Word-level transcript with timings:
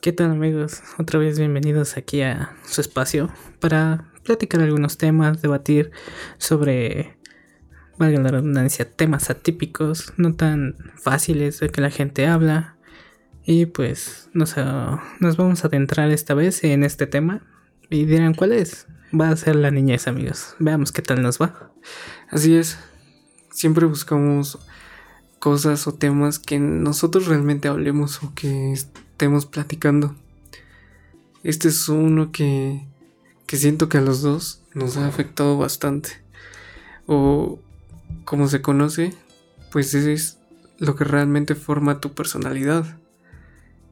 ¿Qué 0.00 0.14
tal 0.14 0.30
amigos? 0.30 0.82
Otra 0.98 1.18
vez 1.18 1.38
bienvenidos 1.38 1.98
aquí 1.98 2.22
a 2.22 2.56
su 2.64 2.80
espacio 2.80 3.28
para 3.58 4.10
platicar 4.24 4.62
algunos 4.62 4.96
temas, 4.96 5.42
debatir 5.42 5.90
sobre, 6.38 7.18
valga 7.98 8.18
la 8.18 8.30
redundancia, 8.30 8.90
temas 8.90 9.28
atípicos, 9.28 10.14
no 10.16 10.34
tan 10.34 10.76
fáciles 10.96 11.60
de 11.60 11.68
que 11.68 11.82
la 11.82 11.90
gente 11.90 12.26
habla. 12.26 12.76
Y 13.44 13.66
pues 13.66 14.30
nos, 14.32 14.56
nos 15.18 15.36
vamos 15.36 15.64
a 15.64 15.68
adentrar 15.68 16.10
esta 16.10 16.32
vez 16.32 16.64
en 16.64 16.82
este 16.82 17.06
tema 17.06 17.42
y 17.90 18.06
dirán 18.06 18.32
cuál 18.32 18.52
es. 18.52 18.86
Va 19.12 19.28
a 19.28 19.36
ser 19.36 19.54
la 19.54 19.70
niñez 19.70 20.08
amigos. 20.08 20.56
Veamos 20.58 20.92
qué 20.92 21.02
tal 21.02 21.20
nos 21.20 21.38
va. 21.38 21.72
Así 22.30 22.56
es. 22.56 22.78
Siempre 23.50 23.84
buscamos 23.84 24.58
cosas 25.40 25.86
o 25.86 25.92
temas 25.92 26.38
que 26.38 26.58
nosotros 26.58 27.26
realmente 27.26 27.68
hablemos 27.68 28.22
o 28.22 28.32
que 28.34 28.72
estemos 29.20 29.44
platicando. 29.44 30.14
Este 31.42 31.68
es 31.68 31.90
uno 31.90 32.32
que, 32.32 32.86
que 33.46 33.58
siento 33.58 33.90
que 33.90 33.98
a 33.98 34.00
los 34.00 34.22
dos 34.22 34.62
nos 34.72 34.96
ha 34.96 35.06
afectado 35.06 35.58
bastante. 35.58 36.22
O 37.06 37.58
como 38.24 38.48
se 38.48 38.62
conoce, 38.62 39.12
pues 39.70 39.92
es 39.92 40.38
lo 40.78 40.96
que 40.96 41.04
realmente 41.04 41.54
forma 41.54 42.00
tu 42.00 42.14
personalidad. 42.14 42.96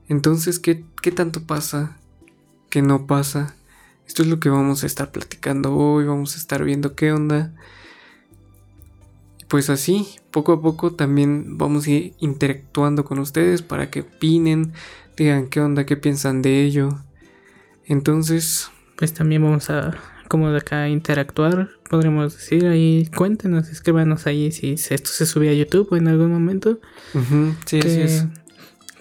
Entonces, 0.09 0.59
¿qué, 0.59 0.83
¿qué, 1.03 1.13
tanto 1.13 1.43
pasa? 1.43 1.99
¿Qué 2.71 2.81
no 2.81 3.07
pasa? 3.07 3.55
Esto 4.07 4.23
es 4.23 4.31
lo 4.31 4.41
que 4.41 4.49
vamos 4.49 4.83
a 4.83 4.87
estar 4.87 5.13
platicando 5.13 5.77
hoy, 5.77 6.07
vamos 6.07 6.37
a 6.37 6.39
estar 6.39 6.65
viendo 6.65 6.95
qué 6.95 7.13
onda 7.13 7.53
pues 9.49 9.71
así, 9.71 10.07
poco 10.31 10.53
a 10.53 10.61
poco 10.61 10.93
también 10.93 11.57
vamos 11.57 11.87
a 11.87 11.91
ir 11.91 12.15
interactuando 12.21 13.05
con 13.05 13.19
ustedes 13.19 13.63
para 13.63 13.91
que 13.91 14.03
opinen, 14.03 14.75
digan 15.25 15.49
qué 15.49 15.61
onda, 15.61 15.87
qué 15.87 15.97
piensan 15.97 16.43
de 16.43 16.63
ello. 16.63 16.91
Entonces... 17.85 18.71
Pues 18.97 19.15
también 19.15 19.43
vamos 19.43 19.71
a, 19.71 19.97
como 20.29 20.51
de 20.51 20.59
acá, 20.59 20.89
interactuar, 20.89 21.71
podremos 21.89 22.35
decir 22.35 22.67
ahí, 22.67 23.09
cuéntenos, 23.17 23.69
escríbanos 23.69 24.27
ahí 24.27 24.51
si 24.51 24.73
esto 24.73 25.11
se 25.11 25.25
subía 25.25 25.53
a 25.53 25.55
YouTube 25.55 25.95
en 25.95 26.09
algún 26.09 26.33
momento. 26.33 26.81
sí, 27.67 27.79
así 27.79 28.01
es. 28.01 28.27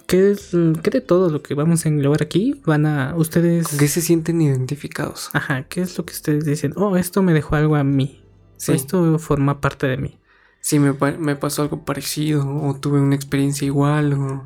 ¿Qué, 0.05 0.31
es, 0.31 0.51
¿Qué 0.83 0.89
de 0.89 1.01
todo 1.01 1.29
lo 1.29 1.41
que 1.41 1.53
vamos 1.53 1.85
a 1.85 1.89
englobar 1.89 2.21
aquí 2.21 2.61
van 2.65 2.85
a 2.85 3.15
ustedes... 3.15 3.67
¿Qué 3.77 3.87
se 3.87 4.01
sienten 4.01 4.39
identificados? 4.41 5.29
Ajá, 5.33 5.63
¿qué 5.63 5.81
es 5.81 5.97
lo 5.97 6.05
que 6.05 6.13
ustedes 6.13 6.45
dicen? 6.45 6.73
Oh, 6.77 6.95
esto 6.95 7.21
me 7.21 7.33
dejó 7.33 7.55
algo 7.55 7.75
a 7.75 7.83
mí. 7.83 8.23
Esto 8.67 9.19
forma 9.19 9.59
parte 9.59 9.87
de 9.87 9.97
mí 9.97 10.19
si 10.67 10.79
me, 10.79 10.93
pasó 11.35 11.61
algo 11.61 11.85
parecido 11.85 12.45
o 12.45 12.75
tuve 12.75 12.99
una 12.99 13.15
experiencia 13.15 13.65
igual 13.65 14.11
o 14.11 14.43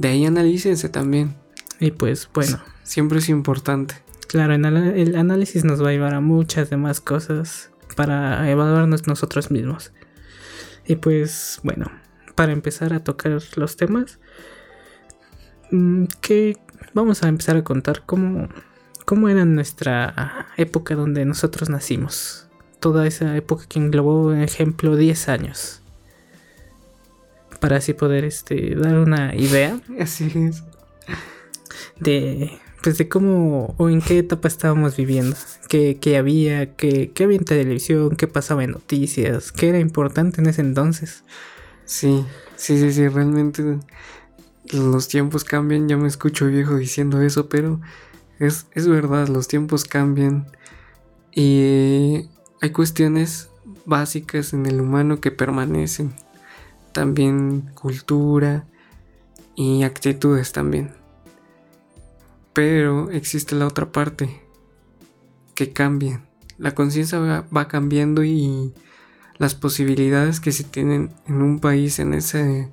de 0.00 0.08
ahí 0.08 0.24
analícense 0.24 0.88
también. 0.88 1.36
Y 1.78 1.90
pues 1.90 2.28
bueno. 2.32 2.60
Siempre 2.82 3.18
es 3.18 3.28
importante. 3.28 3.94
Claro, 4.26 4.54
el 4.54 5.16
análisis 5.16 5.64
nos 5.64 5.82
va 5.82 5.90
a 5.90 5.92
llevar 5.92 6.14
a 6.14 6.20
muchas 6.20 6.70
demás 6.70 7.00
cosas 7.00 7.70
para 7.96 8.50
evaluarnos 8.50 9.06
nosotros 9.06 9.50
mismos. 9.50 9.92
Y 10.86 10.96
pues 10.96 11.60
bueno, 11.62 11.90
para 12.34 12.52
empezar 12.52 12.92
a 12.92 13.04
tocar 13.04 13.40
los 13.56 13.76
temas, 13.76 14.18
mm, 15.70 16.04
que 16.20 16.56
vamos 16.94 17.22
a 17.22 17.28
empezar 17.28 17.56
a 17.56 17.64
contar 17.64 18.04
cómo, 18.06 18.48
cómo 19.04 19.28
era 19.28 19.44
nuestra 19.44 20.48
época 20.56 20.94
donde 20.94 21.24
nosotros 21.24 21.68
nacimos 21.68 22.48
toda 22.80 23.06
esa 23.06 23.36
época 23.36 23.66
que 23.68 23.78
englobó, 23.78 24.32
ejemplo, 24.32 24.96
10 24.96 25.28
años. 25.28 25.79
Para 27.60 27.76
así 27.76 27.92
poder 27.92 28.24
este, 28.24 28.74
dar 28.74 28.98
una 28.98 29.34
idea. 29.34 29.80
Así 29.98 30.32
es. 30.34 30.62
De, 31.98 32.58
pues 32.82 32.96
de 32.98 33.08
cómo 33.08 33.74
o 33.76 33.90
en 33.90 34.00
qué 34.00 34.18
etapa 34.18 34.48
estábamos 34.48 34.96
viviendo. 34.96 35.36
Qué, 35.68 35.98
qué 36.00 36.16
había, 36.16 36.74
qué, 36.76 37.12
qué 37.14 37.24
había 37.24 37.38
en 37.38 37.44
televisión, 37.44 38.16
qué 38.16 38.26
pasaba 38.26 38.64
en 38.64 38.72
noticias, 38.72 39.52
qué 39.52 39.68
era 39.68 39.78
importante 39.78 40.40
en 40.40 40.48
ese 40.48 40.62
entonces. 40.62 41.22
Sí, 41.84 42.24
sí, 42.56 42.78
sí, 42.78 42.92
sí, 42.92 43.08
realmente 43.08 43.78
los 44.72 45.08
tiempos 45.08 45.44
cambian. 45.44 45.88
Ya 45.88 45.96
me 45.96 46.08
escucho 46.08 46.46
viejo 46.46 46.76
diciendo 46.76 47.20
eso, 47.20 47.48
pero 47.48 47.80
es, 48.38 48.66
es 48.72 48.88
verdad, 48.88 49.28
los 49.28 49.48
tiempos 49.48 49.84
cambian. 49.84 50.46
Y 51.32 52.28
hay 52.60 52.70
cuestiones 52.72 53.48
básicas 53.84 54.52
en 54.52 54.66
el 54.66 54.80
humano 54.80 55.20
que 55.20 55.30
permanecen. 55.30 56.14
También 56.92 57.70
cultura 57.74 58.66
y 59.54 59.82
actitudes 59.82 60.52
también. 60.52 60.92
Pero 62.52 63.10
existe 63.10 63.54
la 63.54 63.66
otra 63.66 63.92
parte 63.92 64.42
que 65.54 65.72
cambia. 65.72 66.24
La 66.58 66.74
conciencia 66.74 67.18
va, 67.18 67.68
cambiando 67.68 68.24
y 68.24 68.74
las 69.38 69.54
posibilidades 69.54 70.40
que 70.40 70.52
se 70.52 70.64
tienen 70.64 71.10
en 71.26 71.42
un 71.42 71.60
país 71.60 71.98
en 71.98 72.14
ese 72.14 72.70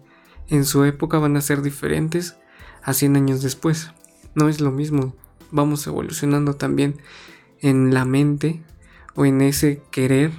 en 0.49 0.65
su 0.65 0.83
época 0.85 1.19
van 1.19 1.35
a 1.35 1.41
ser 1.41 1.61
diferentes 1.61 2.37
a 2.83 2.93
100 2.93 3.17
años 3.17 3.41
después. 3.41 3.91
No 4.35 4.49
es 4.49 4.61
lo 4.61 4.71
mismo. 4.71 5.13
Vamos 5.51 5.85
evolucionando 5.87 6.55
también 6.55 6.95
en 7.59 7.93
la 7.93 8.05
mente 8.05 8.63
o 9.15 9.25
en 9.25 9.41
ese 9.41 9.81
querer, 9.91 10.31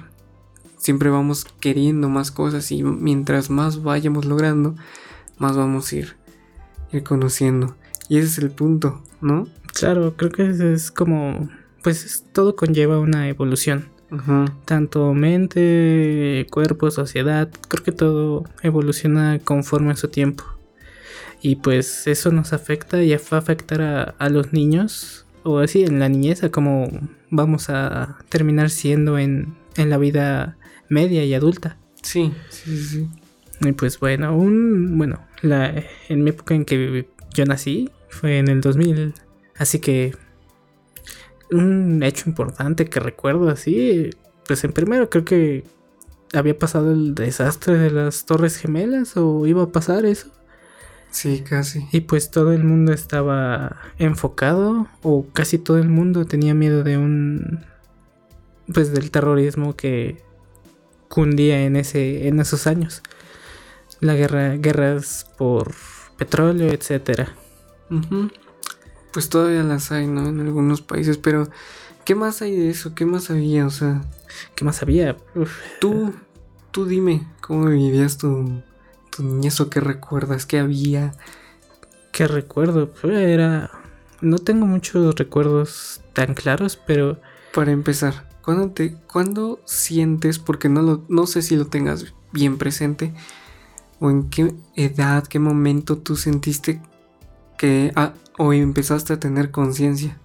siempre 0.79 1.09
vamos 1.09 1.45
queriendo 1.59 2.09
más 2.09 2.31
cosas 2.31 2.71
y 2.71 2.81
mientras 2.81 3.49
más 3.49 3.83
vayamos 3.83 4.25
logrando, 4.25 4.75
más 5.37 5.55
vamos 5.55 5.91
a 5.91 5.95
ir, 5.97 6.15
ir 6.91 7.03
conociendo. 7.03 7.75
Y 8.07 8.17
ese 8.17 8.27
es 8.27 8.37
el 8.39 8.49
punto, 8.49 9.03
¿no? 9.21 9.47
Claro, 9.73 10.15
creo 10.17 10.31
que 10.31 10.73
es 10.73 10.89
como, 10.89 11.49
pues 11.83 12.25
todo 12.33 12.55
conlleva 12.55 12.99
una 12.99 13.29
evolución. 13.29 13.89
Tanto 14.65 15.13
mente, 15.13 16.47
cuerpo, 16.49 16.89
sociedad, 16.89 17.47
creo 17.67 17.83
que 17.83 17.91
todo 17.91 18.43
evoluciona 18.63 19.37
conforme 19.37 19.91
a 19.91 19.95
su 19.95 20.07
tiempo. 20.07 20.43
Y 21.41 21.57
pues 21.57 22.07
eso 22.07 22.31
nos 22.31 22.51
afecta 22.51 23.03
y 23.03 23.11
va 23.11 23.19
a 23.31 23.37
afectar 23.37 23.81
a, 23.81 24.03
a 24.17 24.29
los 24.29 24.51
niños 24.51 25.27
o 25.43 25.59
así 25.59 25.83
en 25.83 25.99
la 25.99 26.09
niñez 26.09 26.43
a 26.43 26.49
cómo 26.49 26.89
vamos 27.29 27.69
a 27.69 28.17
terminar 28.29 28.71
siendo 28.71 29.17
en, 29.19 29.55
en 29.75 29.89
la 29.89 29.97
vida 29.97 30.57
media 30.89 31.23
y 31.23 31.33
adulta. 31.33 31.77
Sí, 32.01 32.33
sí, 32.49 32.77
sí. 32.83 33.07
Y 33.61 33.71
pues 33.73 33.99
bueno, 33.99 34.35
un 34.35 34.97
bueno, 34.97 35.25
la 35.41 35.83
en 36.07 36.23
mi 36.23 36.29
época 36.29 36.55
en 36.55 36.65
que 36.65 37.07
yo 37.33 37.45
nací 37.45 37.89
fue 38.09 38.39
en 38.39 38.47
el 38.47 38.61
2000, 38.61 39.13
así 39.57 39.79
que 39.79 40.15
un 41.51 42.01
hecho 42.03 42.29
importante 42.29 42.85
que 42.85 42.99
recuerdo 42.99 43.49
así, 43.49 44.09
pues 44.47 44.63
en 44.63 44.71
primero 44.71 45.09
creo 45.09 45.25
que 45.25 45.63
había 46.33 46.57
pasado 46.57 46.91
el 46.91 47.15
desastre 47.15 47.77
de 47.77 47.91
las 47.91 48.25
Torres 48.25 48.57
Gemelas 48.57 49.17
o 49.17 49.45
iba 49.47 49.63
a 49.63 49.71
pasar 49.71 50.05
eso. 50.05 50.29
Sí, 51.11 51.41
casi. 51.41 51.87
Y 51.91 52.01
pues 52.01 52.29
todo 52.29 52.53
el 52.53 52.63
mundo 52.63 52.93
estaba 52.93 53.77
enfocado, 53.97 54.87
o 55.01 55.25
casi 55.33 55.57
todo 55.57 55.79
el 55.79 55.89
mundo 55.89 56.25
tenía 56.25 56.53
miedo 56.53 56.83
de 56.83 56.97
un. 56.97 57.65
Pues 58.71 58.93
del 58.93 59.09
terrorismo 59.09 59.75
que 59.75 60.21
cundía 61.09 61.63
en, 61.63 61.75
ese, 61.75 62.29
en 62.29 62.39
esos 62.39 62.67
años. 62.67 63.01
La 63.99 64.15
guerra, 64.15 64.55
guerras 64.55 65.27
por 65.37 65.73
petróleo, 66.17 66.71
etcétera. 66.71 67.35
Pues 69.11 69.27
todavía 69.27 69.63
las 69.63 69.91
hay, 69.91 70.07
¿no? 70.07 70.29
En 70.29 70.39
algunos 70.39 70.81
países, 70.81 71.17
pero 71.17 71.49
¿qué 72.05 72.15
más 72.15 72.41
hay 72.41 72.55
de 72.55 72.69
eso? 72.69 72.95
¿Qué 72.95 73.05
más 73.05 73.29
había? 73.29 73.65
O 73.65 73.71
sea, 73.71 74.01
¿qué 74.55 74.63
más 74.63 74.81
había? 74.81 75.17
Tú, 75.81 76.13
tú 76.71 76.85
dime, 76.85 77.27
¿cómo 77.41 77.65
vivías 77.65 78.17
tu, 78.17 78.61
¿Y 79.19 79.47
eso 79.47 79.69
qué 79.69 79.81
recuerdas? 79.81 80.45
¿Qué 80.45 80.59
había? 80.59 81.13
¿Qué 82.11 82.27
recuerdo? 82.27 82.91
Pues 82.91 83.17
era... 83.17 83.71
No 84.21 84.37
tengo 84.37 84.65
muchos 84.65 85.15
recuerdos 85.15 86.01
tan 86.13 86.33
claros, 86.33 86.77
pero... 86.77 87.19
Para 87.53 87.71
empezar, 87.71 88.28
¿cuándo, 88.43 88.71
te, 88.71 88.93
¿cuándo 89.11 89.59
sientes, 89.65 90.39
porque 90.39 90.69
no, 90.69 90.81
lo, 90.81 91.05
no 91.09 91.27
sé 91.27 91.41
si 91.41 91.55
lo 91.55 91.67
tengas 91.67 92.13
bien 92.31 92.57
presente, 92.57 93.13
o 93.99 94.09
en 94.09 94.29
qué 94.29 94.53
edad, 94.75 95.25
qué 95.27 95.39
momento 95.39 95.97
tú 95.97 96.15
sentiste 96.15 96.81
que... 97.57 97.91
Ah, 97.95 98.13
o 98.37 98.53
empezaste 98.53 99.13
a 99.13 99.19
tener 99.19 99.51
conciencia? 99.51 100.17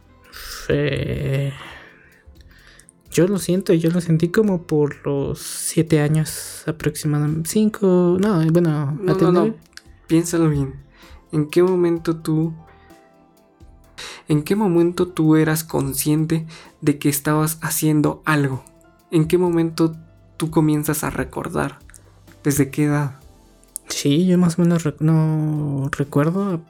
Yo 3.10 3.28
lo 3.28 3.38
siento, 3.38 3.72
yo 3.74 3.90
lo 3.90 4.00
sentí 4.00 4.28
como 4.28 4.62
por 4.62 5.04
los 5.04 5.40
siete 5.40 6.00
años 6.00 6.62
aproximadamente. 6.66 7.50
Cinco, 7.50 8.16
no, 8.20 8.44
bueno, 8.52 8.96
no, 9.00 9.14
no, 9.14 9.32
no. 9.32 9.54
Piénsalo 10.06 10.48
bien. 10.48 10.74
¿En 11.32 11.50
qué 11.50 11.62
momento 11.62 12.16
tú... 12.16 12.54
¿En 14.28 14.42
qué 14.42 14.56
momento 14.56 15.08
tú 15.08 15.36
eras 15.36 15.64
consciente 15.64 16.46
de 16.80 16.98
que 16.98 17.08
estabas 17.08 17.58
haciendo 17.60 18.22
algo? 18.24 18.64
¿En 19.10 19.26
qué 19.26 19.38
momento 19.38 19.94
tú 20.36 20.50
comienzas 20.50 21.04
a 21.04 21.10
recordar? 21.10 21.78
¿Desde 22.42 22.70
qué 22.70 22.84
edad? 22.84 23.20
Sí, 23.88 24.26
yo 24.26 24.38
más 24.38 24.58
o 24.58 24.62
menos 24.62 24.82
no 25.00 25.88
recuerdo 25.92 26.62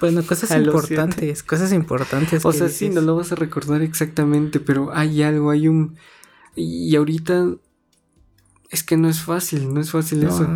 Bueno, 0.00 0.22
cosas 0.24 0.50
importantes, 0.56 1.42
cosas 1.42 1.72
importantes. 1.72 2.44
O 2.44 2.52
sea, 2.52 2.68
sí, 2.68 2.88
no 2.90 3.00
lo 3.00 3.16
vas 3.16 3.32
a 3.32 3.34
recordar 3.34 3.82
exactamente, 3.82 4.60
pero 4.60 4.92
hay 4.94 5.22
algo, 5.22 5.50
hay 5.50 5.68
un... 5.68 5.96
Y 6.56 6.94
ahorita 6.96 7.48
es 8.70 8.82
que 8.84 8.96
no 8.96 9.08
es 9.08 9.20
fácil, 9.20 9.72
no 9.74 9.80
es 9.80 9.90
fácil 9.90 10.24
No, 10.24 10.28
eso. 10.28 10.48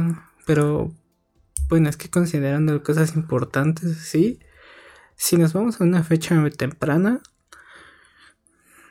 pero 0.47 0.93
bueno, 1.69 1.88
es 1.88 1.97
que 1.97 2.09
considerando 2.11 2.82
cosas 2.82 3.17
importantes, 3.17 3.97
sí. 3.99 4.38
Si 5.16 5.37
nos 5.37 5.52
vamos 5.52 5.81
a 5.81 5.84
una 5.84 6.02
fecha 6.05 6.43
temprana, 6.50 7.20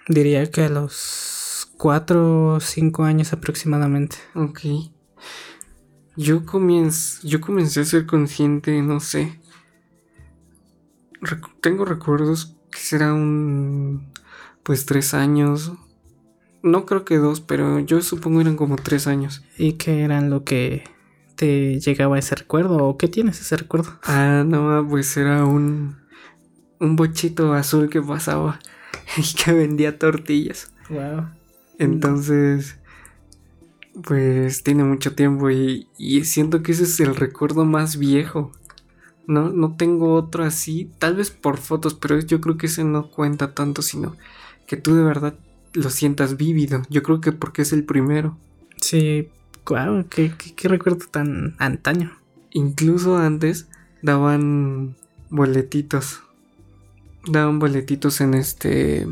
diría 0.08 0.50
que 0.52 0.64
a 0.64 0.70
los 0.70 1.70
4 1.78 2.56
o 2.56 2.60
5 2.60 3.04
años 3.04 3.34
aproximadamente. 3.34 4.18
Ok. 4.36 4.62
Yo 6.16 6.46
comienzo, 6.46 7.28
yo 7.28 7.42
comencé 7.42 7.82
a 7.82 7.86
ser 7.86 8.06
consciente, 8.06 8.82
no 8.82 9.00
sé. 9.00 9.40
Recu- 11.22 11.52
tengo 11.62 11.86
recuerdos 11.86 12.56
que 12.72 12.80
será 12.80 13.14
un, 13.14 14.12
pues 14.64 14.86
tres 14.86 15.14
años. 15.14 15.72
No 16.62 16.86
creo 16.86 17.04
que 17.04 17.18
dos, 17.18 17.42
pero 17.42 17.80
yo 17.80 18.02
supongo 18.02 18.42
eran 18.42 18.56
como 18.56 18.76
tres 18.76 19.08
años. 19.08 19.44
¿Y 19.58 19.74
qué 19.74 20.02
eran 20.04 20.30
lo 20.30 20.44
que 20.44 20.84
te 21.36 21.80
llegaba 21.80 22.20
ese 22.20 22.36
recuerdo? 22.36 22.78
¿O 22.86 22.98
qué 22.98 23.08
tienes 23.08 23.42
ese 23.42 23.58
recuerdo? 23.58 24.00
Ah, 24.04 24.44
no, 24.46 24.86
pues 24.88 25.18
era 25.18 25.46
un, 25.46 25.98
un 26.84 26.96
bochito 26.96 27.54
azul 27.54 27.90
que 27.90 28.02
pasaba 28.02 28.60
y 29.18 29.34
que 29.36 29.54
vendía 29.54 29.98
tortillas. 29.98 30.72
Wow. 30.90 31.28
Entonces, 31.80 32.78
pues 34.04 34.64
tiene 34.64 34.84
mucho 34.84 35.16
tiempo 35.16 35.50
y, 35.50 35.88
y 35.98 36.26
siento 36.26 36.62
que 36.62 36.74
ese 36.74 36.84
es 36.84 37.00
el 37.00 37.16
recuerdo 37.16 37.66
más 37.66 37.98
viejo. 37.98 38.52
No, 39.26 39.50
no 39.50 39.76
tengo 39.78 40.16
otro 40.16 40.44
así, 40.44 40.92
tal 41.00 41.16
vez 41.16 41.32
por 41.32 41.58
fotos, 41.58 41.94
pero 41.94 42.20
yo 42.20 42.42
creo 42.42 42.58
que 42.58 42.66
ese 42.66 42.84
no 42.84 43.10
cuenta 43.10 43.54
tanto, 43.54 43.82
sino 43.82 44.18
que 44.68 44.76
tú 44.76 44.96
de 44.96 45.04
verdad 45.04 45.36
lo 45.74 45.90
sientas 45.90 46.36
vívido. 46.36 46.82
Yo 46.90 47.04
creo 47.04 47.22
que 47.22 47.32
porque 47.32 47.62
es 47.62 47.72
el 47.72 47.86
primero. 47.86 48.38
Sí, 48.82 49.30
qué, 50.10 50.34
qué, 50.38 50.54
qué 50.56 50.68
recuerdo 50.68 51.06
tan 51.10 51.56
antaño. 51.58 52.12
Incluso 52.52 53.18
antes 53.18 53.68
daban 54.02 54.98
boletitos. 55.30 56.22
Daban 57.26 57.60
boletitos 57.60 58.22
en 58.22 58.34
este. 58.34 59.08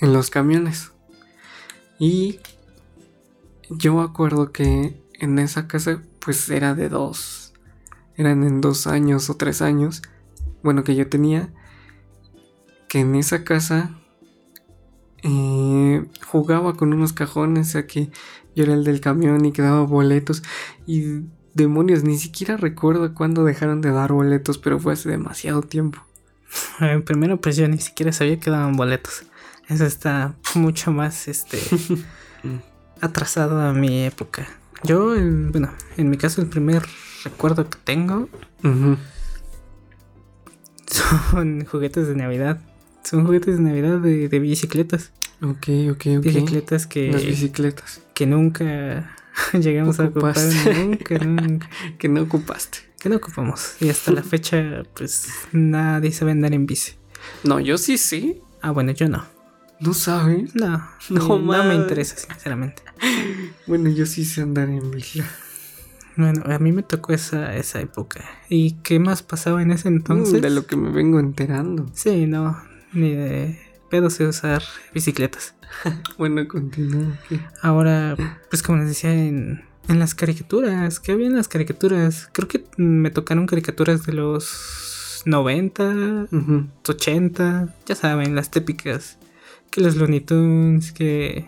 en 0.00 0.12
los 0.12 0.30
camiones. 0.30 0.92
Y 1.98 2.40
yo 3.70 4.00
acuerdo 4.00 4.52
que 4.52 5.02
en 5.14 5.38
esa 5.38 5.68
casa, 5.68 6.02
pues 6.20 6.48
era 6.48 6.74
de 6.74 6.88
dos. 6.88 7.52
Eran 8.16 8.44
en 8.44 8.60
dos 8.60 8.86
años 8.86 9.30
o 9.30 9.36
tres 9.36 9.62
años. 9.62 10.02
Bueno, 10.62 10.84
que 10.84 10.96
yo 10.96 11.08
tenía. 11.08 11.52
Que 12.88 13.00
en 13.00 13.14
esa 13.14 13.44
casa. 13.44 13.98
eh, 15.22 16.06
jugaba 16.26 16.74
con 16.74 16.92
unos 16.92 17.12
cajones. 17.12 17.68
O 17.68 17.70
sea 17.72 17.86
que 17.86 18.10
yo 18.54 18.64
era 18.64 18.74
el 18.74 18.84
del 18.84 19.00
camión 19.00 19.44
y 19.44 19.52
que 19.52 19.62
daba 19.62 19.82
boletos. 19.82 20.42
Y 20.86 21.22
demonios, 21.54 22.04
ni 22.04 22.18
siquiera 22.18 22.56
recuerdo 22.56 23.14
cuándo 23.14 23.44
dejaron 23.44 23.80
de 23.80 23.90
dar 23.90 24.12
boletos, 24.12 24.58
pero 24.58 24.78
fue 24.78 24.94
hace 24.94 25.08
demasiado 25.10 25.62
tiempo. 25.62 26.00
Eh, 26.80 27.00
primero, 27.04 27.40
pues 27.40 27.56
yo 27.56 27.66
ni 27.68 27.78
siquiera 27.78 28.12
sabía 28.12 28.38
que 28.40 28.50
daban 28.50 28.76
boletos. 28.76 29.22
Eso 29.68 29.84
está 29.84 30.34
mucho 30.54 30.92
más 30.92 31.28
este 31.28 31.58
atrasado 33.00 33.60
a 33.60 33.72
mi 33.72 34.04
época. 34.04 34.46
Yo, 34.84 35.14
el- 35.14 35.50
bueno, 35.50 35.72
en 35.96 36.08
mi 36.10 36.16
caso, 36.16 36.40
el 36.40 36.46
primer 36.48 36.82
recuerdo 37.24 37.68
que 37.68 37.78
tengo 37.84 38.28
son 40.86 41.64
juguetes 41.70 42.08
de 42.08 42.14
Navidad. 42.14 42.60
Son 43.04 43.24
juguetes 43.24 43.56
de 43.56 43.62
Navidad 43.62 43.98
de, 43.98 44.28
de 44.28 44.38
bicicletas. 44.38 45.12
Ok, 45.42 45.68
ok, 45.92 46.06
ok. 46.18 46.24
Bicicletas 46.24 46.82
Las 46.82 46.86
que, 46.86 47.10
bicicletas. 47.10 48.00
que 48.14 48.26
nunca 48.26 49.16
llegamos 49.52 50.00
a 50.00 50.04
ocupar. 50.04 50.36
Nunca, 50.74 51.18
nunca. 51.18 51.68
Que 51.98 52.08
no 52.08 52.22
ocupaste. 52.22 52.78
Que 52.98 53.08
no 53.08 53.16
ocupamos. 53.16 53.76
Y 53.80 53.88
hasta 53.88 54.12
la 54.12 54.22
fecha, 54.24 54.82
pues 54.94 55.28
nadie 55.52 56.12
sabe 56.12 56.32
andar 56.32 56.52
en 56.52 56.66
bici. 56.66 56.92
No, 57.44 57.60
yo 57.60 57.78
sí 57.78 57.98
sé. 57.98 58.40
Ah, 58.60 58.70
bueno, 58.70 58.92
yo 58.92 59.08
no. 59.08 59.24
¿No 59.80 59.94
sabes? 59.94 60.54
No, 60.54 60.84
No 61.10 61.64
me 61.64 61.74
interesa, 61.74 62.16
sinceramente. 62.16 62.82
Bueno, 63.66 63.88
yo 63.90 64.06
sí 64.06 64.24
sé 64.24 64.42
andar 64.42 64.68
en 64.68 64.90
bici. 64.90 65.22
Bueno, 66.16 66.42
a 66.52 66.58
mí 66.58 66.72
me 66.72 66.82
tocó 66.82 67.12
esa, 67.12 67.54
esa 67.54 67.80
época. 67.80 68.24
¿Y 68.48 68.72
qué 68.82 68.98
más 68.98 69.22
pasaba 69.22 69.62
en 69.62 69.70
ese 69.70 69.86
entonces? 69.86 70.40
Mm, 70.40 70.42
de 70.42 70.50
lo 70.50 70.66
que 70.66 70.76
me 70.76 70.90
vengo 70.90 71.20
enterando. 71.20 71.86
Sí, 71.94 72.26
no, 72.26 72.60
ni 72.92 73.14
de 73.14 73.58
pedo 73.88 74.10
sé 74.10 74.26
usar 74.26 74.62
bicicletas. 74.92 75.54
Bueno, 76.18 76.48
continúa. 76.48 77.18
Ahora, 77.62 78.16
pues 78.50 78.62
como 78.62 78.78
les 78.78 78.88
decía, 78.88 79.12
en, 79.12 79.62
en 79.88 79.98
las 79.98 80.14
caricaturas, 80.14 81.00
¿qué 81.00 81.12
había 81.12 81.26
en 81.26 81.36
las 81.36 81.48
caricaturas? 81.48 82.28
Creo 82.32 82.46
que 82.48 82.64
me 82.76 83.10
tocaron 83.10 83.46
caricaturas 83.46 84.04
de 84.06 84.12
los 84.12 85.22
90, 85.24 86.28
Ujú. 86.30 86.66
80, 86.86 87.74
ya 87.86 87.94
saben, 87.94 88.34
las 88.34 88.50
típicas. 88.50 89.18
Que 89.70 89.80
los 89.80 89.96
Looney 89.96 90.20
Tunes, 90.20 90.92
que... 90.92 91.46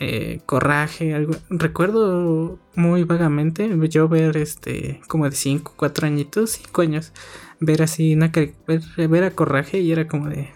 eh, 0.00 0.40
Corraje, 0.46 1.14
algo. 1.14 1.34
Recuerdo 1.50 2.58
muy 2.74 3.04
vagamente 3.04 3.70
yo 3.88 4.08
ver 4.08 4.36
este, 4.36 5.00
como 5.08 5.28
de 5.28 5.36
5, 5.36 5.74
4 5.76 6.06
añitos, 6.06 6.50
5 6.52 6.82
años, 6.82 7.12
ver 7.60 7.82
así 7.82 8.14
una 8.14 8.32
ver, 8.66 8.82
ver 9.08 9.24
a 9.24 9.30
Corraje 9.32 9.80
y 9.80 9.92
era 9.92 10.08
como 10.08 10.28
de. 10.28 10.50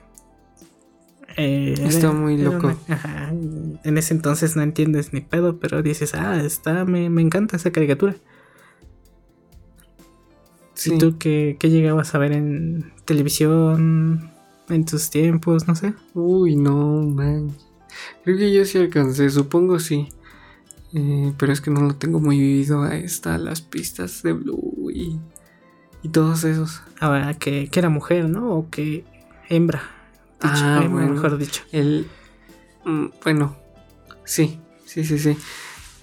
Eh, 1.38 1.74
Está 1.86 2.12
muy 2.12 2.36
loco. 2.36 2.66
una- 2.66 2.94
ajá, 2.94 3.30
en 3.32 3.96
ese 3.98 4.12
entonces 4.14 4.56
no 4.56 4.62
entiendes 4.62 5.12
ni 5.12 5.20
pedo, 5.22 5.58
pero 5.58 5.82
dices, 5.82 6.14
ah, 6.14 6.40
está, 6.42 6.84
me, 6.84 7.08
me 7.10 7.22
encanta 7.22 7.56
esa 7.56 7.70
caricatura. 7.70 8.16
Sí. 10.74 10.94
¿Y 10.94 10.98
tú 10.98 11.16
qué, 11.18 11.56
qué 11.58 11.70
llegabas 11.70 12.14
a 12.14 12.18
ver 12.18 12.32
en 12.32 12.92
televisión 13.04 14.30
en 14.68 14.84
tus 14.84 15.10
tiempos? 15.10 15.66
No 15.66 15.74
sé. 15.74 15.94
Uy, 16.14 16.54
no, 16.56 17.02
man. 17.02 17.50
Creo 18.22 18.36
que 18.36 18.52
yo 18.52 18.64
sí 18.64 18.78
alcancé, 18.78 19.28
supongo 19.30 19.78
sí. 19.80 20.08
Eh, 20.94 21.32
pero 21.36 21.52
es 21.52 21.60
que 21.60 21.70
no 21.70 21.80
lo 21.82 21.96
tengo 21.96 22.20
muy 22.20 22.38
vivido. 22.38 22.82
Ahí 22.82 23.02
están 23.02 23.44
las 23.44 23.60
pistas 23.60 24.22
de 24.22 24.32
Blue 24.34 24.90
y, 24.92 25.18
y 26.02 26.08
todos 26.10 26.44
esos. 26.44 26.80
Ahora, 27.00 27.34
que, 27.34 27.68
que 27.68 27.80
era 27.80 27.88
mujer, 27.88 28.28
¿no? 28.28 28.50
O 28.54 28.70
que 28.70 29.04
hembra. 29.48 29.82
Dicho, 30.40 30.54
Ah, 30.64 30.86
bueno. 30.90 31.12
mejor 31.14 31.36
dicho. 31.38 31.62
El. 31.72 32.06
mm, 32.84 33.06
bueno, 33.24 33.56
sí, 34.24 34.58
sí, 34.86 35.04
sí, 35.04 35.18
sí. 35.18 35.36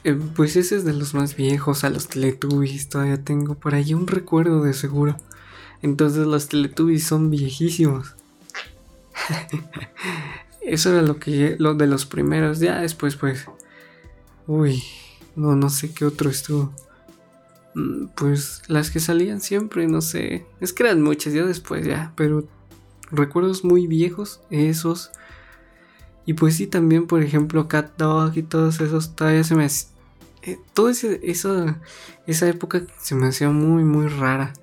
Eh, 0.04 0.14
pues 0.36 0.56
ese 0.56 0.76
es 0.76 0.84
de 0.86 0.94
los 0.94 1.14
más 1.14 1.36
viejos, 1.36 1.84
a 1.84 1.90
los 1.90 2.08
Teletubbies. 2.08 2.90
Todavía 2.90 3.24
tengo 3.24 3.56
por 3.56 3.74
ahí 3.76 3.94
un 3.94 4.08
recuerdo 4.08 4.62
de 4.64 4.74
seguro. 4.74 5.16
Entonces 5.82 6.28
los 6.28 6.48
Teletubbies 6.50 7.06
son 7.06 7.30
viejísimos. 7.32 8.16
Eso 10.62 10.90
era 10.92 11.02
lo 11.02 11.18
que 11.20 11.56
lo 11.60 11.74
de 11.76 11.88
los 11.88 12.06
primeros. 12.06 12.60
Ya 12.60 12.80
después, 12.82 13.16
pues. 13.16 13.46
Uy, 14.48 14.84
no, 15.36 15.56
no 15.56 15.70
sé 15.70 15.92
qué 15.94 16.06
otro 16.06 16.30
estuvo. 16.30 16.74
Mm, 17.74 18.08
Pues 18.16 18.64
las 18.68 18.92
que 18.92 19.00
salían 19.00 19.42
siempre, 19.42 19.88
no 19.88 20.02
sé. 20.02 20.46
Es 20.60 20.74
que 20.74 20.84
eran 20.84 21.02
muchas, 21.02 21.34
ya 21.34 21.46
después, 21.46 21.86
ya. 21.86 22.14
Pero 22.16 22.48
recuerdos 23.12 23.64
muy 23.64 23.88
viejos, 23.88 24.42
esos. 24.50 25.12
Y 26.26 26.34
pues 26.34 26.56
sí, 26.56 26.68
también, 26.68 27.08
por 27.08 27.22
ejemplo, 27.22 27.68
Cat 27.68 27.98
Dog 27.98 28.38
y 28.38 28.44
todos 28.44 28.82
esos, 28.82 29.16
todavía 29.16 29.44
se 29.44 29.56
me... 29.56 29.66
Eh, 30.44 30.60
toda 30.74 30.92
esa, 30.92 31.80
esa 32.28 32.48
época 32.48 32.84
se 33.00 33.16
me 33.16 33.28
hacía 33.28 33.50
muy, 33.50 33.84
muy 33.84 34.08
rara. 34.08 34.54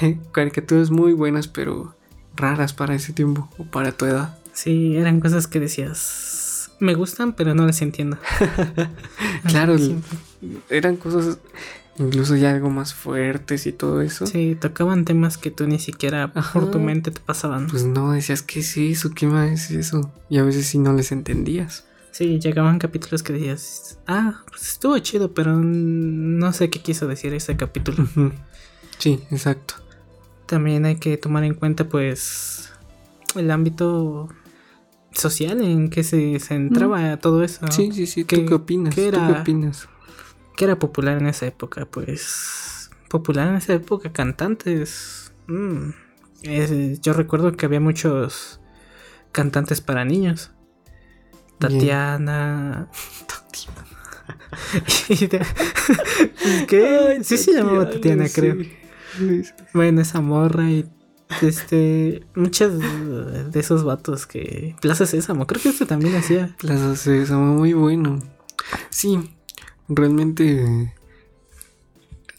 Caricaturas 0.32 0.90
muy 0.90 1.12
buenas, 1.12 1.48
pero 1.48 1.94
raras 2.36 2.72
para 2.72 2.94
ese 2.94 3.12
tiempo 3.12 3.48
o 3.58 3.64
para 3.64 3.92
tu 3.92 4.06
edad. 4.06 4.38
Sí, 4.52 4.96
eran 4.96 5.20
cosas 5.20 5.46
que 5.46 5.60
decías. 5.60 6.70
Me 6.78 6.94
gustan, 6.94 7.34
pero 7.34 7.54
no 7.54 7.66
las 7.66 7.80
entiendo. 7.82 8.18
Claro, 9.46 9.76
eran 10.70 10.96
cosas 10.96 11.38
incluso 11.98 12.36
ya 12.36 12.50
algo 12.52 12.70
más 12.70 12.94
fuertes 12.94 13.66
y 13.66 13.72
todo 13.72 14.00
eso. 14.00 14.26
sí, 14.26 14.56
tocaban 14.60 15.04
temas 15.04 15.36
que 15.38 15.50
tú 15.50 15.66
ni 15.66 15.78
siquiera 15.78 16.30
Ajá. 16.34 16.52
por 16.52 16.70
tu 16.70 16.78
mente 16.78 17.10
te 17.10 17.20
pasaban. 17.20 17.66
Pues 17.68 17.84
no, 17.84 18.12
decías, 18.12 18.42
¿qué 18.42 18.60
es 18.60 18.76
eso? 18.76 19.10
¿Qué 19.14 19.26
más 19.26 19.50
es 19.50 19.70
eso? 19.70 20.12
Y 20.28 20.38
a 20.38 20.42
veces 20.42 20.66
sí 20.66 20.78
no 20.78 20.92
les 20.94 21.12
entendías. 21.12 21.84
Sí, 22.10 22.38
llegaban 22.40 22.78
capítulos 22.78 23.22
que 23.22 23.32
decías, 23.32 23.98
ah, 24.06 24.42
pues 24.50 24.68
estuvo 24.68 24.98
chido, 24.98 25.32
pero 25.32 25.56
no 25.58 26.52
sé 26.52 26.68
qué 26.68 26.80
quiso 26.80 27.06
decir 27.06 27.32
ese 27.34 27.56
capítulo. 27.56 28.06
Sí, 28.98 29.20
exacto. 29.30 29.74
También 30.46 30.84
hay 30.84 30.96
que 30.96 31.16
tomar 31.16 31.44
en 31.44 31.54
cuenta, 31.54 31.88
pues, 31.88 32.70
el 33.34 33.50
ámbito 33.50 34.28
social 35.12 35.62
en 35.62 35.88
que 35.90 36.04
se 36.04 36.38
centraba 36.40 37.16
todo 37.18 37.42
eso. 37.42 37.66
Sí, 37.70 37.90
sí, 37.92 38.06
sí. 38.06 38.24
¿Qué- 38.24 38.38
¿Tú 38.38 38.46
qué 38.46 38.54
opinas? 38.54 38.94
qué 38.94 39.10
¿Tú 39.10 39.16
era? 39.16 39.26
qué 39.26 39.40
opinas? 39.40 39.88
Que 40.56 40.64
era 40.64 40.78
popular 40.78 41.18
en 41.18 41.26
esa 41.26 41.46
época, 41.46 41.86
pues 41.86 42.90
popular 43.08 43.48
en 43.48 43.56
esa 43.56 43.74
época, 43.74 44.12
cantantes. 44.12 45.32
Mm, 45.46 45.90
es- 46.42 47.00
yo 47.00 47.12
recuerdo 47.12 47.52
que 47.56 47.66
había 47.66 47.80
muchos 47.80 48.60
cantantes 49.32 49.80
para 49.80 50.04
niños. 50.04 50.50
Tatiana. 51.58 52.88
De- 55.08 55.46
¿Qué? 56.68 57.18
sí 57.22 57.36
se 57.38 57.52
llamaba 57.52 57.90
Tatiana, 57.90 58.26
creo. 58.32 58.56
Bueno, 59.74 60.00
esa 60.00 60.20
morra 60.20 60.70
y 60.70 60.86
este 61.42 62.24
muchas 62.34 62.72
de 62.78 63.60
esos 63.60 63.84
vatos 63.84 64.26
que 64.26 64.76
Plaza 64.80 65.06
Sésamo, 65.06 65.46
creo 65.46 65.60
que 65.62 65.68
este 65.70 65.86
también 65.86 66.14
hacía. 66.16 66.54
Plaza 66.58 66.96
Sésamo, 66.96 67.54
muy 67.54 67.72
bueno. 67.72 68.18
Sí, 68.90 69.18
realmente 69.94 70.64
eh, 70.64 70.94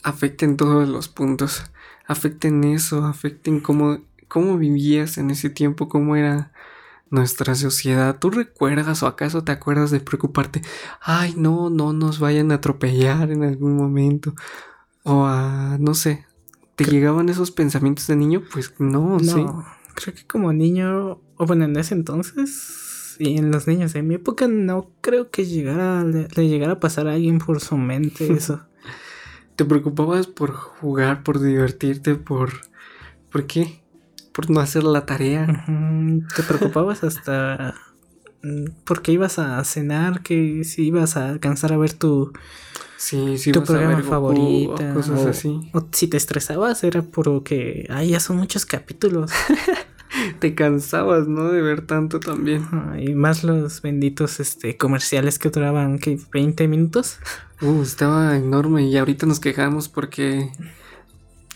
afecta 0.03 0.45
en 0.45 0.57
todos 0.57 0.88
los 0.88 1.07
puntos. 1.07 1.63
Afecta 2.05 2.48
en 2.48 2.63
eso, 2.65 3.05
afecta 3.05 3.50
en 3.50 3.60
cómo, 3.60 4.00
cómo 4.27 4.57
vivías 4.57 5.17
en 5.17 5.31
ese 5.31 5.50
tiempo, 5.50 5.88
cómo 5.88 6.15
era 6.15 6.51
nuestra 7.10 7.55
sociedad. 7.55 8.17
¿Tú 8.19 8.29
recuerdas 8.29 9.03
o 9.03 9.07
acaso 9.07 9.43
te 9.43 9.51
acuerdas 9.51 9.91
de 9.91 10.00
preocuparte? 10.00 10.62
Ay, 11.01 11.33
no, 11.38 11.69
no 11.69 11.93
nos 11.93 12.19
vayan 12.19 12.51
a 12.51 12.55
atropellar 12.55 13.31
en 13.31 13.43
algún 13.43 13.77
momento. 13.77 14.33
O 15.03 15.25
a, 15.25 15.77
no 15.79 15.93
sé, 15.93 16.25
¿te 16.75 16.86
llegaban 16.86 17.29
esos 17.29 17.51
pensamientos 17.51 18.07
de 18.07 18.15
niño? 18.15 18.41
Pues 18.51 18.74
no, 18.79 19.17
No, 19.19 19.22
sí. 19.22 19.45
creo 19.95 20.15
que 20.15 20.25
como 20.25 20.51
niño, 20.53 21.22
o 21.38 21.45
bueno, 21.45 21.65
en 21.65 21.77
ese 21.77 21.93
entonces 21.93 22.82
y 23.20 23.38
en 23.38 23.51
los 23.51 23.67
niños 23.67 23.93
de 23.93 24.01
mi 24.03 24.15
época 24.15 24.48
no 24.48 24.89
creo 25.01 25.29
que 25.29 25.46
llegara 25.46 26.03
le, 26.03 26.27
le 26.36 26.48
llegara 26.48 26.74
a 26.74 26.79
pasar 26.79 27.08
a 27.08 27.13
alguien 27.13 27.39
por 27.39 27.60
su 27.60 27.77
mente 27.77 28.32
eso. 28.34 28.62
¿Te 29.55 29.65
preocupabas 29.65 30.27
por 30.27 30.51
jugar, 30.51 31.24
por 31.24 31.39
divertirte, 31.39 32.15
por... 32.15 32.51
¿Por 33.32 33.46
qué? 33.46 33.82
Por 34.32 34.50
no 34.50 34.60
hacer 34.60 34.84
la 34.84 35.05
tarea. 35.05 35.65
Te 36.36 36.43
preocupabas 36.43 37.03
hasta 37.03 37.75
mm, 38.41 38.65
porque 38.84 39.12
ibas 39.12 39.38
a 39.39 39.63
cenar, 39.63 40.22
que 40.24 40.63
si 40.63 40.88
ibas 40.88 41.17
a 41.17 41.29
alcanzar 41.29 41.72
a 41.74 41.77
ver 41.77 41.93
tu, 41.93 42.32
Sí, 42.98 43.38
sí, 43.38 43.51
tu 43.51 43.63
programa 43.63 44.01
favorito. 44.01 44.75
o 44.75 44.93
cosas 44.93 45.25
o, 45.25 45.29
así. 45.29 45.60
o 45.74 45.86
si 45.91 46.08
te 46.08 46.15
estresabas 46.15 46.84
era 46.86 47.01
porque, 47.01 47.86
ay, 47.89 48.12
ya 48.12 48.20
son 48.20 48.38
muchos 48.38 48.65
capítulos. 48.65 49.29
Te 50.39 50.53
cansabas, 50.55 51.27
¿no? 51.27 51.51
De 51.51 51.62
ver 51.62 51.82
tanto 51.86 52.20
también. 52.20 52.65
Y 53.00 53.13
más 53.15 53.43
los 53.43 53.82
benditos 53.82 54.39
este, 54.39 54.77
comerciales 54.77 55.39
que 55.39 55.50
duraban, 55.50 56.00
¿qué? 56.00 56.17
¿20 56.17 56.67
minutos? 56.67 57.17
Uh, 57.62 57.82
estaba 57.82 58.36
enorme 58.36 58.84
y 58.89 58.98
ahorita 58.98 59.25
nos 59.25 59.39
quejamos 59.39 59.88
porque... 59.88 60.51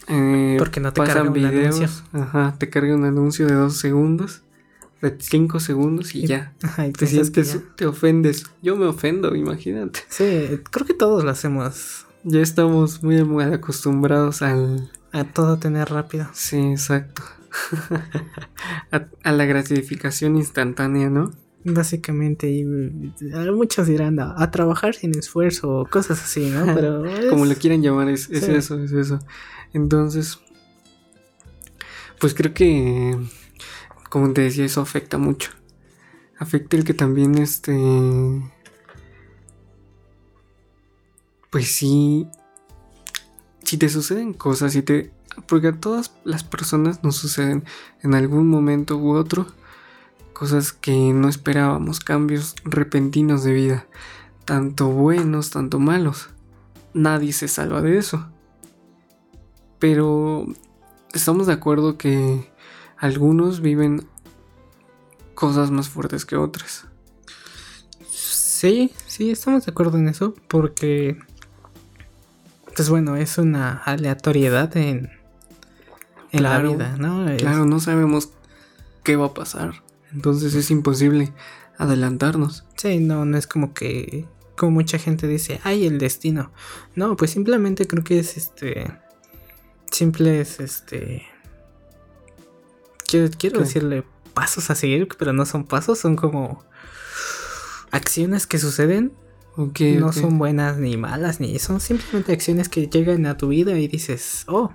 eh, 0.08 0.56
Porque 0.58 0.80
no 0.80 0.94
te 0.94 1.02
carga 1.04 1.30
un 1.30 1.46
anuncio. 1.46 1.90
Ajá, 2.14 2.56
te 2.58 2.70
carga 2.70 2.96
un 2.96 3.04
anuncio 3.04 3.46
de 3.46 3.56
dos 3.56 3.76
segundos, 3.78 4.42
de 5.02 5.18
cinco 5.20 5.60
segundos 5.60 6.16
y 6.16 6.24
Y- 6.24 6.28
ya. 6.28 6.54
Ajá, 6.64 6.88
y 6.88 6.94
Te 6.94 7.08
sientes, 7.08 7.56
ya- 7.56 7.62
te 7.76 7.86
ofendes. 7.86 8.46
Yo 8.62 8.78
me 8.78 8.86
ofendo, 8.86 9.36
imagínate. 9.36 10.00
Sí, 10.08 10.62
creo 10.72 10.86
que 10.86 10.94
todos 10.94 11.26
lo 11.26 11.30
hacemos. 11.30 12.06
Ya 12.24 12.40
estamos 12.42 13.04
muy 13.04 13.22
mal 13.26 13.54
acostumbrados 13.54 14.42
al... 14.42 14.90
A 15.12 15.26
todo 15.26 15.58
tener 15.58 15.90
rápido. 15.90 16.28
Sí, 16.34 16.58
exacto. 16.58 17.22
a, 18.92 19.06
a 19.24 19.32
la 19.32 19.46
gratificación 19.46 20.36
instantánea, 20.38 21.10
¿no? 21.10 21.34
Básicamente, 21.64 22.50
y 22.50 22.62
eh, 22.62 23.52
muchos 23.52 23.88
dirán 23.88 24.20
a, 24.20 24.36
a 24.42 24.52
trabajar 24.52 24.96
sin 24.96 25.18
esfuerzo 25.18 25.80
o 25.80 25.86
cosas 25.86 26.24
así, 26.24 26.50
¿no? 26.50 26.66
Pero 26.76 27.04
Como 27.30 27.46
lo 27.46 27.56
quieran 27.56 27.82
llamar, 27.82 28.10
es, 28.10 28.30
es 28.30 28.46
Sí. 28.46 28.52
eso, 28.54 28.82
es 28.82 28.92
eso. 28.94 29.20
Entonces, 29.74 30.40
pues 32.20 32.34
creo 32.34 32.54
que, 32.54 33.18
como 34.10 34.32
te 34.34 34.42
decía, 34.42 34.64
eso 34.66 34.82
afecta 34.82 35.18
mucho. 35.18 35.52
Afecta 36.40 36.78
el 36.78 36.84
que 36.86 36.94
también, 36.94 37.38
este, 37.38 37.74
pues 41.50 41.72
sí, 41.72 42.28
si 43.64 43.78
te 43.78 43.90
suceden 43.90 44.34
cosas, 44.34 44.74
si 44.74 44.82
te, 44.84 45.12
porque 45.46 45.70
a 45.70 45.80
todas 45.80 46.14
las 46.24 46.44
personas 46.44 47.04
nos 47.04 47.16
suceden 47.16 47.64
en 48.02 48.16
algún 48.16 48.50
momento 48.50 48.98
u 48.98 49.16
otro 49.16 49.48
cosas 50.34 50.72
que 50.72 51.14
no 51.14 51.30
esperábamos, 51.30 52.00
cambios 52.00 52.56
repentinos 52.64 53.44
de 53.44 53.54
vida, 53.54 53.88
tanto 54.46 54.90
buenos, 54.90 55.50
tanto 55.50 55.80
malos 55.80 56.30
nadie 56.98 57.32
se 57.32 57.48
salva 57.48 57.82
de 57.82 57.98
eso. 57.98 58.28
Pero 59.80 60.46
estamos 61.14 61.48
de 61.48 61.54
acuerdo 61.54 61.98
que 61.98 62.52
algunos 62.98 63.62
viven 63.62 64.08
cosas 65.36 65.72
más 65.72 65.88
fuertes 65.88 66.26
que 66.26 66.36
otras. 66.36 66.88
Sí, 68.10 68.92
sí, 69.06 69.30
estamos 69.30 69.66
de 69.66 69.72
acuerdo 69.72 70.00
en 70.00 70.08
eso, 70.08 70.34
porque, 70.48 71.20
pues 72.76 72.90
bueno, 72.90 73.16
es 73.16 73.38
una 73.38 73.74
aleatoriedad 73.74 74.76
en, 74.76 75.12
en 76.32 76.40
Claro, 76.40 76.70
la 76.72 76.76
vida, 76.76 76.98
¿no? 76.98 77.30
Es- 77.30 77.42
Claro, 77.42 77.66
no 77.66 77.80
sabemos 77.80 78.30
qué 79.04 79.16
va 79.16 79.28
a 79.28 79.34
pasar. 79.34 79.84
Entonces 80.14 80.54
es 80.56 80.72
imposible 80.72 81.34
adelantarnos. 81.78 82.66
Sí, 82.76 83.00
no, 83.00 83.26
no 83.26 83.38
es 83.38 83.48
como 83.48 83.74
que, 83.74 84.26
como 84.56 84.72
mucha 84.72 84.98
gente 84.98 85.28
dice, 85.28 85.60
ay, 85.64 85.86
el 85.86 86.00
destino. 86.00 86.52
No, 86.96 87.16
pues 87.16 87.32
simplemente 87.32 87.88
creo 87.88 88.04
que 88.04 88.20
es 88.20 88.38
este, 88.38 88.92
simples, 89.92 90.60
este, 90.60 91.24
quiero, 93.08 93.30
quiero 93.38 93.60
decirle 93.60 94.04
pasos 94.34 94.70
a 94.70 94.76
seguir, 94.76 95.08
pero 95.18 95.34
no 95.34 95.46
son 95.46 95.64
pasos, 95.66 96.00
son 96.00 96.16
como 96.16 96.64
acciones 97.92 98.48
que 98.48 98.58
suceden, 98.60 99.14
Ok, 99.56 99.80
no 99.98 100.14
son 100.14 100.38
buenas 100.38 100.78
ni 100.78 100.98
malas, 100.98 101.40
ni 101.40 101.58
son 101.58 101.80
simplemente 101.80 102.32
acciones 102.32 102.70
que 102.70 102.86
llegan 102.88 103.26
a 103.26 103.38
tu 103.38 103.48
vida 103.48 103.78
y 103.80 103.88
dices, 103.88 104.44
oh, 104.48 104.72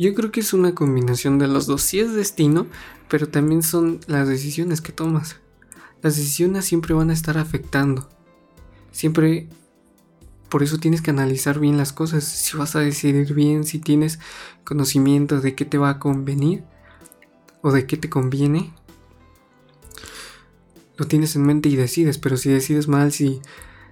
Yo 0.00 0.14
creo 0.14 0.32
que 0.32 0.40
es 0.40 0.54
una 0.54 0.74
combinación 0.74 1.38
de 1.38 1.46
los 1.46 1.66
dos. 1.66 1.82
Sí 1.82 2.00
es 2.00 2.14
destino, 2.14 2.66
pero 3.10 3.28
también 3.28 3.62
son 3.62 4.00
las 4.06 4.26
decisiones 4.26 4.80
que 4.80 4.92
tomas. 4.92 5.36
Las 6.00 6.16
decisiones 6.16 6.64
siempre 6.64 6.94
van 6.94 7.10
a 7.10 7.12
estar 7.12 7.36
afectando. 7.36 8.08
Siempre... 8.92 9.50
Por 10.48 10.62
eso 10.62 10.78
tienes 10.78 11.02
que 11.02 11.10
analizar 11.10 11.60
bien 11.60 11.76
las 11.76 11.92
cosas. 11.92 12.24
Si 12.24 12.56
vas 12.56 12.76
a 12.76 12.80
decidir 12.80 13.34
bien, 13.34 13.64
si 13.64 13.78
tienes 13.78 14.20
conocimiento 14.64 15.42
de 15.42 15.54
qué 15.54 15.66
te 15.66 15.76
va 15.76 15.90
a 15.90 15.98
convenir 15.98 16.64
o 17.60 17.70
de 17.70 17.86
qué 17.86 17.98
te 17.98 18.08
conviene. 18.08 18.72
Lo 20.96 21.06
tienes 21.08 21.36
en 21.36 21.42
mente 21.42 21.68
y 21.68 21.76
decides, 21.76 22.16
pero 22.16 22.38
si 22.38 22.48
decides 22.48 22.88
mal, 22.88 23.12
si 23.12 23.42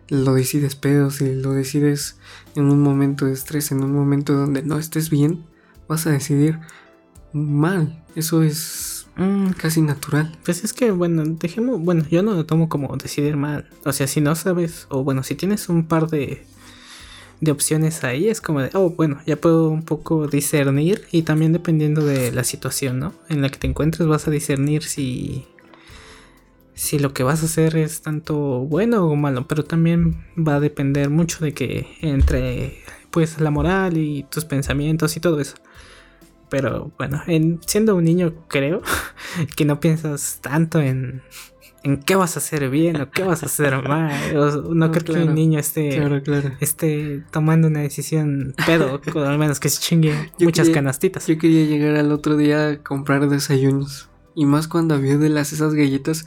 lo 0.09 0.33
decides 0.33 0.75
pedo, 0.75 1.11
si 1.11 1.35
lo 1.35 1.53
decides 1.53 2.17
en 2.55 2.65
un 2.71 2.83
momento 2.83 3.27
de 3.27 3.35
estrés, 3.35 3.73
en 3.73 3.85
un 3.85 3.93
momento 3.93 4.33
donde 4.33 4.63
no 4.63 4.79
estés 4.79 5.11
bien, 5.11 5.45
vas 5.89 6.07
a 6.07 6.11
decidir 6.11 6.59
mal. 7.33 8.03
Eso 8.15 8.43
es 8.43 9.07
mm, 9.17 9.51
casi 9.51 9.81
natural. 9.81 10.37
Pues 10.45 10.65
es 10.65 10.73
que, 10.73 10.91
bueno, 10.91 11.25
dejemos, 11.25 11.81
bueno, 11.81 12.05
yo 12.11 12.23
no 12.23 12.35
lo 12.35 12.47
tomo 12.47 12.69
como 12.69 12.97
decidir 12.97 13.37
mal. 13.37 13.69
O 13.85 13.93
sea, 13.93 14.07
si 14.07 14.21
no 14.21 14.35
sabes, 14.35 14.87
o 14.91 15.03
bueno, 15.05 15.23
si 15.23 15.35
tienes 15.35 15.69
un 15.69 15.87
par 15.87 16.09
de, 16.09 16.45
de 17.41 17.51
opciones 17.51 18.05
ahí, 18.05 18.29
es 18.29 18.41
como 18.41 18.61
de, 18.61 18.71
oh, 18.75 18.91
bueno, 18.91 19.21
ya 19.27 19.37
puedo 19.37 19.69
un 19.69 19.83
poco 19.83 20.27
discernir 20.27 21.07
y 21.13 21.23
también 21.23 21.53
dependiendo 21.53 22.05
de 22.05 22.33
la 22.33 22.45
situación, 22.45 22.99
¿no? 22.99 23.15
En 23.29 23.43
la 23.43 23.49
que 23.49 23.59
te 23.59 23.67
encuentres 23.67 24.09
vas 24.09 24.27
a 24.27 24.31
discernir 24.31 24.83
si, 24.83 25.47
si 26.75 26.99
lo 26.99 27.13
que 27.13 27.23
vas 27.23 27.43
a 27.43 27.47
hacer 27.47 27.77
es 27.77 28.03
tanto 28.03 28.37
bueno 28.61 29.07
o 29.07 29.17
malo, 29.17 29.47
pero 29.47 29.65
también 29.65 30.25
va 30.37 30.57
a 30.57 30.61
depender 30.61 31.11
mucho 31.11 31.45
de 31.45 31.55
que 31.55 31.87
entre, 32.01 32.79
pues, 33.27 33.41
la 33.41 33.51
moral 33.51 33.97
y 33.97 34.25
tus 34.31 34.45
pensamientos 34.45 35.17
y 35.17 35.21
todo 35.21 35.41
eso. 35.41 35.57
Pero 36.51 36.93
bueno, 36.97 37.23
en, 37.27 37.61
siendo 37.67 37.95
un 37.97 38.05
niño 38.05 38.33
creo 38.49 38.81
que 39.57 39.65
no 39.65 39.81
piensas 39.81 40.39
tanto 40.41 40.81
en, 40.81 41.21
en 41.83 41.99
qué 42.03 42.15
vas 42.17 42.37
a 42.37 42.39
hacer 42.39 42.71
bien 42.71 43.01
o 43.01 43.11
qué 43.11 43.23
vas 43.23 43.43
a 43.43 43.47
hacer 43.47 43.83
mal. 43.89 44.37
O- 44.37 44.73
no, 44.75 44.87
No, 44.87 44.91
creo 44.93 45.05
que 45.17 45.23
un 45.25 45.35
niño 45.35 45.59
esté, 45.59 45.97
Claro, 45.97 46.23
claro. 46.23 46.53
esté 46.61 47.23
tomando 47.31 47.69
una 47.69 47.81
decisión 47.81 48.55
pedo, 48.65 49.01
o 49.15 49.19
al 49.21 49.39
menos 49.39 49.61
que 49.61 49.69
se 49.69 49.81
chingue 49.81 50.13
Yo 50.39 50.47
muchas 50.47 50.69
quería- 50.69 50.75
canastitas. 50.81 51.27
Yo 51.27 51.37
quería 51.39 51.67
llegar 51.67 51.97
al 51.97 52.13
otro 52.13 52.37
día 52.37 52.69
a 52.69 52.83
comprar 52.83 53.29
desayunos. 53.29 54.09
Y 54.35 54.47
más 54.47 54.69
cuando 54.69 54.95
había 54.95 55.19
de 55.19 55.29
las 55.29 55.53
esas 55.53 55.75
galletas 55.75 56.25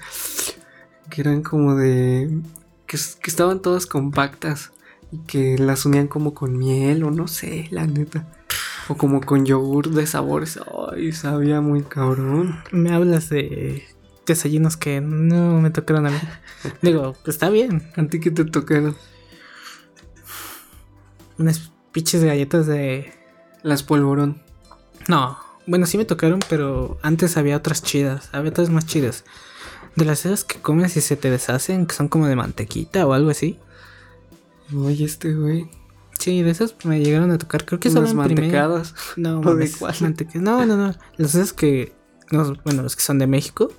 que 1.10 1.22
eran 1.22 1.42
como 1.44 1.76
de. 1.76 2.42
que 2.86 2.98
estaban 3.26 3.62
todas 3.62 3.86
compactas. 3.88 4.72
Y 5.12 5.20
que 5.20 5.58
las 5.58 5.86
unían 5.86 6.08
como 6.08 6.34
con 6.34 6.58
miel 6.58 7.04
o 7.04 7.12
no 7.12 7.28
sé, 7.28 7.68
la 7.72 7.86
neta. 7.86 8.28
O 8.88 8.96
como 8.96 9.22
con 9.22 9.46
yogur 9.46 9.90
de 9.90 10.08
sabores. 10.08 10.60
Ay, 10.92 11.12
sabía 11.12 11.62
muy 11.62 11.84
cabrón. 11.84 12.60
Me 12.72 12.94
hablas 12.94 13.30
de 13.30 13.84
desayunos 14.26 14.78
que 14.78 15.02
no 15.02 15.60
me 15.62 15.70
tocaron 15.70 16.08
a 16.08 16.12
mí. 16.12 16.18
Digo, 16.82 17.16
está 17.26 17.50
bien. 17.50 17.92
¿A 17.96 18.04
ti 18.06 18.20
qué 18.20 18.32
te 18.32 18.46
tocaron? 18.46 18.96
Unas 21.38 21.72
pinches 21.92 22.24
galletas 22.24 22.68
de 22.68 23.14
Las 23.64 23.84
polvorón. 23.84 24.42
No, 25.08 25.38
bueno, 25.68 25.86
sí 25.86 25.98
me 25.98 26.06
tocaron, 26.06 26.40
pero 26.50 26.98
antes 27.02 27.38
había 27.38 27.58
otras 27.58 27.84
chidas, 27.84 28.30
había 28.32 28.52
otras 28.52 28.70
más 28.70 28.86
chidas. 28.86 29.24
De 29.96 30.06
las 30.06 30.26
esas 30.26 30.44
que 30.44 30.60
comes 30.60 30.96
y 30.98 31.02
se 31.02 31.18
te 31.18 31.30
deshacen, 31.30 31.86
que 31.86 31.96
son 31.96 32.08
como 32.08 32.28
de 32.28 32.36
mantequita 32.36 33.06
o 33.06 33.14
algo 33.14 33.30
así. 33.30 33.60
Oye, 34.76 35.06
este 35.06 35.34
güey. 35.34 35.70
Sí, 36.20 36.44
de 36.44 36.52
esas 36.52 36.76
me 36.84 37.00
llegaron 37.00 37.32
a 37.32 37.38
tocar, 37.38 37.66
creo 37.66 37.80
que 37.80 37.90
son 37.90 38.04
Unas 38.04 38.14
mantecadas. 38.14 38.94
No, 39.16 39.40
¿O 39.46 39.56
de 39.56 39.72
cuál? 39.72 39.96
No, 40.36 40.66
no, 40.66 40.78
no. 40.78 40.94
Los 41.18 41.36
esas 41.36 41.54
que. 41.54 41.94
no, 42.32 42.56
bueno, 42.64 42.84
los 42.84 42.96
que 42.96 43.02
son 43.02 43.20
de 43.20 43.28
México. 43.28 43.72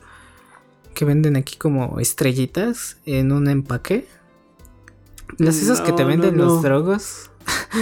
Que 0.95 1.05
venden 1.05 1.37
aquí 1.37 1.57
como 1.57 2.01
estrellitas 2.01 2.99
en 3.07 3.33
un 3.33 3.49
empaque. 3.49 4.07
Las 5.39 5.57
esas 5.57 5.81
que 5.81 5.93
te 5.93 6.05
venden 6.05 6.37
no, 6.37 6.45
los 6.45 6.63
drogos. 6.63 7.31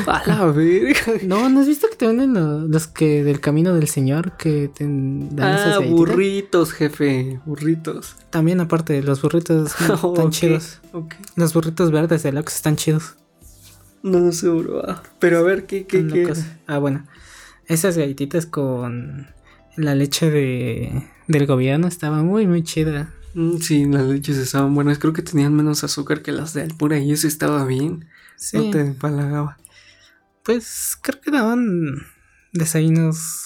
A 0.06 0.22
la 0.26 0.44
verga. 0.46 1.00
No, 1.26 1.48
¿no 1.48 1.60
has 1.60 1.66
visto 1.66 1.88
que 1.90 1.96
te 1.96 2.06
venden 2.06 2.32
lo- 2.34 2.66
los, 2.68 2.86
que 2.86 3.24
del 3.24 3.40
camino 3.40 3.74
del 3.74 3.88
Señor? 3.88 4.36
Que 4.36 4.68
te 4.68 4.84
dan 4.84 5.54
esas 5.54 5.76
Ah, 5.76 5.80
burritos, 5.80 6.72
jefe. 6.72 7.40
Burritos. 7.44 8.16
También, 8.30 8.60
aparte, 8.60 9.02
los 9.02 9.20
burritos 9.22 9.72
están 9.80 10.30
chidos. 10.30 10.78
ok. 10.92 11.14
Los 11.36 11.52
burritos 11.54 11.90
verdes 11.90 12.22
de 12.22 12.32
Lux 12.32 12.54
están 12.56 12.76
chidos. 12.76 13.16
No 14.02 14.32
sé, 14.32 14.48
bro. 14.48 14.82
Ah, 14.88 15.02
Pero 15.18 15.38
a 15.38 15.42
ver, 15.42 15.66
¿qué, 15.66 15.86
qué, 15.86 16.06
qué? 16.06 16.32
Ah, 16.66 16.78
bueno. 16.78 17.04
Esas 17.66 17.96
galletitas 17.98 18.46
con 18.46 19.28
la 19.76 19.94
leche 19.94 20.30
de, 20.30 21.04
del 21.28 21.46
gobierno 21.46 21.86
estaba 21.88 22.22
muy, 22.22 22.46
muy 22.46 22.62
chida. 22.62 23.12
Mm, 23.34 23.58
Sí, 23.58 23.84
las 23.84 24.06
leches 24.06 24.36
estaban 24.38 24.74
buenas. 24.74 24.98
Creo 24.98 25.12
que 25.12 25.22
tenían 25.22 25.54
menos 25.54 25.84
azúcar 25.84 26.22
que 26.22 26.32
las 26.32 26.54
de 26.54 26.62
Alpura 26.62 26.98
y 26.98 27.12
eso 27.12 27.28
estaba 27.28 27.64
bien. 27.64 28.06
Sí. 28.40 28.56
No 28.56 28.70
te 28.70 28.80
empalagaba. 28.80 29.58
Pues 30.44 30.96
creo 31.00 31.20
que 31.20 31.30
daban 31.30 32.06
desayunos 32.52 33.44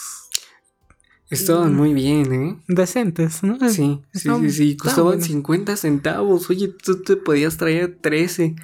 Estaban 1.30 1.74
muy 1.74 1.94
bien, 1.94 2.32
¿eh? 2.32 2.56
decentes, 2.68 3.42
¿no? 3.42 3.58
Sí, 3.68 4.00
sí, 4.12 4.28
sí, 4.40 4.50
sí. 4.50 4.76
Costaban 4.76 5.04
buenos. 5.14 5.26
50 5.26 5.76
centavos. 5.76 6.48
Oye, 6.48 6.68
tú 6.68 7.02
te 7.02 7.16
podías 7.16 7.56
traer 7.56 7.98
13. 8.00 8.54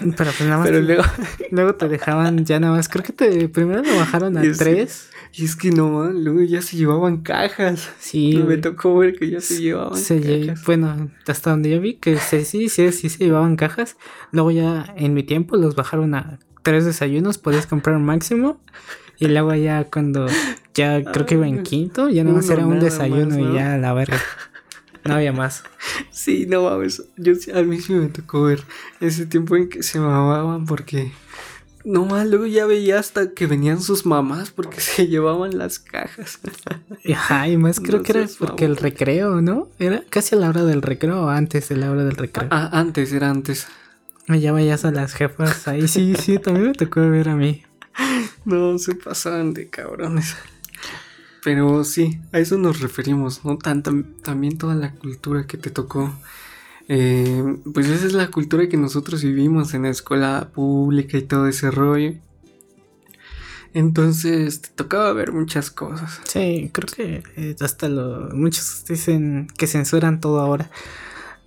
Pero 0.00 0.14
pues 0.16 0.40
nada 0.40 0.58
más. 0.58 0.66
Pero 0.66 0.80
luego. 0.80 1.04
luego 1.52 1.74
te 1.76 1.88
dejaban 1.88 2.44
ya 2.44 2.58
nada 2.58 2.74
más. 2.74 2.88
Creo 2.88 3.04
que 3.04 3.12
te 3.12 3.48
primero 3.48 3.82
lo 3.82 3.96
bajaron 3.96 4.36
a 4.36 4.44
Y 4.44 4.48
es- 4.48 4.58
tres. 4.58 5.10
Y 5.34 5.44
es 5.46 5.56
que 5.56 5.70
no, 5.70 6.10
luego 6.10 6.42
ya 6.42 6.60
se 6.60 6.76
llevaban 6.76 7.22
cajas. 7.22 7.90
Sí. 7.98 8.36
me 8.46 8.58
tocó 8.58 8.96
ver 8.98 9.18
que 9.18 9.30
ya 9.30 9.40
se 9.40 9.60
llevaban 9.62 9.96
Se 9.98 10.20
cajas. 10.46 10.64
bueno, 10.66 11.10
hasta 11.26 11.50
donde 11.50 11.70
yo 11.70 11.80
vi 11.80 11.94
que 11.94 12.18
se- 12.18 12.44
sí, 12.44 12.68
sí, 12.68 12.92
sí 12.92 13.08
se 13.08 13.24
llevaban 13.24 13.56
cajas. 13.56 13.96
Luego 14.30 14.50
ya 14.50 14.92
en 14.96 15.14
mi 15.14 15.22
tiempo 15.22 15.56
los 15.56 15.74
bajaron 15.74 16.14
a 16.14 16.38
tres 16.62 16.84
desayunos, 16.84 17.38
podías 17.38 17.66
comprar 17.66 17.96
un 17.96 18.04
máximo. 18.04 18.60
Y 19.18 19.26
luego 19.28 19.54
ya 19.54 19.84
cuando 19.84 20.26
ya 20.74 21.02
creo 21.02 21.26
que 21.26 21.34
iba 21.34 21.46
en 21.48 21.62
quinto, 21.62 22.08
ya 22.08 22.24
nada 22.24 22.36
más 22.36 22.46
uno 22.46 22.54
era 22.54 22.66
un 22.66 22.80
desayuno 22.80 23.38
más, 23.38 23.38
y 23.38 23.54
ya 23.54 23.78
la 23.78 23.94
verga. 23.94 24.18
No 25.04 25.14
había 25.14 25.32
más. 25.32 25.64
Sí, 26.10 26.46
no 26.48 26.62
mames. 26.64 27.02
Yo 27.16 27.32
a 27.54 27.62
mí 27.62 27.80
sí 27.80 27.92
me 27.92 28.06
tocó 28.08 28.44
ver 28.44 28.62
ese 29.00 29.26
tiempo 29.26 29.56
en 29.56 29.68
que 29.68 29.82
se 29.82 29.98
mamaban 29.98 30.64
porque. 30.66 31.10
No 31.84 32.04
más, 32.06 32.26
luego 32.28 32.46
ya 32.46 32.64
veía 32.66 32.98
hasta 32.98 33.30
que 33.32 33.46
venían 33.46 33.80
sus 33.82 34.06
mamás 34.06 34.50
porque 34.50 34.80
se 34.80 35.08
llevaban 35.08 35.58
las 35.58 35.78
cajas. 35.78 36.38
Ajá, 37.12 37.48
y 37.48 37.56
más 37.56 37.80
creo 37.80 37.98
No 37.98 38.02
que 38.04 38.12
era 38.12 38.26
porque 38.38 38.64
el 38.64 38.76
recreo, 38.76 39.40
¿no? 39.42 39.68
Era 39.78 40.02
casi 40.08 40.34
a 40.34 40.38
la 40.38 40.48
hora 40.48 40.64
del 40.64 40.82
recreo 40.82 41.24
o 41.24 41.28
antes 41.28 41.68
de 41.68 41.76
la 41.76 41.90
hora 41.90 42.04
del 42.04 42.16
recreo. 42.16 42.48
Ah, 42.52 42.70
antes, 42.72 43.12
era 43.12 43.30
antes. 43.30 43.66
Ya 44.28 44.52
veías 44.52 44.84
a 44.84 44.92
las 44.92 45.14
jefas 45.14 45.66
ahí. 45.66 45.88
Sí, 45.88 46.14
sí, 46.18 46.38
también 46.38 46.68
me 46.68 46.72
tocó 46.74 47.00
ver 47.00 47.28
a 47.28 47.36
mí. 47.36 47.62
No, 48.44 48.76
se 48.78 48.94
pasaban 48.96 49.54
de 49.54 49.68
cabrones. 49.68 50.34
Pero 51.44 51.84
sí, 51.84 52.18
a 52.32 52.38
eso 52.38 52.56
nos 52.58 52.80
referimos, 52.80 53.44
¿no? 53.44 53.56
Tan- 53.58 53.82
tam- 53.82 54.20
también 54.22 54.58
toda 54.58 54.74
la 54.74 54.92
cultura 54.94 55.46
que 55.46 55.56
te 55.58 55.70
tocó. 55.70 56.12
Eh, 56.88 57.56
pues 57.72 57.88
esa 57.88 58.06
es 58.06 58.12
la 58.12 58.30
cultura 58.30 58.68
que 58.68 58.76
nosotros 58.76 59.22
vivimos 59.22 59.74
en 59.74 59.82
la 59.82 59.90
escuela 59.90 60.50
pública 60.54 61.16
y 61.18 61.22
todo 61.22 61.46
ese 61.46 61.70
rollo. 61.70 62.14
Entonces 63.74 64.60
te 64.60 64.68
tocaba 64.70 65.12
ver 65.12 65.32
muchas 65.32 65.70
cosas. 65.70 66.20
Sí, 66.24 66.70
creo 66.72 66.88
que 66.94 67.22
eh, 67.36 67.56
hasta 67.60 67.88
lo, 67.88 68.28
muchos 68.34 68.84
dicen 68.86 69.48
que 69.56 69.66
censuran 69.66 70.20
todo 70.20 70.40
ahora. 70.40 70.70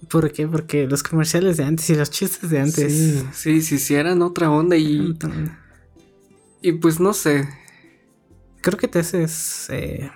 ¿Por 0.10 0.32
qué? 0.32 0.48
Porque 0.48 0.88
los 0.88 1.04
comerciales 1.04 1.58
de 1.58 1.63
antes 1.63 1.89
y 1.89 1.95
los 1.95 2.10
chistes 2.10 2.50
de 2.50 2.60
antes. 2.60 2.93
Sí, 2.93 3.24
sí, 3.34 3.62
sí, 3.62 3.78
sí, 3.80 3.95
eran 3.95 4.21
otra 4.21 4.50
onda 4.52 4.76
y, 4.76 5.17
y 6.62 6.71
pues 6.74 7.00
no 7.00 7.13
sé. 7.13 7.48
Creo 8.62 8.78
que 8.78 8.88
te 8.88 9.00
haces 9.00 9.67
eh, 9.69 10.10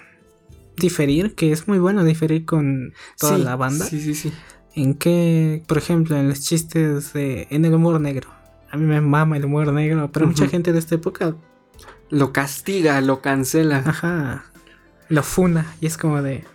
diferir, 0.78 1.36
que 1.36 1.52
es 1.52 1.68
muy 1.68 1.78
bueno 1.78 2.04
diferir 2.04 2.46
con 2.46 2.94
toda 3.20 3.38
Sí, 3.38 3.44
la 3.44 3.56
banda. 3.56 3.86
Sí, 3.86 4.02
sí, 4.02 4.16
sí. 4.16 4.34
En 4.80 4.94
que, 4.94 5.62
por 5.68 5.78
ejemplo, 5.78 6.16
en 6.16 6.30
los 6.30 6.40
chistes 6.40 7.12
de. 7.12 7.48
en 7.50 7.66
el 7.66 7.74
humor 7.74 8.00
negro. 8.00 8.30
A 8.72 8.78
mí 8.78 8.86
me 8.86 9.02
mama 9.02 9.36
el 9.36 9.44
humor 9.44 9.74
negro, 9.74 10.10
pero 10.10 10.26
mucha 10.26 10.48
gente 10.48 10.72
de 10.72 10.80
esta 10.80 10.96
época, 10.96 11.36
Lo 12.10 12.32
castiga, 12.32 13.02
lo 13.02 13.20
cancela. 13.22 13.84
ajá, 13.86 14.46
lo 15.10 15.22
funa. 15.22 15.66
Y 15.82 15.88
es 15.88 15.98
como 15.98 16.22
de. 16.22 16.46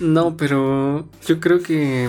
No, 0.00 0.36
pero 0.36 1.08
yo 1.24 1.38
creo 1.38 1.62
que. 1.62 2.08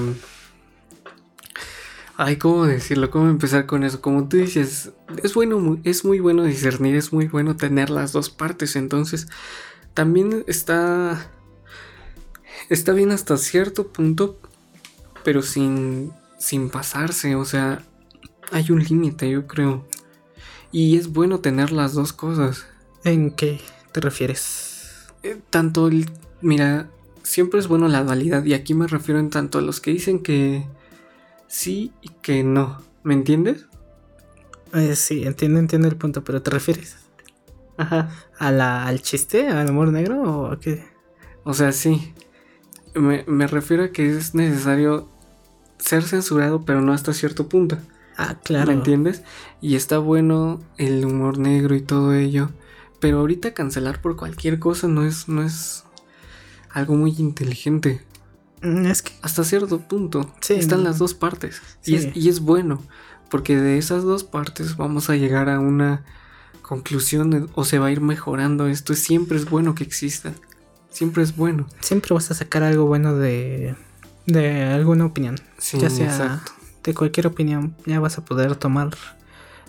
Ay, 2.18 2.38
¿cómo 2.38 2.66
decirlo? 2.66 3.12
¿Cómo 3.12 3.30
empezar 3.30 3.68
con 3.68 3.84
eso? 3.84 4.02
Como 4.02 4.28
tú 4.28 4.38
dices, 4.38 4.92
es 5.22 5.34
bueno, 5.36 5.80
es 5.84 6.04
muy 6.04 6.20
bueno 6.20 6.44
discernir, 6.46 6.96
es 6.96 7.14
muy 7.14 7.28
bueno 7.28 7.58
tener 7.58 7.92
las 7.92 8.12
dos 8.12 8.32
partes. 8.32 8.76
Entonces, 8.76 9.28
también 9.94 10.44
está. 10.48 11.30
Está 12.70 12.94
bien 12.94 13.12
hasta 13.12 13.38
cierto 13.38 13.90
punto, 13.90 14.40
pero 15.24 15.42
sin, 15.42 16.12
sin 16.38 16.70
pasarse. 16.70 17.36
O 17.36 17.46
sea, 17.46 17.84
hay 18.52 18.72
un 18.72 18.84
límite, 18.84 19.30
yo 19.30 19.48
creo. 19.48 19.86
Y 20.72 20.98
es 20.98 21.12
bueno 21.12 21.40
tener 21.40 21.72
las 21.72 21.94
dos 21.94 22.14
cosas. 22.14 22.66
¿En 23.04 23.32
qué 23.32 23.60
te 23.92 24.00
refieres? 24.02 25.08
Eh, 25.24 25.40
tanto 25.50 25.88
el. 25.88 26.10
Mira, 26.42 26.90
siempre 27.24 27.60
es 27.60 27.68
bueno 27.68 27.88
la 27.88 28.04
dualidad. 28.04 28.44
Y 28.46 28.54
aquí 28.54 28.74
me 28.74 28.88
refiero 28.88 29.20
en 29.20 29.30
tanto 29.30 29.60
a 29.60 29.62
los 29.62 29.80
que 29.80 29.92
dicen 29.92 30.22
que 30.22 30.66
sí 31.48 31.94
y 32.02 32.10
que 32.10 32.44
no. 32.44 32.82
¿Me 33.04 33.14
entiendes? 33.14 33.68
Eh, 34.74 34.96
sí, 34.96 35.24
entiendo, 35.24 35.60
entiendo 35.60 35.88
el 35.88 35.96
punto, 35.96 36.24
pero 36.24 36.42
¿te 36.42 36.50
refieres 36.50 36.98
Ajá. 37.78 38.10
a 38.40 38.52
la, 38.52 38.88
al 38.88 39.02
chiste, 39.04 39.48
al 39.48 39.70
humor 39.70 39.90
negro 39.90 40.24
o 40.24 40.52
a 40.52 40.60
qué? 40.60 40.84
O 41.44 41.54
sea, 41.54 41.72
sí. 41.72 42.14
Me, 42.96 43.24
me 43.28 43.46
refiero 43.48 43.84
a 43.84 43.92
que 43.92 44.18
es 44.18 44.34
necesario 44.34 45.10
ser 45.84 46.04
censurado, 46.04 46.64
pero 46.66 46.82
no 46.82 46.94
hasta 46.94 47.14
cierto 47.14 47.48
punto. 47.50 47.78
Ah, 48.18 48.38
claro. 48.44 48.68
¿Me 48.68 48.74
entiendes? 48.74 49.24
Y 49.62 49.76
está 49.76 49.98
bueno 49.98 50.62
el 50.78 51.04
humor 51.06 51.38
negro 51.38 51.76
y 51.76 51.82
todo 51.82 52.14
ello. 52.14 52.50
Pero 53.00 53.20
ahorita 53.20 53.54
cancelar 53.54 54.02
por 54.02 54.16
cualquier 54.16 54.60
cosa 54.60 54.88
no 54.88 55.04
es, 55.06 55.28
no 55.28 55.44
es 55.44 55.84
algo 56.70 56.96
muy 56.96 57.14
inteligente. 57.18 58.02
Mm, 58.62 58.86
Es 58.86 59.02
que 59.02 59.12
hasta 59.22 59.44
cierto 59.44 59.80
punto. 59.82 60.34
Sí, 60.42 60.54
Están 60.54 60.84
las 60.84 60.98
dos 61.00 61.14
partes. 61.14 61.62
Sí. 61.82 61.92
Y, 61.94 61.96
es, 61.96 62.10
y 62.16 62.30
es 62.30 62.40
bueno. 62.40 62.82
Porque 63.30 63.58
de 63.58 63.78
esas 63.78 64.04
dos 64.04 64.24
partes 64.24 64.78
vamos 64.78 65.10
a 65.10 65.16
llegar 65.16 65.50
a 65.50 65.60
una 65.60 66.04
conclusión 66.62 67.50
o 67.56 67.66
se 67.66 67.80
va 67.80 67.88
a 67.88 67.92
ir 67.92 68.00
mejorando 68.02 68.68
esto. 68.68 68.94
Siempre 68.94 69.38
es 69.38 69.50
bueno 69.50 69.76
que 69.76 69.84
exista. 69.84 70.34
Siempre 70.90 71.24
es 71.24 71.36
bueno. 71.36 71.68
siempre 71.82 72.14
vas 72.14 72.30
a 72.32 72.36
sacar 72.36 72.62
algo 72.64 72.86
bueno 72.86 73.16
de, 73.16 73.76
de 74.26 74.64
alguna 74.64 75.06
opinión. 75.06 75.36
Sí, 75.58 75.80
ya 75.80 75.90
sea 75.90 76.06
exacto. 76.06 76.52
de 76.84 76.94
cualquier 76.94 77.28
opinión, 77.28 77.76
ya 77.86 78.00
vas 78.00 78.18
a 78.18 78.26
poder 78.26 78.56
tomar 78.56 78.92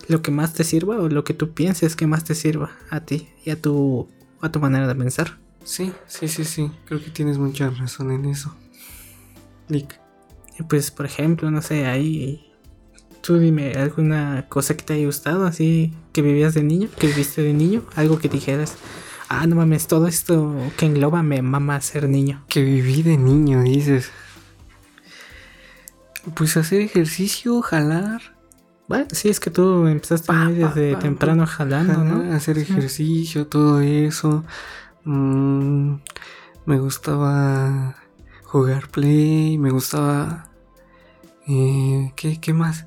lo 0.07 0.21
que 0.21 0.31
más 0.31 0.53
te 0.53 0.63
sirva 0.63 0.97
o 0.97 1.09
lo 1.09 1.23
que 1.23 1.33
tú 1.33 1.53
pienses 1.53 1.95
que 1.95 2.07
más 2.07 2.23
te 2.23 2.35
sirva 2.35 2.71
a 2.89 3.01
ti 3.01 3.29
y 3.43 3.49
a 3.51 3.61
tu, 3.61 4.07
a 4.41 4.51
tu 4.51 4.59
manera 4.59 4.87
de 4.87 4.95
pensar. 4.95 5.37
Sí, 5.63 5.91
sí, 6.07 6.27
sí, 6.27 6.45
sí. 6.45 6.71
Creo 6.85 7.03
que 7.03 7.09
tienes 7.09 7.37
mucha 7.37 7.69
razón 7.69 8.11
en 8.11 8.25
eso. 8.25 8.55
Lick. 9.67 9.99
Y 10.59 10.63
pues, 10.63 10.91
por 10.91 11.05
ejemplo, 11.05 11.49
no 11.49 11.61
sé, 11.61 11.85
ahí 11.87 12.51
tú 13.21 13.39
dime 13.39 13.73
alguna 13.73 14.45
cosa 14.47 14.77
que 14.77 14.83
te 14.83 14.93
haya 14.93 15.07
gustado, 15.07 15.45
así 15.45 15.91
que 16.13 16.21
vivías 16.21 16.53
de 16.53 16.63
niño, 16.63 16.89
que 16.99 17.07
viviste 17.07 17.41
de 17.41 17.53
niño, 17.53 17.83
algo 17.95 18.19
que 18.19 18.29
dijeras, 18.29 18.75
ah, 19.27 19.47
no 19.47 19.55
mames, 19.55 19.87
todo 19.87 20.07
esto 20.07 20.55
que 20.77 20.85
engloba 20.85 21.23
me 21.23 21.41
mama 21.41 21.81
ser 21.81 22.07
niño. 22.07 22.45
Que 22.47 22.61
viví 22.61 23.01
de 23.01 23.17
niño, 23.17 23.63
dices. 23.63 24.11
Pues 26.33 26.57
hacer 26.57 26.81
ejercicio, 26.81 27.61
jalar. 27.61 28.21
Bueno, 28.87 29.05
sí, 29.11 29.29
es 29.29 29.39
que 29.39 29.49
tú 29.49 29.87
empezaste 29.87 30.27
Pa, 30.27 30.45
muy 30.45 30.53
desde 30.55 30.93
pa, 30.93 30.99
temprano 30.99 31.45
jalando, 31.47 32.03
¿no? 32.03 32.33
Hacer 32.35 32.57
ejercicio, 32.57 33.47
todo 33.47 33.81
eso. 33.81 34.43
Mm, 35.03 35.95
me 36.65 36.79
gustaba 36.79 37.95
jugar 38.43 38.89
play, 38.89 39.57
me 39.57 39.69
gustaba... 39.71 40.49
eh, 41.47 42.11
¿qué, 42.15 42.39
¿Qué 42.39 42.53
más? 42.53 42.85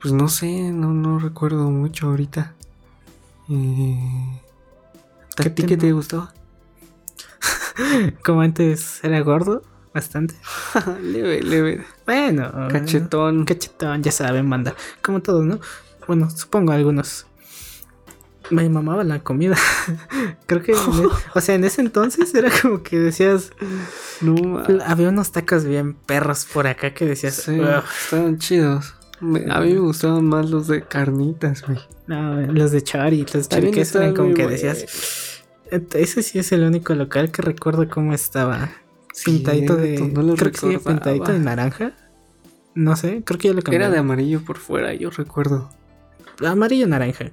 Pues 0.00 0.12
no 0.12 0.28
sé, 0.28 0.72
no, 0.72 0.92
no 0.92 1.18
recuerdo 1.18 1.70
mucho 1.70 2.08
ahorita. 2.08 2.54
Eh, 3.48 4.40
¿A 5.38 5.42
¿Qué 5.42 5.50
ti 5.50 5.62
qué 5.64 5.76
te 5.76 5.92
gustaba? 5.92 6.32
Como 8.24 8.40
antes 8.40 9.02
era 9.04 9.20
gordo, 9.20 9.62
bastante. 9.96 10.34
leve, 11.02 11.42
leve. 11.42 11.84
Bueno, 12.06 12.52
Cachetón. 12.70 13.44
Cachetón, 13.44 14.02
ya 14.02 14.12
saben, 14.12 14.46
manda. 14.48 14.74
Como 15.02 15.20
todos, 15.20 15.44
¿no? 15.44 15.58
Bueno, 16.06 16.30
supongo 16.30 16.72
algunos. 16.72 17.26
Me 18.50 18.68
mamaba 18.68 19.02
la 19.02 19.18
comida. 19.18 19.56
Creo 20.46 20.62
que, 20.62 20.72
e- 20.72 20.76
o 21.34 21.40
sea, 21.40 21.56
en 21.56 21.64
ese 21.64 21.80
entonces 21.80 22.32
era 22.34 22.48
como 22.62 22.82
que 22.84 22.98
decías, 23.00 23.50
No, 24.20 24.62
había 24.86 25.08
unos 25.08 25.32
tacos 25.32 25.64
bien 25.64 25.94
perros 25.94 26.46
por 26.52 26.68
acá 26.68 26.94
que 26.94 27.06
decías, 27.06 27.48
estaban 27.48 28.38
chidos. 28.38 28.94
Me- 29.20 29.46
a 29.50 29.60
mí 29.60 29.72
me 29.74 29.80
gustaban 29.80 30.24
más 30.26 30.48
los 30.50 30.68
de 30.68 30.82
carnitas, 30.82 31.62
güey. 31.66 31.78
no, 32.06 32.40
los 32.52 32.70
de 32.70 32.82
Chari, 32.82 33.22
los 33.22 33.32
de 33.32 33.44
También 33.48 33.72
Chari 33.72 33.80
estaban 33.82 34.08
eran 34.10 34.16
como 34.16 34.34
que 34.34 34.46
decías, 34.46 35.42
"Et- 35.72 35.94
ese 35.96 36.22
sí 36.22 36.38
es 36.38 36.52
el 36.52 36.62
único 36.62 36.94
local 36.94 37.32
que 37.32 37.42
recuerdo 37.42 37.88
cómo 37.88 38.12
estaba. 38.14 38.70
Pintadito 39.24 39.76
de, 39.76 39.96
Cierto, 39.96 40.14
no 40.14 40.22
lo 40.22 40.34
creo 40.36 40.52
que 40.52 40.58
sí, 40.58 40.78
pintadito 40.78 41.32
de 41.32 41.38
naranja. 41.38 41.92
No 42.74 42.96
sé, 42.96 43.22
creo 43.24 43.38
que 43.38 43.48
ya 43.48 43.54
lo 43.54 43.62
cambié. 43.62 43.80
Era 43.80 43.90
de 43.90 43.98
amarillo 43.98 44.44
por 44.44 44.58
fuera, 44.58 44.92
yo 44.94 45.10
recuerdo. 45.10 45.70
amarillo 46.44 46.86
naranja, 46.86 47.32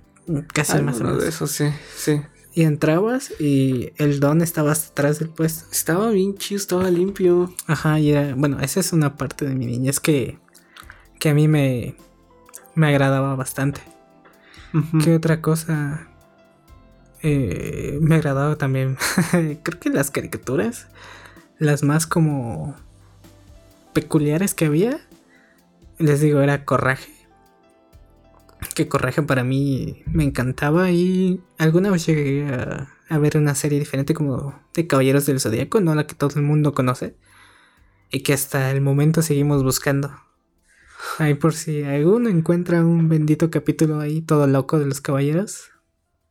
casi 0.53 0.81
más 0.81 1.01
o 1.01 1.03
menos. 1.03 1.21
de 1.21 1.29
esos, 1.29 1.51
sí, 1.51 1.65
sí. 1.95 2.21
Y 2.55 2.63
entrabas 2.63 3.33
y 3.39 3.91
el 3.97 4.19
don 4.19 4.41
estaba 4.41 4.71
hasta 4.71 4.91
atrás 4.91 5.19
del 5.19 5.29
puesto. 5.29 5.65
Estaba 5.71 6.11
bien 6.11 6.37
chido, 6.37 6.59
estaba 6.59 6.89
limpio. 6.91 7.51
Ajá, 7.65 7.99
y 7.99 8.11
era, 8.11 8.35
bueno, 8.35 8.59
esa 8.61 8.79
es 8.79 8.93
una 8.93 9.17
parte 9.17 9.45
de 9.45 9.55
mi 9.55 9.65
niñez 9.65 9.99
que, 9.99 10.37
que 11.19 11.29
a 11.29 11.33
mí 11.33 11.47
me, 11.47 11.95
me 12.75 12.87
agradaba 12.87 13.35
bastante. 13.35 13.81
¿Qué 15.03 15.15
otra 15.15 15.39
cosa 15.41 16.07
eh, 17.21 17.99
me 18.01 18.15
agradaba 18.15 18.55
también? 18.55 18.97
Creo 19.63 19.79
que 19.79 19.89
las 19.89 20.09
caricaturas, 20.09 20.87
las 21.63 21.83
más 21.83 22.07
como 22.07 22.75
peculiares 23.93 24.53
que 24.53 24.65
había, 24.65 24.99
les 25.99 26.21
digo, 26.21 26.41
era 26.41 26.65
Corraje. 26.65 27.11
Que 28.75 28.87
Corraje 28.87 29.21
para 29.21 29.43
mí 29.43 30.03
me 30.07 30.23
encantaba 30.23 30.91
y 30.91 31.41
alguna 31.57 31.91
vez 31.91 32.05
llegué 32.05 32.47
a, 32.47 32.89
a 33.09 33.17
ver 33.17 33.37
una 33.37 33.55
serie 33.55 33.79
diferente 33.79 34.13
como 34.13 34.59
de 34.73 34.87
Caballeros 34.87 35.25
del 35.25 35.39
Zodíaco, 35.39 35.81
no 35.81 35.95
la 35.95 36.07
que 36.07 36.15
todo 36.15 36.31
el 36.39 36.45
mundo 36.45 36.73
conoce. 36.73 37.15
Y 38.11 38.21
que 38.21 38.33
hasta 38.33 38.71
el 38.71 38.81
momento 38.81 39.21
seguimos 39.21 39.63
buscando. 39.63 40.13
Ahí 41.19 41.33
por 41.33 41.53
si 41.53 41.83
alguno 41.83 42.29
encuentra 42.29 42.83
un 42.83 43.09
bendito 43.09 43.51
capítulo 43.51 43.99
ahí 43.99 44.21
todo 44.21 44.47
loco 44.47 44.79
de 44.79 44.85
los 44.85 45.01
caballeros. 45.01 45.71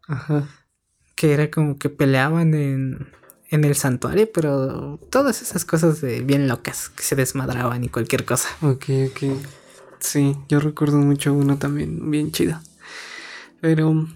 Ajá. 0.09 0.49
Que 1.15 1.33
era 1.33 1.51
como 1.51 1.79
que 1.79 1.89
peleaban 1.89 2.55
en, 2.55 3.09
en 3.53 3.65
el 3.65 3.77
santuario, 3.77 4.29
pero 4.33 4.99
todas 5.11 5.41
esas 5.43 5.65
cosas 5.65 6.01
de 6.01 6.23
bien 6.23 6.49
locas, 6.49 6.89
que 6.89 7.03
se 7.05 7.15
desmadraban 7.15 7.85
y 7.85 7.89
cualquier 7.89 8.25
cosa. 8.25 8.49
Ok, 8.63 8.87
ok. 9.11 9.39
Sí, 10.01 10.35
yo 10.49 10.59
recuerdo 10.59 10.97
mucho 10.99 11.33
uno 11.33 11.59
también, 11.59 12.11
bien 12.11 12.33
chido. 12.33 12.59
Pero 13.61 14.09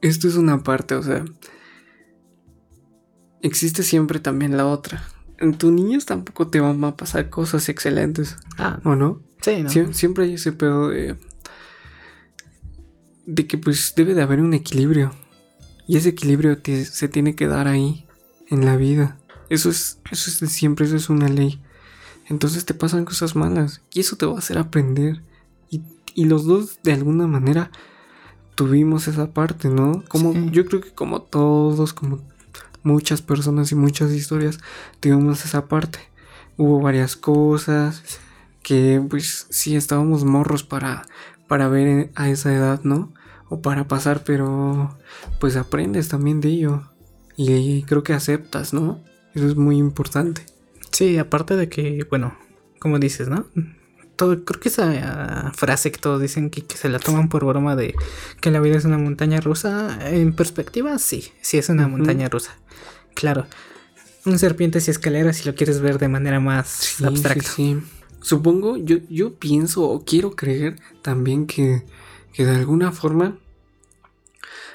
esto 0.00 0.28
es 0.28 0.36
una 0.36 0.62
parte, 0.62 0.94
o 0.94 1.02
sea, 1.02 1.24
existe 3.40 3.82
siempre 3.82 4.20
también 4.20 4.56
la 4.56 4.66
otra. 4.66 5.02
En 5.38 5.54
tu 5.58 5.72
niñez 5.72 6.04
tampoco 6.06 6.48
te 6.48 6.60
van 6.60 6.84
a 6.84 6.96
pasar 6.96 7.28
cosas 7.30 7.68
excelentes, 7.68 8.36
Ah, 8.58 8.78
¿o 8.84 8.94
no? 8.94 9.20
sí, 9.40 9.62
¿no? 9.62 9.70
Sie- 9.70 9.92
siempre 9.92 10.24
hay 10.24 10.34
ese 10.34 10.52
pedo 10.52 10.90
de, 10.90 11.16
de 13.26 13.46
que 13.46 13.58
pues 13.58 13.94
debe 13.96 14.14
de 14.14 14.22
haber 14.22 14.40
un 14.40 14.54
equilibrio. 14.54 15.10
Y 15.86 15.96
ese 15.96 16.10
equilibrio 16.10 16.58
te- 16.58 16.84
se 16.84 17.08
tiene 17.08 17.34
que 17.34 17.46
dar 17.46 17.68
ahí, 17.68 18.06
en 18.50 18.64
la 18.64 18.76
vida. 18.76 19.16
Eso 19.48 19.70
es, 19.70 19.98
eso 20.10 20.30
es 20.30 20.40
de 20.40 20.46
siempre, 20.46 20.86
eso 20.86 20.96
es 20.96 21.08
una 21.10 21.28
ley. 21.28 21.60
Entonces 22.28 22.64
te 22.64 22.74
pasan 22.74 23.04
cosas 23.04 23.34
malas 23.34 23.82
y 23.92 24.00
eso 24.00 24.16
te 24.16 24.26
va 24.26 24.34
a 24.34 24.38
hacer 24.38 24.58
aprender. 24.58 25.22
Y, 25.70 25.82
y 26.14 26.24
los 26.26 26.44
dos 26.44 26.78
de 26.82 26.92
alguna 26.92 27.26
manera 27.26 27.70
tuvimos 28.54 29.08
esa 29.08 29.32
parte, 29.32 29.68
¿no? 29.68 30.04
Como 30.08 30.32
Sí. 30.32 30.48
yo 30.52 30.66
creo 30.66 30.80
que 30.80 30.90
como 30.92 31.22
todos, 31.22 31.92
como 31.92 32.20
muchas 32.82 33.22
personas 33.22 33.72
y 33.72 33.74
muchas 33.74 34.12
historias, 34.12 34.58
tuvimos 35.00 35.44
esa 35.44 35.66
parte. 35.66 35.98
Hubo 36.56 36.80
varias 36.80 37.16
cosas 37.16 38.02
que 38.62 39.02
pues 39.08 39.46
sí 39.50 39.74
estábamos 39.76 40.24
morros 40.24 40.62
para 40.62 41.06
para 41.48 41.68
ver 41.68 42.10
a 42.14 42.28
esa 42.30 42.54
edad, 42.54 42.80
¿no? 42.84 43.12
O 43.52 43.60
para 43.60 43.86
pasar, 43.86 44.24
pero 44.24 44.96
pues 45.38 45.56
aprendes 45.56 46.08
también 46.08 46.40
de 46.40 46.48
ello 46.48 46.84
y 47.36 47.82
creo 47.82 48.02
que 48.02 48.14
aceptas, 48.14 48.72
¿no? 48.72 48.98
Eso 49.34 49.46
es 49.46 49.56
muy 49.56 49.76
importante. 49.76 50.46
Sí, 50.90 51.18
aparte 51.18 51.54
de 51.56 51.68
que, 51.68 52.06
bueno, 52.08 52.34
como 52.78 52.98
dices, 52.98 53.28
¿no? 53.28 53.44
Todo, 54.16 54.42
creo 54.46 54.58
que 54.58 54.70
esa 54.70 54.90
ah, 55.02 55.52
frase 55.54 55.92
que 55.92 55.98
todos 55.98 56.20
dicen 56.22 56.48
que, 56.48 56.64
que 56.64 56.76
se 56.78 56.88
la 56.88 56.98
toman 56.98 57.28
por 57.28 57.44
broma 57.44 57.76
de 57.76 57.94
que 58.40 58.50
la 58.50 58.60
vida 58.60 58.76
es 58.78 58.86
una 58.86 58.96
montaña 58.96 59.38
rusa, 59.40 59.98
en 60.10 60.34
perspectiva, 60.34 60.98
sí, 60.98 61.30
sí 61.42 61.58
es 61.58 61.68
una 61.68 61.88
montaña 61.88 62.30
rusa. 62.30 62.52
Claro. 63.14 63.46
Un 64.24 64.38
serpientes 64.38 64.88
y 64.88 64.92
escaleras 64.92 65.36
si 65.36 65.44
lo 65.44 65.54
quieres 65.54 65.80
ver 65.80 65.98
de 65.98 66.08
manera 66.08 66.40
más 66.40 66.68
Sí, 66.68 67.04
abstracta. 67.04 67.50
sí, 67.50 67.80
sí. 67.80 67.86
Supongo, 68.22 68.78
yo, 68.78 68.96
yo 69.10 69.34
pienso 69.34 69.82
o 69.82 70.04
quiero 70.06 70.36
creer 70.36 70.76
también 71.02 71.46
que, 71.46 71.82
que 72.32 72.44
de 72.46 72.56
alguna 72.56 72.92
forma 72.92 73.38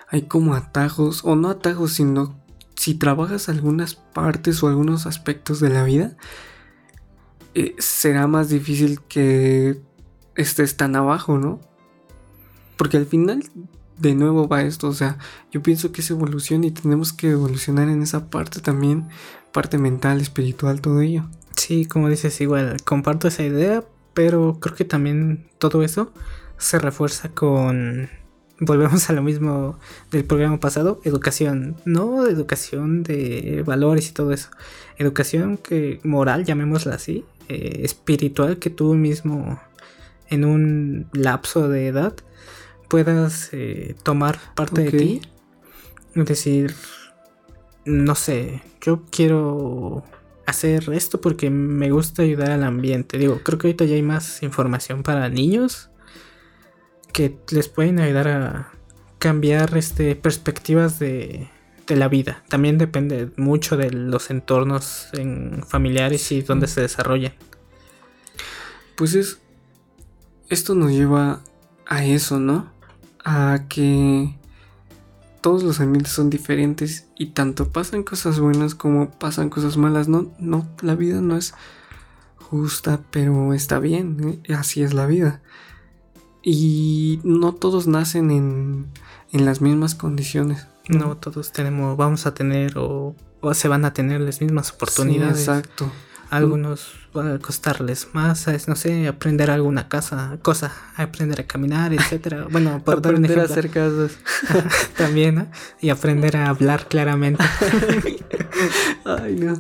hay 0.09 0.23
como 0.23 0.53
atajos, 0.53 1.23
o 1.23 1.35
no 1.35 1.49
atajos, 1.49 1.93
sino 1.93 2.39
si 2.75 2.93
trabajas 2.93 3.49
algunas 3.49 3.95
partes 3.95 4.63
o 4.63 4.67
algunos 4.67 5.05
aspectos 5.05 5.59
de 5.59 5.69
la 5.69 5.83
vida, 5.83 6.15
eh, 7.55 7.75
será 7.79 8.27
más 8.27 8.49
difícil 8.49 9.01
que 9.01 9.81
estés 10.35 10.77
tan 10.77 10.95
abajo, 10.95 11.37
¿no? 11.37 11.59
Porque 12.77 12.97
al 12.97 13.07
final, 13.07 13.43
de 13.97 14.13
nuevo 14.13 14.47
va 14.47 14.61
esto, 14.61 14.87
o 14.87 14.93
sea, 14.93 15.17
yo 15.51 15.63
pienso 15.63 15.91
que 15.91 16.01
es 16.01 16.11
evolución 16.11 16.63
y 16.63 16.71
tenemos 16.71 17.11
que 17.11 17.31
evolucionar 17.31 17.89
en 17.89 18.03
esa 18.03 18.29
parte 18.29 18.61
también, 18.61 19.07
parte 19.51 19.79
mental, 19.79 20.21
espiritual, 20.21 20.79
todo 20.79 21.01
ello. 21.01 21.27
Sí, 21.55 21.87
como 21.87 22.07
dices, 22.07 22.39
igual, 22.39 22.77
comparto 22.85 23.27
esa 23.27 23.43
idea, 23.43 23.83
pero 24.13 24.59
creo 24.59 24.75
que 24.75 24.85
también 24.85 25.49
todo 25.57 25.83
eso 25.83 26.13
se 26.57 26.79
refuerza 26.79 27.29
con... 27.29 28.09
Volvemos 28.59 29.07
a 29.09 29.13
lo 29.13 29.21
mismo 29.21 29.77
del 30.09 30.25
programa 30.25 30.59
pasado, 30.59 30.99
educación, 31.03 31.75
no 31.85 32.25
educación 32.25 33.03
de 33.03 33.61
valores 33.63 34.09
y 34.09 34.13
todo 34.13 34.33
eso, 34.33 34.49
educación 34.97 35.57
que 35.57 35.99
moral, 36.03 36.43
llamémosla 36.43 36.95
así, 36.95 37.23
eh, 37.49 37.81
espiritual, 37.83 38.57
que 38.57 38.71
tú 38.71 38.95
mismo 38.95 39.61
en 40.29 40.43
un 40.43 41.07
lapso 41.13 41.69
de 41.69 41.85
edad 41.85 42.15
puedas 42.89 43.49
eh, 43.51 43.95
tomar 44.01 44.39
parte 44.55 44.85
de 44.85 44.91
ti, 44.91 45.21
es 46.15 46.25
decir, 46.25 46.73
no 47.85 48.15
sé, 48.15 48.63
yo 48.81 49.03
quiero 49.11 50.03
hacer 50.47 50.89
esto 50.93 51.21
porque 51.21 51.51
me 51.51 51.91
gusta 51.91 52.23
ayudar 52.23 52.49
al 52.49 52.63
ambiente. 52.63 53.19
Digo, 53.19 53.41
creo 53.43 53.59
que 53.59 53.67
ahorita 53.67 53.85
ya 53.85 53.95
hay 53.95 54.01
más 54.01 54.41
información 54.41 55.03
para 55.03 55.29
niños 55.29 55.91
que 57.17 57.35
les 57.49 57.67
pueden 57.67 57.99
ayudar 57.99 58.27
a 58.27 58.71
cambiar 59.17 59.75
este 59.75 60.15
perspectivas 60.15 60.99
de, 60.99 61.49
de 61.87 61.95
la 61.95 62.09
vida. 62.09 62.43
También 62.47 62.77
depende 62.77 63.31
mucho 63.37 63.75
de 63.75 63.89
los 63.89 64.29
entornos 64.29 65.07
en 65.13 65.63
familiares 65.67 66.31
y 66.31 66.43
donde 66.43 66.67
se 66.67 66.81
desarrollan. 66.81 67.33
Pues 68.95 69.15
es. 69.15 69.39
Esto 70.49 70.75
nos 70.75 70.91
lleva 70.91 71.41
a 71.87 72.05
eso, 72.05 72.39
¿no? 72.39 72.71
A 73.25 73.65
que 73.67 74.35
todos 75.41 75.63
los 75.63 75.79
ambientes 75.79 76.13
son 76.13 76.29
diferentes 76.29 77.07
y 77.17 77.31
tanto 77.31 77.69
pasan 77.69 78.03
cosas 78.03 78.39
buenas 78.39 78.75
como 78.75 79.09
pasan 79.09 79.49
cosas 79.49 79.75
malas. 79.75 80.07
No, 80.07 80.31
no, 80.37 80.67
la 80.83 80.93
vida 80.93 81.19
no 81.21 81.35
es 81.35 81.55
justa, 82.35 83.01
pero 83.09 83.55
está 83.55 83.79
bien. 83.79 84.39
¿eh? 84.47 84.53
Así 84.53 84.83
es 84.83 84.93
la 84.93 85.07
vida. 85.07 85.41
Y 86.43 87.19
no 87.23 87.53
todos 87.53 87.87
nacen 87.87 88.31
en, 88.31 88.87
en 89.31 89.45
las 89.45 89.61
mismas 89.61 89.95
condiciones. 89.95 90.67
No 90.87 91.17
todos 91.17 91.51
tenemos, 91.51 91.97
vamos 91.97 92.25
a 92.25 92.33
tener 92.33 92.77
o, 92.77 93.15
o 93.41 93.53
se 93.53 93.67
van 93.67 93.83
a 93.85 93.93
tener 93.93 94.21
las 94.21 94.39
mismas 94.41 94.67
Sí, 94.67 94.73
oportunidades. 94.75 95.39
exacto. 95.39 95.91
Algunos 96.29 96.91
va 97.15 97.35
a 97.35 97.39
costarles 97.39 98.09
más, 98.13 98.47
es, 98.49 98.67
no 98.67 98.75
sé, 98.75 99.07
aprender 99.07 99.49
alguna 99.49 99.87
casa, 99.87 100.37
cosa, 100.41 100.73
aprender 100.97 101.39
a 101.41 101.47
caminar, 101.47 101.93
etcétera. 101.97 102.47
Bueno, 102.51 102.81
por 102.83 103.01
dar 103.01 103.15
un 103.15 103.23
Aprender 103.25 103.39
a 103.39 103.43
ejemplo, 103.45 103.53
hacer 103.53 103.69
casas. 103.71 104.87
también, 104.97 105.35
¿no? 105.35 105.47
Y 105.81 105.89
aprender 105.89 106.35
a 106.37 106.49
hablar 106.49 106.87
claramente. 106.89 107.43
Ay, 109.05 109.35
no. 109.35 109.57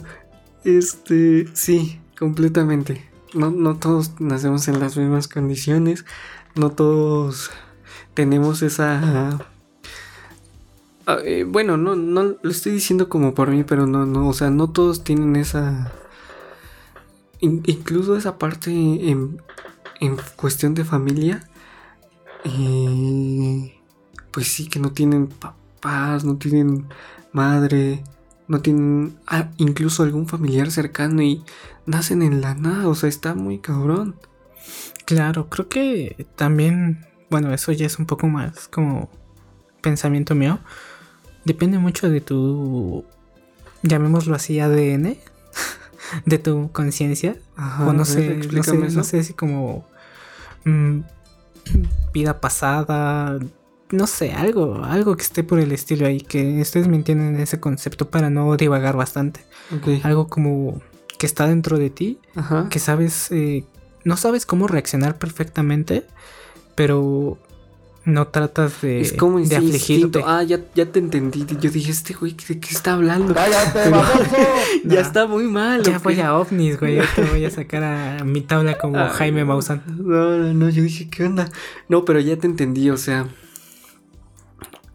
Este, 0.63 1.47
sí, 1.53 1.99
completamente. 2.19 3.09
No, 3.33 3.49
no 3.51 3.77
todos 3.77 4.19
nacemos 4.19 4.67
en 4.67 4.79
las 4.79 4.97
mismas 4.97 5.27
condiciones. 5.27 6.05
No 6.57 6.71
todos 6.71 7.51
tenemos 8.13 8.61
esa 8.61 9.39
Ah, 11.09 11.19
eh, 11.23 11.45
bueno, 11.47 11.77
no, 11.77 11.95
no 11.95 12.35
lo 12.41 12.51
estoy 12.51 12.73
diciendo 12.73 13.07
como 13.07 13.33
por 13.33 13.49
mí, 13.49 13.63
pero 13.63 13.87
no, 13.87 14.05
no, 14.05 14.27
o 14.27 14.33
sea, 14.33 14.49
no 14.49 14.71
todos 14.71 15.05
tienen 15.05 15.37
esa. 15.37 15.93
incluso 17.39 18.17
esa 18.17 18.37
parte 18.37 18.71
en, 18.71 19.41
en 20.01 20.17
cuestión 20.35 20.73
de 20.75 20.83
familia. 20.83 21.47
Pues 24.31 24.47
sí, 24.49 24.67
que 24.67 24.79
no 24.79 24.91
tienen 24.91 25.27
papás, 25.27 26.25
no 26.25 26.35
tienen 26.37 26.87
madre, 27.31 28.03
no 28.49 28.61
tienen 28.61 29.17
ah, 29.27 29.49
incluso 29.57 30.03
algún 30.03 30.27
familiar 30.27 30.71
cercano 30.71 31.21
y 31.21 31.43
nacen 31.85 32.21
en 32.21 32.41
la 32.41 32.53
nada, 32.53 32.89
o 32.89 32.95
sea, 32.95 33.07
está 33.09 33.33
muy 33.33 33.59
cabrón. 33.59 34.15
Claro, 35.07 35.47
creo 35.47 35.69
que 35.69 36.27
también, 36.35 37.05
bueno, 37.29 37.53
eso 37.53 37.71
ya 37.71 37.85
es 37.85 37.97
un 37.97 38.05
poco 38.05 38.27
más 38.27 38.67
como 38.67 39.09
pensamiento 39.81 40.35
mío. 40.35 40.59
Depende 41.45 41.79
mucho 41.79 42.09
de 42.09 42.19
tu, 42.19 43.05
llamémoslo 43.83 44.35
así, 44.35 44.59
ADN, 44.59 45.15
de 46.25 46.37
tu 46.39 46.73
conciencia. 46.73 47.37
O 47.87 47.93
no 47.93 48.03
sé, 48.03 48.35
no 48.91 49.03
sé, 49.05 49.23
si 49.23 49.33
como 49.33 49.87
mm, 50.65 50.99
vida 52.13 52.41
pasada, 52.41 53.39
no 53.91 54.07
sé, 54.07 54.33
algo, 54.33 54.83
algo 54.83 55.15
que 55.15 55.23
esté 55.23 55.41
por 55.41 55.59
el 55.59 55.71
estilo 55.71 56.05
ahí, 56.05 56.19
que 56.19 56.59
ustedes 56.59 56.89
me 56.89 56.97
entienden 56.97 57.39
ese 57.39 57.61
concepto 57.61 58.09
para 58.09 58.29
no 58.29 58.57
divagar 58.57 58.97
bastante. 58.97 59.39
Algo 60.03 60.27
como 60.27 60.81
que 61.17 61.25
está 61.25 61.47
dentro 61.47 61.77
de 61.77 61.91
ti, 61.91 62.19
que 62.69 62.79
sabes 62.79 63.31
eh, 63.31 63.63
no 64.03 64.17
sabes 64.17 64.45
cómo 64.45 64.67
reaccionar 64.67 65.17
perfectamente, 65.17 66.05
pero 66.75 67.37
no 68.07 68.27
tratas 68.27 68.81
de, 68.81 69.01
es 69.01 69.11
como 69.11 69.39
de 69.39 69.53
afligirte. 69.53 70.23
Ah, 70.25 70.41
ya, 70.41 70.61
ya 70.73 70.85
te 70.85 70.99
entendí. 70.99 71.45
Yo 71.59 71.69
dije, 71.69 71.91
este 71.91 72.13
güey, 72.13 72.37
¿de 72.47 72.57
qué 72.57 72.69
está 72.69 72.93
hablando? 72.93 73.35
ya 74.85 75.01
está 75.01 75.27
muy 75.27 75.43
mal. 75.43 75.83
Ya 75.83 75.99
voy 75.99 76.19
a 76.21 76.37
ovnis, 76.37 76.79
güey. 76.79 76.95
Ya 76.95 77.05
te 77.13 77.23
voy 77.23 77.43
a 77.43 77.51
sacar 77.51 77.83
a 77.83 78.23
mi 78.23 78.39
tabla 78.39 78.77
como 78.77 78.97
Jaime 79.09 79.43
Maussan. 79.43 79.83
No, 79.87 80.37
no, 80.37 80.53
no. 80.53 80.69
Yo 80.69 80.83
dije, 80.83 81.09
¿qué 81.09 81.25
onda? 81.25 81.49
No, 81.89 82.05
pero 82.05 82.21
ya 82.21 82.37
te 82.37 82.47
entendí. 82.47 82.89
O 82.89 82.97
sea, 82.97 83.27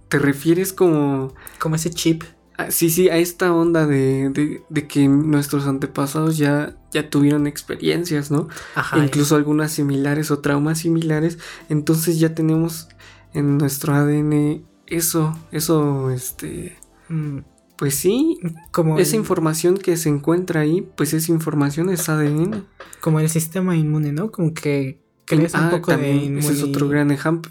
te 0.09 0.19
refieres 0.19 0.73
como. 0.73 1.35
Como 1.59 1.77
ese 1.77 1.91
chip. 1.91 2.25
Ah, 2.63 2.71
sí, 2.71 2.91
sí, 2.91 3.09
a 3.09 3.17
esta 3.17 3.53
onda 3.53 3.87
de, 3.87 4.63
de, 4.69 4.89
que 4.89 5.09
nuestros 5.09 5.67
antepasados 5.67 6.37
ya, 6.37 6.77
ya 6.93 7.11
tuvieron 7.11 7.47
experiencias, 7.47 8.31
¿no? 8.31 8.49
Ajá, 8.75 8.99
Incluso 8.99 9.37
algunas 9.37 9.73
similares 9.73 10.31
o 10.31 10.39
traumas 10.39 10.79
similares. 10.79 11.39
Entonces 11.69 12.19
ya 12.19 12.35
tenemos 12.35 12.89
en 13.33 13.59
nuestro 13.59 13.95
ADN 13.95 14.65
eso, 14.87 15.37
eso, 15.51 16.11
este... 16.11 16.77
Mm, 17.09 17.39
pues 17.77 17.97
sí, 17.97 18.39
como 18.71 18.99
esa 19.01 19.17
información 19.17 19.77
que 19.77 19.97
se 19.97 20.09
encuentra 20.09 20.61
ahí, 20.61 20.89
pues 20.97 21.15
esa 21.15 21.33
información 21.33 21.91
es 21.91 22.09
ADN. 22.09 22.65
Como 23.01 23.19
el 23.19 23.29
sistema 23.29 23.77
inmune, 23.77 24.13
¿no? 24.13 24.31
Como 24.31 24.55
que 24.55 25.02
creas 25.37 25.55
un 25.55 25.61
ah, 25.61 25.97
de 25.97 26.39
Ese 26.39 26.53
es 26.53 26.63
otro 26.63 26.89
gran 26.89 27.11
ejemplo. 27.11 27.51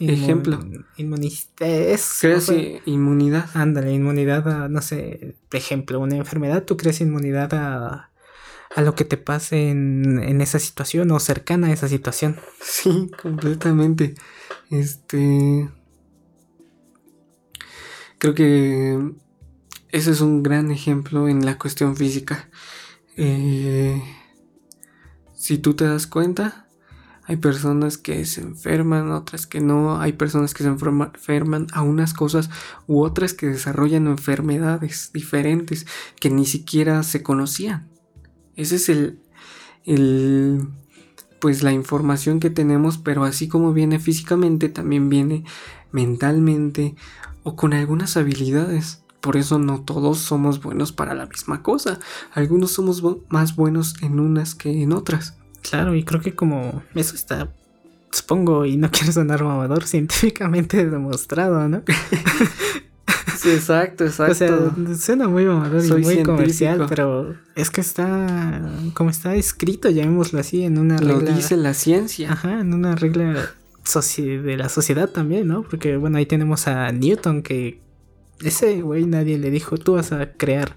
Inmunidad. 0.98 1.42
Creas 1.56 2.52
inmunidad. 2.86 3.50
Ándale, 3.54 3.92
inmunidad 3.92 4.48
a, 4.48 4.70
no 4.70 4.82
sé, 4.82 5.36
por 5.50 5.58
ejemplo, 5.58 6.00
una 6.00 6.18
enfermedad, 6.18 6.64
tú 6.64 6.78
creas 6.78 7.02
inmunidad 7.02 7.54
a, 7.54 8.12
a 8.76 8.82
lo 8.82 8.96
que 8.96 9.06
te 9.06 9.18
pase 9.18 9.70
en, 9.70 10.20
en, 10.22 10.42
esa 10.42 10.60
situación 10.60 11.12
o 11.12 11.20
cercana 11.20 11.68
a 11.68 11.74
esa 11.74 11.88
situación. 11.88 12.38
Sí, 12.62 13.12
completamente. 13.22 14.16
Este. 14.70 15.70
Creo 18.18 18.36
que 18.36 19.14
ese 19.90 20.12
es 20.12 20.22
un 20.22 20.44
gran 20.44 20.72
ejemplo 20.72 21.28
en 21.28 21.46
la 21.46 21.58
cuestión 21.58 21.96
física. 21.96 22.50
Eh, 23.18 24.02
si 25.34 25.58
tú 25.58 25.74
te 25.74 25.86
das 25.86 26.08
cuenta, 26.08 26.61
hay 27.32 27.38
personas 27.38 27.98
que 27.98 28.26
se 28.26 28.42
enferman, 28.42 29.10
otras 29.10 29.48
que 29.48 29.62
no. 29.62 30.02
Hay 30.02 30.12
personas 30.12 30.54
que 30.54 30.64
se 30.64 30.70
enferman 30.70 31.68
a 31.72 31.82
unas 31.82 32.14
cosas 32.14 32.50
u 32.88 33.04
otras 33.04 33.34
que 33.34 33.48
desarrollan 33.48 34.08
enfermedades 34.08 35.12
diferentes 35.14 35.88
que 36.20 36.30
ni 36.30 36.46
siquiera 36.46 37.04
se 37.04 37.24
conocían. 37.24 37.88
Ese 38.58 38.76
es 38.76 38.90
el, 38.90 39.20
el 39.86 40.68
pues 41.40 41.64
la 41.64 41.72
información 41.72 42.42
que 42.42 42.50
tenemos, 42.50 42.98
pero 42.98 43.24
así 43.24 43.48
como 43.48 43.72
viene 43.72 44.00
físicamente, 44.00 44.68
también 44.68 45.08
viene 45.08 45.46
mentalmente 45.94 46.96
o 47.44 47.56
con 47.56 47.72
algunas 47.74 48.18
habilidades. 48.18 49.04
Por 49.22 49.38
eso 49.38 49.58
no 49.58 49.84
todos 49.84 50.18
somos 50.18 50.62
buenos 50.62 50.92
para 50.92 51.14
la 51.14 51.28
misma 51.28 51.64
cosa. 51.64 51.98
Algunos 52.34 52.72
somos 52.72 53.02
más 53.30 53.56
buenos 53.56 53.96
en 54.02 54.20
unas 54.20 54.54
que 54.54 54.84
en 54.84 54.92
otras. 54.92 55.38
Claro, 55.62 55.96
y 55.96 56.04
creo 56.04 56.22
que 56.22 56.34
como 56.34 56.84
eso 56.96 57.16
está, 57.16 57.50
supongo, 58.12 58.66
y 58.66 58.78
no 58.78 58.90
quiero 58.92 59.12
sonar 59.12 59.44
mamador, 59.44 59.86
científicamente 59.86 60.86
demostrado, 60.90 61.68
¿no? 61.68 61.84
sí, 63.38 63.52
exacto, 63.52 64.06
exacto. 64.06 64.34
O 64.82 64.86
sea, 64.86 64.96
suena 64.96 65.28
muy 65.28 65.46
mamador 65.46 65.84
y 65.86 66.04
muy 66.04 66.24
comercial, 66.24 66.86
pero 66.90 67.36
es 67.56 67.70
que 67.70 67.82
está, 67.82 68.62
como 68.94 69.10
está 69.10 69.36
escrito, 69.36 69.90
llamémoslo 69.90 70.40
así, 70.40 70.64
en 70.64 70.78
una 70.78 70.98
regla. 70.98 71.14
Lo 71.14 71.36
dice 71.36 71.58
la 71.58 71.74
ciencia. 71.74 72.32
Ajá, 72.32 72.60
en 72.60 72.74
una 72.74 72.96
regla 72.96 73.50
de 74.18 74.58
la 74.58 74.70
sociedad 74.70 75.10
también, 75.10 75.48
¿no? 75.48 75.64
Porque, 75.64 75.98
bueno, 75.98 76.18
ahí 76.18 76.26
tenemos 76.26 76.68
a 76.68 76.92
Newton 76.92 77.42
que 77.42 77.82
ese 78.44 78.82
güey 78.82 79.06
nadie 79.06 79.38
le 79.38 79.50
dijo, 79.50 79.78
tú 79.78 79.94
vas 79.94 80.12
a 80.12 80.32
crear 80.34 80.76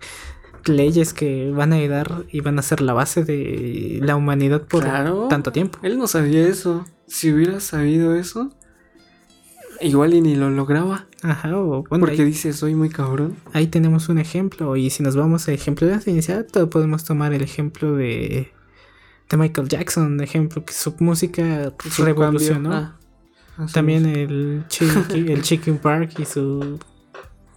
leyes 0.68 1.12
que 1.12 1.50
van 1.50 1.72
a 1.72 1.76
ayudar 1.76 2.24
y 2.30 2.40
van 2.40 2.58
a 2.58 2.62
ser 2.62 2.80
la 2.80 2.92
base 2.92 3.24
de 3.24 4.00
la 4.02 4.16
humanidad 4.16 4.62
por 4.62 4.84
tanto 5.28 5.52
tiempo. 5.52 5.78
Él 5.82 5.98
no 5.98 6.06
sabía 6.06 6.46
eso. 6.46 6.84
Si 7.06 7.32
hubiera 7.32 7.60
sabido 7.60 8.14
eso, 8.14 8.50
igual 9.80 10.14
y 10.14 10.20
ni 10.20 10.34
lo 10.36 10.50
lograba. 10.50 11.06
Ajá, 11.22 11.56
o 11.56 11.84
bueno, 11.88 12.06
Porque 12.06 12.24
dice, 12.24 12.52
soy 12.52 12.74
muy 12.74 12.88
cabrón. 12.88 13.36
Ahí 13.52 13.66
tenemos 13.66 14.08
un 14.08 14.18
ejemplo. 14.18 14.76
Y 14.76 14.90
si 14.90 15.02
nos 15.02 15.16
vamos 15.16 15.48
al 15.48 15.54
ejemplo 15.54 15.86
de 15.86 15.94
la 15.94 16.00
ciencia, 16.00 16.46
podemos 16.70 17.04
tomar 17.04 17.32
el 17.32 17.42
ejemplo 17.42 17.94
de, 17.94 18.52
de 19.30 19.36
Michael 19.36 19.68
Jackson, 19.68 20.20
ejemplo, 20.20 20.64
que 20.64 20.72
su 20.72 20.94
música 21.00 21.72
revolucionó. 21.98 22.74
Ah, 22.74 22.98
También 23.72 24.06
el, 24.06 24.64
el 25.10 25.42
Chicken 25.42 25.78
Park 25.78 26.18
y 26.18 26.24
su 26.24 26.78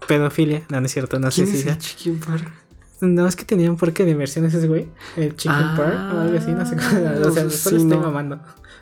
pedofilia. 0.08 0.64
No, 0.70 0.80
no 0.80 0.86
es 0.86 0.94
cierto, 0.94 1.20
no 1.20 1.32
sé 1.32 1.46
si 1.46 1.58
es 1.58 1.66
el 1.66 1.78
Chicken 1.78 2.20
Park? 2.20 2.52
No, 3.00 3.28
es 3.28 3.36
que 3.36 3.46
tenía 3.46 3.70
un 3.70 3.78
parque 3.78 4.04
de 4.06 4.12
inversiones 4.12 4.54
ese 4.54 4.68
güey. 4.68 4.88
El 5.16 5.36
Chicken 5.36 5.76
Park 5.76 6.14
o 6.14 6.20
algo 6.20 6.38
así, 6.38 6.52
no 6.52 6.66
sé 6.66 6.76
cómo. 6.76 7.28
O 7.28 7.32
sea, 7.32 7.50
solo 7.50 7.78
estoy 7.78 7.98
mamando. 7.98 8.40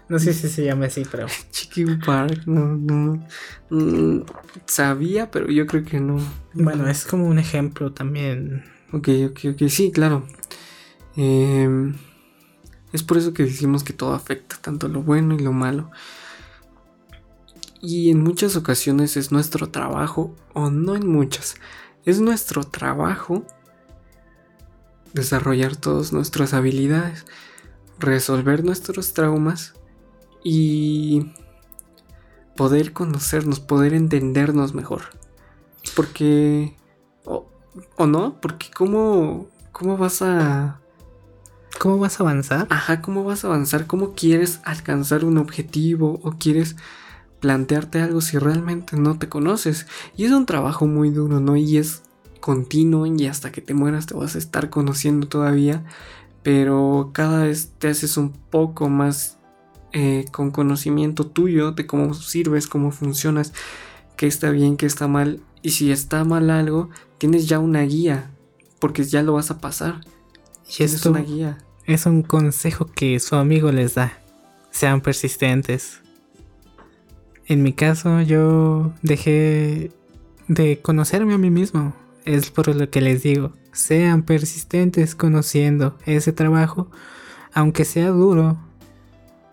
No 0.07 0.19
sé 0.19 0.33
si 0.33 0.47
se 0.47 0.63
llama 0.63 0.85
así, 0.85 1.03
pero. 1.09 1.27
Chicken 1.51 1.99
Park, 1.99 2.43
no, 2.45 2.75
no. 2.75 3.27
Mm, 3.69 4.23
sabía, 4.65 5.29
pero 5.31 5.49
yo 5.49 5.65
creo 5.67 5.83
que 5.83 5.99
no. 5.99 6.17
Bueno, 6.53 6.87
es 6.87 7.05
como 7.05 7.25
un 7.27 7.39
ejemplo 7.39 7.91
también. 7.91 8.63
Ok, 8.93 9.09
ok, 9.31 9.39
ok. 9.53 9.67
Sí, 9.67 9.91
claro. 9.91 10.25
Em, 11.17 11.95
es 12.93 13.03
por 13.03 13.17
eso 13.17 13.33
que 13.33 13.43
decimos 13.43 13.83
que 13.83 13.93
todo 13.93 14.13
afecta, 14.13 14.57
tanto 14.61 14.87
lo 14.87 15.01
bueno 15.01 15.35
y 15.35 15.39
lo 15.39 15.51
malo. 15.51 15.91
Y 17.81 18.11
en 18.11 18.23
muchas 18.23 18.55
ocasiones 18.55 19.17
es 19.17 19.31
nuestro 19.31 19.69
trabajo, 19.69 20.35
o 20.53 20.69
no 20.69 20.95
en 20.95 21.07
muchas, 21.07 21.55
es 22.05 22.21
nuestro 22.21 22.63
trabajo 22.63 23.45
desarrollar 25.15 25.77
todas 25.77 26.11
nuestras 26.13 26.53
habilidades, 26.53 27.25
resolver 27.97 28.63
nuestros 28.63 29.13
traumas 29.13 29.73
y 30.43 31.31
poder 32.55 32.93
conocernos, 32.93 33.59
poder 33.61 33.93
entendernos 33.93 34.75
mejor. 34.75 35.03
Porque... 35.95 36.75
O, 37.23 38.05
no, 38.05 38.39
porque 38.41 38.67
¿cómo, 38.75 39.47
¿cómo 39.71 39.97
vas 39.97 40.21
a... 40.21 40.81
¿Cómo 41.79 41.97
vas 41.97 42.19
a 42.19 42.23
avanzar? 42.23 42.67
Ajá, 42.69 43.01
¿cómo 43.01 43.23
vas 43.23 43.43
a 43.43 43.47
avanzar? 43.47 43.87
¿Cómo 43.87 44.13
quieres 44.15 44.59
alcanzar 44.63 45.25
un 45.25 45.37
objetivo 45.37 46.19
o 46.23 46.33
quieres 46.33 46.75
plantearte 47.41 48.01
algo 48.01 48.21
si 48.21 48.37
realmente 48.37 48.97
no 48.97 49.17
te 49.17 49.27
conoces? 49.27 49.85
Y 50.15 50.25
es 50.25 50.31
un 50.31 50.45
trabajo 50.45 50.87
muy 50.87 51.09
duro, 51.09 51.41
¿no? 51.41 51.57
Y 51.57 51.77
es 51.77 52.04
continuo 52.45 53.07
y 53.07 53.25
hasta 53.25 53.51
que 53.51 53.59
te 53.59 53.73
mueras 53.73 54.05
te 54.05 54.13
vas 54.13 54.35
a 54.35 54.37
estar 54.37 54.69
conociendo 54.69 55.27
todavía, 55.27 55.83
pero 56.43 57.09
cada 57.11 57.45
vez 57.45 57.71
te 57.79 57.87
haces 57.87 58.17
un 58.17 58.33
poco 58.33 58.87
más 58.87 59.39
eh, 59.93 60.25
con 60.31 60.51
conocimiento 60.51 61.25
tuyo 61.25 61.71
de 61.71 61.87
cómo 61.87 62.13
sirves, 62.13 62.67
cómo 62.67 62.91
funcionas, 62.91 63.51
qué 64.15 64.27
está 64.27 64.51
bien, 64.51 64.77
qué 64.77 64.85
está 64.85 65.07
mal, 65.07 65.41
y 65.63 65.71
si 65.71 65.91
está 65.91 66.23
mal 66.23 66.51
algo, 66.51 66.91
tienes 67.17 67.47
ya 67.47 67.57
una 67.57 67.81
guía, 67.81 68.29
porque 68.77 69.03
ya 69.05 69.23
lo 69.23 69.33
vas 69.33 69.49
a 69.49 69.57
pasar. 69.57 70.01
Y 70.67 70.83
es 70.83 71.03
una 71.03 71.21
guía. 71.21 71.57
Es 71.87 72.05
un 72.05 72.21
consejo 72.21 72.85
que 72.85 73.19
su 73.19 73.37
amigo 73.37 73.71
les 73.71 73.95
da. 73.95 74.19
Sean 74.69 75.01
persistentes. 75.01 75.99
En 77.47 77.63
mi 77.63 77.73
caso, 77.73 78.21
yo 78.21 78.93
dejé 79.01 79.91
de 80.47 80.79
conocerme 80.83 81.33
a 81.33 81.39
mí 81.39 81.49
mismo. 81.49 82.04
Es 82.25 82.49
por 82.49 82.73
lo 82.75 82.89
que 82.89 83.01
les 83.01 83.23
digo, 83.23 83.53
sean 83.71 84.23
persistentes 84.23 85.15
conociendo 85.15 85.97
ese 86.05 86.33
trabajo, 86.33 86.89
aunque 87.53 87.85
sea 87.85 88.09
duro, 88.09 88.57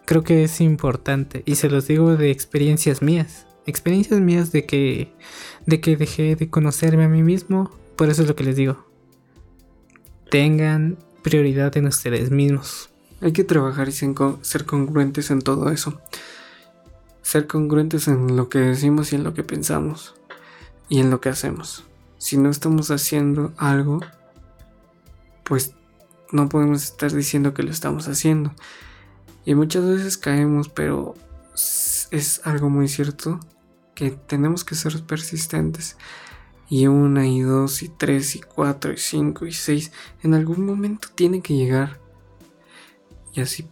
creo 0.06 0.24
que 0.24 0.44
es 0.44 0.60
importante 0.60 1.42
y 1.46 1.56
se 1.56 1.68
los 1.68 1.86
digo 1.86 2.16
de 2.16 2.30
experiencias 2.30 3.02
mías, 3.02 3.46
experiencias 3.66 4.20
mías 4.20 4.52
de 4.52 4.66
que 4.66 5.12
de 5.66 5.80
que 5.80 5.96
dejé 5.96 6.34
de 6.34 6.50
conocerme 6.50 7.04
a 7.04 7.08
mí 7.08 7.22
mismo, 7.22 7.70
por 7.96 8.08
eso 8.08 8.22
es 8.22 8.28
lo 8.28 8.36
que 8.36 8.44
les 8.44 8.56
digo. 8.56 8.86
Tengan 10.30 10.98
prioridad 11.22 11.76
en 11.76 11.86
ustedes 11.86 12.30
mismos. 12.30 12.90
Hay 13.20 13.32
que 13.32 13.44
trabajar 13.44 13.88
y 13.88 13.92
ser 13.92 14.64
congruentes 14.66 15.30
en 15.30 15.40
todo 15.40 15.70
eso. 15.70 16.00
Ser 17.22 17.46
congruentes 17.46 18.08
en 18.08 18.36
lo 18.36 18.48
que 18.48 18.58
decimos 18.58 19.12
y 19.12 19.16
en 19.16 19.24
lo 19.24 19.34
que 19.34 19.44
pensamos 19.44 20.14
y 20.88 21.00
en 21.00 21.10
lo 21.10 21.20
que 21.20 21.28
hacemos. 21.28 21.84
Si 22.22 22.36
no 22.36 22.50
estamos 22.50 22.92
haciendo 22.92 23.52
algo, 23.56 23.98
pues 25.42 25.74
no 26.30 26.48
podemos 26.48 26.84
estar 26.84 27.12
diciendo 27.12 27.52
que 27.52 27.64
lo 27.64 27.72
estamos 27.72 28.06
haciendo. 28.06 28.54
Y 29.44 29.56
muchas 29.56 29.84
veces 29.84 30.18
caemos, 30.18 30.68
pero 30.68 31.16
es 32.12 32.40
algo 32.44 32.70
muy 32.70 32.86
cierto 32.86 33.40
que 33.96 34.12
tenemos 34.12 34.62
que 34.62 34.76
ser 34.76 35.02
persistentes. 35.02 35.96
Y 36.68 36.86
una 36.86 37.26
y 37.26 37.40
dos 37.40 37.82
y 37.82 37.88
tres 37.88 38.36
y 38.36 38.40
cuatro 38.40 38.92
y 38.92 38.98
cinco 38.98 39.44
y 39.44 39.52
seis 39.52 39.90
en 40.22 40.34
algún 40.34 40.64
momento 40.64 41.08
tiene 41.12 41.40
que 41.40 41.56
llegar. 41.56 41.98
Y 43.32 43.40
así, 43.40 43.66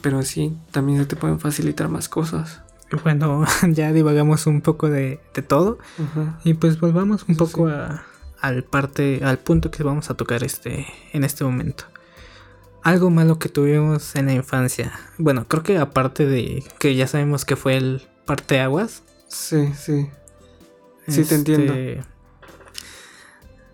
pero 0.00 0.18
así 0.18 0.56
también 0.70 0.98
se 0.98 1.04
te 1.04 1.16
pueden 1.16 1.40
facilitar 1.40 1.90
más 1.90 2.08
cosas. 2.08 2.62
Bueno, 3.02 3.44
ya 3.68 3.92
divagamos 3.92 4.46
un 4.46 4.60
poco 4.60 4.88
de, 4.88 5.20
todo. 5.46 5.78
Y 6.44 6.54
pues 6.54 6.78
volvamos 6.80 7.24
un 7.28 7.36
poco 7.36 7.70
al 8.40 8.64
parte, 8.64 9.20
al 9.22 9.38
punto 9.38 9.70
que 9.70 9.82
vamos 9.82 10.10
a 10.10 10.14
tocar 10.14 10.44
este, 10.44 10.86
en 11.12 11.24
este 11.24 11.44
momento. 11.44 11.84
Algo 12.82 13.10
malo 13.10 13.38
que 13.38 13.48
tuvimos 13.48 14.16
en 14.16 14.26
la 14.26 14.32
infancia. 14.32 14.92
Bueno, 15.16 15.46
creo 15.46 15.62
que 15.62 15.78
aparte 15.78 16.26
de 16.26 16.64
que 16.78 16.96
ya 16.96 17.06
sabemos 17.06 17.44
que 17.44 17.54
fue 17.54 17.76
el 17.76 18.02
parteaguas. 18.26 19.04
Sí, 19.28 19.72
sí. 19.74 20.10
Sí, 21.06 21.24
te 21.24 21.34
entiendo. 21.34 21.72
Este, 21.72 22.04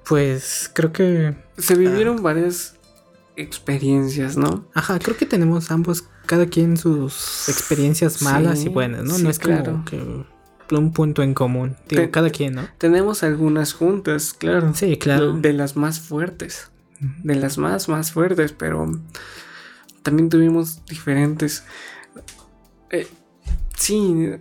pues 0.07 0.71
creo 0.75 0.93
que. 0.93 1.37
Se 1.57 1.75
vivieron 1.75 2.19
ah, 2.19 2.23
varias 2.23 2.77
experiencias, 3.37 4.37
¿no? 4.37 4.67
Ajá, 4.75 4.99
creo 4.99 5.17
que 5.17 5.27
tenemos 5.27 5.71
ambos, 5.71 6.05
cada 6.29 6.47
quien 6.47 6.77
sus 6.77 7.49
experiencias 7.49 8.21
malas 8.21 8.63
y 8.63 8.69
buenas, 8.69 9.03
¿no? 9.03 9.17
no 9.17 9.31
es 9.31 9.39
claro. 9.39 9.83
que 9.87 10.27
un 10.77 10.93
punto 10.93 11.23
en 11.23 11.33
común. 11.33 11.75
Digo, 11.89 12.11
cada 12.11 12.29
quien, 12.29 12.55
¿no? 12.55 12.69
Tenemos 12.77 13.23
algunas 13.23 13.73
juntas, 13.73 14.35
claro. 14.35 14.75
Sí, 14.75 14.99
claro. 14.99 15.33
De, 15.33 15.55
las 15.55 15.75
más 15.75 16.01
fuertes. 16.01 16.71
De 17.01 17.35
las 17.35 17.57
más, 17.57 17.89
más 17.89 18.13
fuertes, 18.13 18.53
pero 18.53 18.93
también 20.03 20.29
tuvimos 20.29 20.85
diferentes. 20.85 21.65
Eh, 22.91 23.09
sí, 23.75 24.33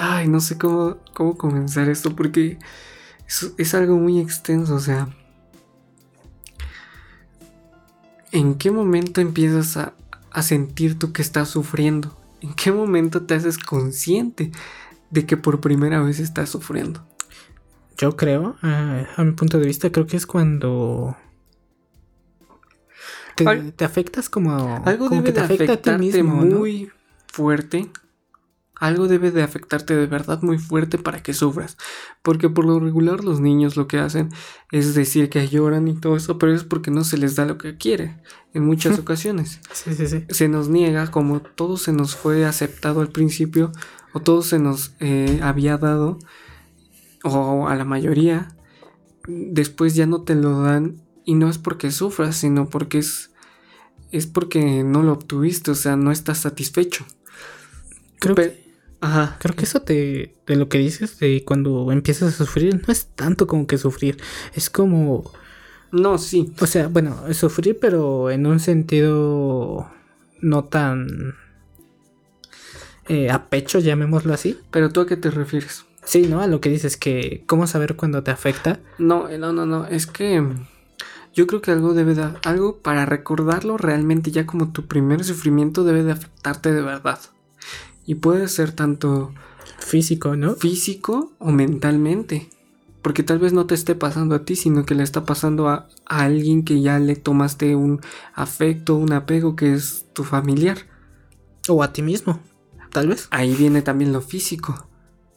ay, 0.00 0.26
no 0.26 0.40
sé 0.40 0.56
cómo, 0.56 0.96
cómo 1.12 1.36
comenzar 1.36 1.90
esto 1.90 2.16
porque 2.16 2.58
es, 3.28 3.52
es 3.58 3.74
algo 3.74 3.96
muy 3.98 4.20
extenso, 4.20 4.74
o 4.74 4.80
sea. 4.80 5.14
¿En 8.32 8.54
qué 8.54 8.70
momento 8.70 9.20
empiezas 9.20 9.76
a, 9.76 9.92
sentir 10.42 10.98
tú 10.98 11.12
que 11.12 11.22
estás 11.22 11.48
sufriendo? 11.48 12.16
¿En 12.40 12.54
qué 12.54 12.72
momento 12.72 13.22
te 13.22 13.34
haces 13.34 13.58
consciente 13.58 14.50
de 15.10 15.26
que 15.26 15.36
por 15.36 15.60
primera 15.60 16.00
vez 16.00 16.20
estás 16.20 16.48
sufriendo? 16.48 17.06
Yo 17.98 18.16
creo, 18.16 18.56
a 18.62 19.22
mi 19.22 19.32
punto 19.32 19.58
de 19.58 19.66
vista, 19.66 19.92
creo 19.92 20.06
que 20.06 20.16
es 20.16 20.26
cuando 20.26 21.16
te, 23.34 23.84
afectas 23.84 24.28
como 24.28 24.82
algo 24.84 25.08
debe 25.08 25.24
que 25.24 25.32
te 25.32 25.40
afecta 25.40 25.72
a 25.74 25.76
ti 25.76 25.90
mismo, 25.92 26.36
muy 26.36 26.90
fuerte 27.26 27.90
algo 28.80 29.08
debe 29.08 29.30
de 29.30 29.42
afectarte 29.42 29.94
de 29.94 30.06
verdad 30.06 30.40
muy 30.42 30.58
fuerte 30.58 30.96
para 30.96 31.22
que 31.22 31.34
sufras. 31.34 31.76
Porque 32.22 32.48
por 32.48 32.64
lo 32.64 32.80
regular 32.80 33.22
los 33.22 33.38
niños 33.38 33.76
lo 33.76 33.86
que 33.86 33.98
hacen 33.98 34.30
es 34.72 34.94
decir 34.94 35.28
que 35.28 35.46
lloran 35.46 35.86
y 35.86 35.94
todo 35.94 36.16
eso, 36.16 36.38
pero 36.38 36.54
es 36.54 36.64
porque 36.64 36.90
no 36.90 37.04
se 37.04 37.18
les 37.18 37.36
da 37.36 37.44
lo 37.44 37.58
que 37.58 37.76
quiere 37.76 38.16
en 38.54 38.64
muchas 38.64 38.98
ocasiones. 38.98 39.60
Sí, 39.72 39.94
sí, 39.94 40.06
sí. 40.06 40.24
Se 40.30 40.48
nos 40.48 40.70
niega, 40.70 41.10
como 41.10 41.40
todo 41.40 41.76
se 41.76 41.92
nos 41.92 42.16
fue 42.16 42.46
aceptado 42.46 43.02
al 43.02 43.08
principio, 43.08 43.70
o 44.14 44.20
todo 44.20 44.40
se 44.40 44.58
nos 44.58 44.94
eh, 44.98 45.40
había 45.42 45.76
dado, 45.76 46.18
o 47.22 47.68
a 47.68 47.76
la 47.76 47.84
mayoría, 47.84 48.56
después 49.28 49.94
ya 49.94 50.06
no 50.06 50.22
te 50.22 50.34
lo 50.34 50.62
dan 50.62 51.02
y 51.26 51.34
no 51.34 51.50
es 51.50 51.58
porque 51.58 51.90
sufras, 51.90 52.34
sino 52.36 52.70
porque 52.70 52.98
es, 52.98 53.30
es 54.10 54.26
porque 54.26 54.84
no 54.84 55.02
lo 55.02 55.12
obtuviste, 55.12 55.70
o 55.70 55.74
sea, 55.74 55.96
no 55.96 56.12
estás 56.12 56.38
satisfecho. 56.38 57.04
Creo 58.18 58.34
que 58.34 58.69
Ajá. 59.00 59.36
Creo 59.40 59.56
que 59.56 59.64
eso 59.64 59.80
de, 59.80 60.34
de 60.46 60.56
lo 60.56 60.68
que 60.68 60.78
dices 60.78 61.18
de 61.18 61.44
cuando 61.44 61.90
empiezas 61.90 62.34
a 62.34 62.36
sufrir 62.36 62.82
no 62.86 62.92
es 62.92 63.06
tanto 63.06 63.46
como 63.46 63.66
que 63.66 63.78
sufrir, 63.78 64.18
es 64.54 64.68
como... 64.70 65.32
No, 65.92 66.18
sí. 66.18 66.52
O 66.60 66.66
sea, 66.66 66.88
bueno, 66.88 67.16
sufrir 67.32 67.78
pero 67.80 68.30
en 68.30 68.46
un 68.46 68.60
sentido 68.60 69.90
no 70.40 70.64
tan... 70.64 71.34
Eh, 73.08 73.30
a 73.30 73.48
pecho, 73.48 73.80
llamémoslo 73.80 74.32
así. 74.32 74.58
Pero 74.70 74.90
tú 74.90 75.00
a 75.00 75.06
qué 75.06 75.16
te 75.16 75.30
refieres? 75.30 75.84
Sí, 76.04 76.26
¿no? 76.28 76.40
A 76.40 76.46
lo 76.46 76.60
que 76.60 76.68
dices 76.68 76.96
que... 76.96 77.42
¿Cómo 77.46 77.66
saber 77.66 77.96
cuándo 77.96 78.22
te 78.22 78.30
afecta? 78.30 78.78
No, 78.98 79.28
eh, 79.28 79.38
no, 79.38 79.52
no, 79.52 79.66
no. 79.66 79.86
Es 79.86 80.06
que... 80.06 80.46
Yo 81.34 81.46
creo 81.46 81.60
que 81.60 81.72
algo 81.72 81.92
debe 81.94 82.14
dar... 82.14 82.38
Algo 82.44 82.78
para 82.78 83.06
recordarlo 83.06 83.78
realmente 83.78 84.30
ya 84.30 84.46
como 84.46 84.72
tu 84.72 84.86
primer 84.86 85.24
sufrimiento 85.24 85.82
debe 85.82 86.04
de 86.04 86.12
afectarte 86.12 86.72
de 86.72 86.82
verdad. 86.82 87.18
Y 88.10 88.16
puede 88.16 88.48
ser 88.48 88.72
tanto 88.72 89.32
físico, 89.78 90.34
¿no? 90.34 90.56
Físico 90.56 91.30
o 91.38 91.52
mentalmente. 91.52 92.50
Porque 93.02 93.22
tal 93.22 93.38
vez 93.38 93.52
no 93.52 93.66
te 93.66 93.76
esté 93.76 93.94
pasando 93.94 94.34
a 94.34 94.44
ti, 94.44 94.56
sino 94.56 94.84
que 94.84 94.96
le 94.96 95.04
está 95.04 95.24
pasando 95.24 95.68
a, 95.68 95.86
alguien 96.06 96.64
que 96.64 96.80
ya 96.80 96.98
le 96.98 97.14
tomaste 97.14 97.76
un 97.76 98.00
afecto, 98.34 98.96
un 98.96 99.12
apego 99.12 99.54
que 99.54 99.74
es 99.74 100.06
tu 100.12 100.24
familiar. 100.24 100.78
O 101.68 101.84
a 101.84 101.92
ti 101.92 102.02
mismo, 102.02 102.40
tal 102.90 103.06
vez. 103.06 103.28
Ahí 103.30 103.54
viene 103.54 103.80
también 103.80 104.12
lo 104.12 104.22
físico. 104.22 104.88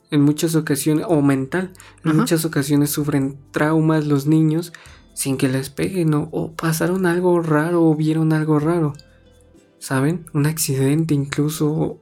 En 0.09 0.21
muchas 0.21 0.55
ocasiones, 0.55 1.05
o 1.07 1.21
mental, 1.21 1.73
en 2.03 2.17
muchas 2.17 2.43
ocasiones 2.43 2.89
sufren 2.89 3.37
traumas 3.51 4.07
los 4.07 4.25
niños 4.25 4.73
sin 5.13 5.37
que 5.37 5.47
les 5.47 5.69
peguen 5.69 6.15
o, 6.15 6.27
o 6.31 6.53
pasaron 6.53 7.05
algo 7.05 7.39
raro 7.39 7.85
o 7.85 7.95
vieron 7.95 8.33
algo 8.33 8.57
raro. 8.57 8.93
¿Saben? 9.77 10.25
Un 10.33 10.47
accidente 10.47 11.13
incluso 11.13 11.99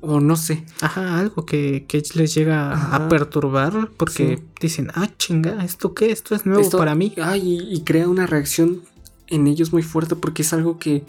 o 0.00 0.20
no 0.20 0.36
sé. 0.36 0.64
Ajá, 0.80 1.18
algo 1.18 1.44
que, 1.44 1.86
les 2.14 2.34
llega 2.34 2.94
a 2.94 3.08
perturbar 3.08 3.90
porque 3.96 4.42
dicen, 4.60 4.88
ah, 4.94 5.08
chinga, 5.18 5.64
¿esto 5.64 5.94
qué? 5.94 6.10
Esto 6.10 6.34
es 6.34 6.46
nuevo 6.46 6.68
para 6.70 6.94
mí. 6.94 7.14
Ay, 7.22 7.66
y, 7.70 7.80
crea 7.82 8.08
una 8.08 8.26
reacción 8.26 8.82
en 9.26 9.46
ellos 9.46 9.72
muy 9.72 9.82
fuerte 9.82 10.16
porque 10.16 10.42
es 10.42 10.52
algo 10.52 10.78
que, 10.78 11.04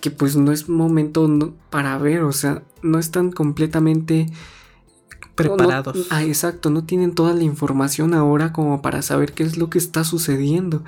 que 0.00 0.10
pues 0.10 0.36
no 0.36 0.52
es 0.52 0.68
momento 0.68 1.54
para 1.70 1.96
ver, 1.98 2.22
o 2.22 2.32
sea, 2.32 2.62
no 2.82 2.98
están 2.98 3.32
completamente 3.32 4.26
preparados. 5.34 6.06
ah, 6.10 6.22
exacto, 6.22 6.70
no 6.70 6.84
tienen 6.84 7.14
toda 7.14 7.34
la 7.34 7.42
información 7.42 8.14
ahora 8.14 8.52
como 8.52 8.82
para 8.82 9.02
saber 9.02 9.32
qué 9.32 9.42
es 9.44 9.56
lo 9.56 9.70
que 9.70 9.78
está 9.78 10.04
sucediendo. 10.04 10.82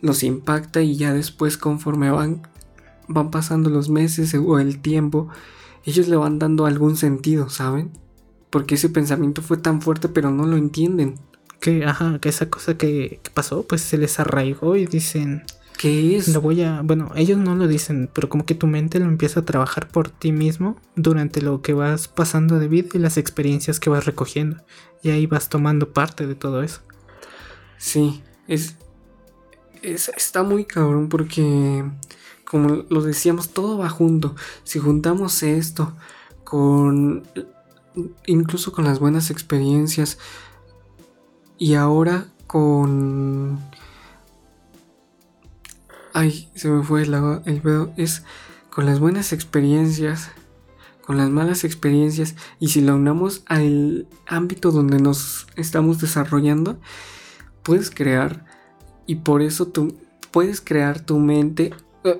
Los 0.00 0.22
impacta 0.22 0.80
y 0.80 0.96
ya 0.96 1.12
después 1.12 1.56
conforme 1.56 2.10
van, 2.10 2.42
van 3.08 3.30
pasando 3.30 3.68
los 3.70 3.88
meses 3.88 4.34
o 4.34 4.58
el 4.58 4.80
tiempo, 4.80 5.28
ellos 5.88 6.06
le 6.08 6.16
van 6.16 6.38
dando 6.38 6.66
algún 6.66 6.96
sentido, 6.96 7.48
¿saben? 7.48 7.92
Porque 8.50 8.74
ese 8.74 8.90
pensamiento 8.90 9.40
fue 9.40 9.56
tan 9.56 9.80
fuerte 9.80 10.08
pero 10.10 10.30
no 10.30 10.46
lo 10.46 10.56
entienden. 10.56 11.14
Que, 11.60 11.84
ajá, 11.86 12.18
que 12.20 12.28
esa 12.28 12.50
cosa 12.50 12.76
que, 12.76 13.20
pasó, 13.32 13.66
pues 13.66 13.80
se 13.80 13.96
les 13.96 14.20
arraigó 14.20 14.76
y 14.76 14.86
dicen... 14.86 15.44
¿Qué 15.78 16.16
es? 16.16 16.28
Lo 16.28 16.40
voy 16.40 16.62
a... 16.62 16.82
Bueno, 16.82 17.10
ellos 17.14 17.38
no 17.38 17.54
lo 17.54 17.66
dicen, 17.68 18.10
pero 18.12 18.28
como 18.28 18.44
que 18.44 18.54
tu 18.54 18.66
mente 18.66 18.98
lo 18.98 19.06
empieza 19.06 19.40
a 19.40 19.44
trabajar 19.44 19.88
por 19.88 20.10
ti 20.10 20.32
mismo 20.32 20.76
durante 20.94 21.40
lo 21.40 21.62
que 21.62 21.72
vas 21.72 22.06
pasando 22.08 22.58
de 22.58 22.68
vida 22.68 22.88
y 22.94 22.98
las 22.98 23.16
experiencias 23.16 23.80
que 23.80 23.88
vas 23.88 24.04
recogiendo. 24.04 24.62
Y 25.02 25.10
ahí 25.10 25.26
vas 25.26 25.48
tomando 25.48 25.92
parte 25.92 26.26
de 26.26 26.34
todo 26.34 26.62
eso. 26.62 26.80
Sí, 27.78 28.22
es... 28.46 28.76
es 29.82 30.10
está 30.10 30.42
muy 30.42 30.64
cabrón 30.64 31.08
porque 31.08 31.84
como 32.48 32.84
lo 32.88 33.02
decíamos, 33.02 33.50
todo 33.50 33.78
va 33.78 33.88
junto. 33.88 34.34
Si 34.64 34.78
juntamos 34.78 35.42
esto 35.42 35.94
con 36.44 37.24
incluso 38.26 38.72
con 38.72 38.84
las 38.84 39.00
buenas 39.00 39.30
experiencias 39.30 40.18
y 41.58 41.74
ahora 41.74 42.28
con 42.46 43.58
ay 46.12 46.48
se 46.54 46.68
me 46.68 46.84
fue 46.84 47.02
el, 47.02 47.14
el 47.44 47.90
es 47.96 48.22
con 48.70 48.86
las 48.86 49.00
buenas 49.00 49.32
experiencias 49.32 50.30
con 51.08 51.16
las 51.16 51.30
malas 51.30 51.64
experiencias 51.64 52.34
y 52.60 52.68
si 52.68 52.82
lo 52.82 52.94
unamos 52.94 53.42
al 53.46 54.06
ámbito 54.26 54.72
donde 54.72 55.00
nos 55.00 55.46
estamos 55.56 56.02
desarrollando, 56.02 56.78
puedes 57.62 57.90
crear 57.90 58.44
y 59.06 59.14
por 59.14 59.40
eso 59.40 59.68
tú 59.68 59.96
puedes 60.30 60.60
crear 60.60 61.00
tu 61.00 61.18
mente. 61.18 61.72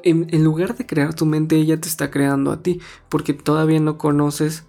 En, 0.03 0.45
lugar 0.45 0.77
de 0.77 0.87
crear 0.87 1.15
tu 1.15 1.27
mente, 1.27 1.57
ella 1.57 1.81
te 1.81 1.89
está 1.89 2.11
creando 2.11 2.51
a 2.53 2.63
ti, 2.63 2.81
porque 3.09 3.35
todavía 3.35 3.81
no 3.81 3.99
conoces 3.99 4.65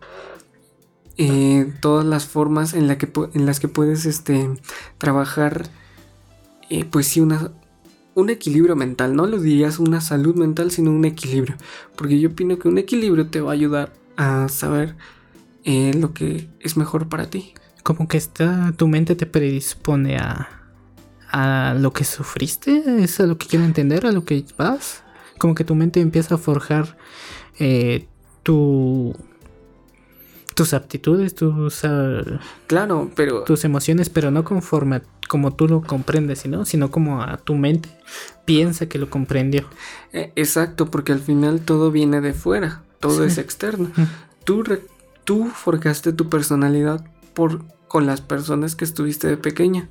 eh, 1.17 1.73
todas 1.81 2.05
las 2.05 2.25
formas 2.25 2.73
en 2.73 2.87
las 2.87 3.59
que 3.59 3.67
puedes 3.67 4.05
este, 4.05 4.49
trabajar, 4.97 5.69
eh, 6.69 6.85
pues 6.85 7.07
sí, 7.07 7.19
una, 7.19 7.51
un 8.15 8.29
equilibrio 8.29 8.75
mental. 8.75 9.15
No 9.15 9.25
lo 9.25 9.39
dirías 9.39 9.79
una 9.79 10.01
salud 10.01 10.35
mental, 10.35 10.71
sino 10.71 10.91
un 10.91 11.05
equilibrio. 11.05 11.55
Porque 11.95 12.19
yo 12.19 12.29
opino 12.29 12.59
que 12.59 12.67
un 12.67 12.77
equilibrio 12.77 13.27
te 13.27 13.41
va 13.41 13.51
a 13.51 13.53
ayudar 13.53 13.93
a 14.17 14.47
saber 14.49 14.95
eh, 15.63 15.93
lo 15.93 16.13
que 16.13 16.49
es 16.59 16.77
mejor 16.77 17.09
para 17.09 17.29
ti. 17.29 17.53
Como 17.83 18.07
que 18.07 18.17
está, 18.17 18.73
tu 18.77 18.87
mente 18.87 19.15
te 19.15 19.25
predispone 19.25 20.17
a, 20.17 20.49
a 21.31 21.75
lo 21.77 21.93
que 21.93 22.03
sufriste, 22.03 23.03
es 23.03 23.19
a 23.19 23.25
lo 23.25 23.37
que 23.37 23.47
quiero 23.47 23.65
entender, 23.65 24.05
a 24.05 24.11
lo 24.11 24.25
que 24.25 24.45
vas. 24.57 25.03
Como 25.39 25.55
que 25.55 25.63
tu 25.63 25.73
mente 25.73 25.99
empieza 26.01 26.35
a 26.35 26.37
forjar 26.37 26.97
eh, 27.57 28.05
tu, 28.43 29.15
tus 30.55 30.73
aptitudes, 30.73 31.33
tus, 31.35 31.83
ah, 31.85 32.21
Claro, 32.67 33.09
pero 33.15 33.43
tus 33.43 33.63
emociones, 33.65 34.09
pero 34.09 34.29
no 34.31 34.43
conforme 34.43 34.97
a 34.97 35.01
como 35.29 35.53
tú 35.53 35.67
lo 35.67 35.81
comprendes, 35.83 36.39
sino, 36.39 36.65
sino 36.65 36.89
como 36.89 37.21
a 37.21 37.37
tu 37.37 37.53
mente 37.55 37.87
piensa 38.45 38.87
que 38.89 38.97
lo 38.97 39.09
comprendió. 39.11 39.67
eh, 40.11 40.31
exacto, 40.35 40.89
porque 40.89 41.11
al 41.11 41.19
final 41.19 41.61
todo 41.61 41.91
viene 41.91 42.19
de 42.19 42.33
fuera, 42.33 42.81
todo 42.99 43.19
Sí. 43.23 43.27
es 43.27 43.37
externo. 43.37 43.91
Mm. 43.95 44.03
Tú, 44.43 44.63
re- 44.63 44.81
tú 45.25 45.45
forjaste 45.53 46.13
tu 46.13 46.29
personalidad 46.29 47.05
por, 47.35 47.63
con 47.87 48.07
las 48.07 48.21
personas 48.21 48.75
que 48.75 48.85
estuviste 48.85 49.27
de 49.27 49.37
pequeña, 49.37 49.89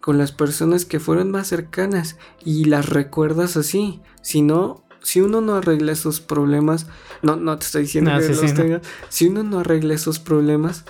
con 0.00 0.18
las 0.18 0.30
personas 0.30 0.84
que 0.84 1.00
fueron 1.00 1.32
más 1.32 1.48
cercanas 1.48 2.16
y 2.44 2.66
las 2.66 2.88
recuerdas 2.88 3.56
así. 3.56 4.00
Si 4.22 4.40
no, 4.40 4.84
si 5.02 5.20
uno 5.20 5.40
no 5.40 5.54
arregla 5.56 5.92
esos 5.92 6.20
problemas, 6.20 6.86
no, 7.22 7.36
no 7.36 7.56
te 7.58 7.66
estoy 7.66 7.82
diciendo 7.82 8.10
No, 8.10 8.18
que 8.18 8.24
sí, 8.24 8.28
los 8.32 8.40
sí, 8.40 8.46
no. 8.48 8.54
tenga, 8.54 8.80
si 9.08 9.28
uno 9.28 9.42
no 9.42 9.60
arregla 9.60 9.94
esos 9.94 10.18
problemas 10.18 10.84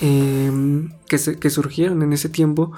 em, 0.00 0.90
que, 1.08 1.18
se- 1.18 1.38
que 1.38 1.50
surgieron 1.50 2.02
en 2.02 2.12
ese 2.12 2.28
tiempo, 2.28 2.72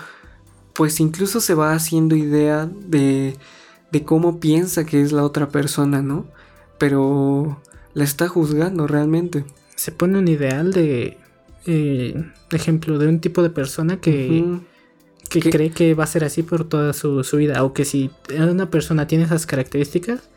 pues 0.74 1.00
incluso 1.00 1.40
se 1.40 1.54
va 1.54 1.72
haciendo 1.74 2.16
idea 2.16 2.66
de, 2.66 3.36
de 3.90 4.04
cómo 4.04 4.40
piensa 4.40 4.84
que 4.86 5.02
es 5.02 5.12
la 5.12 5.22
otra 5.24 5.48
persona, 5.48 6.02
¿no? 6.02 6.26
Pero 6.78 7.60
la 7.94 8.04
está 8.04 8.28
juzgando 8.28 8.86
realmente. 8.86 9.44
Se 9.76 9.92
pone 9.92 10.18
un 10.18 10.28
ideal 10.28 10.72
de, 10.72 11.18
eh, 11.66 12.24
ejemplo, 12.50 12.98
de 12.98 13.08
un 13.08 13.20
tipo 13.20 13.42
de 13.42 13.50
persona 13.50 14.00
que, 14.00 14.44
que 15.28 15.40
¿Qué? 15.40 15.50
cree 15.50 15.70
que 15.70 15.94
va 15.94 16.04
a 16.04 16.06
ser 16.06 16.24
así 16.24 16.42
por 16.42 16.64
toda 16.64 16.92
su, 16.92 17.22
su 17.24 17.36
vida. 17.36 17.62
O 17.64 17.72
que 17.72 17.84
si 17.84 18.10
una 18.36 18.70
persona 18.70 19.06
tiene 19.06 19.24
esas 19.24 19.46
características. 19.46 20.28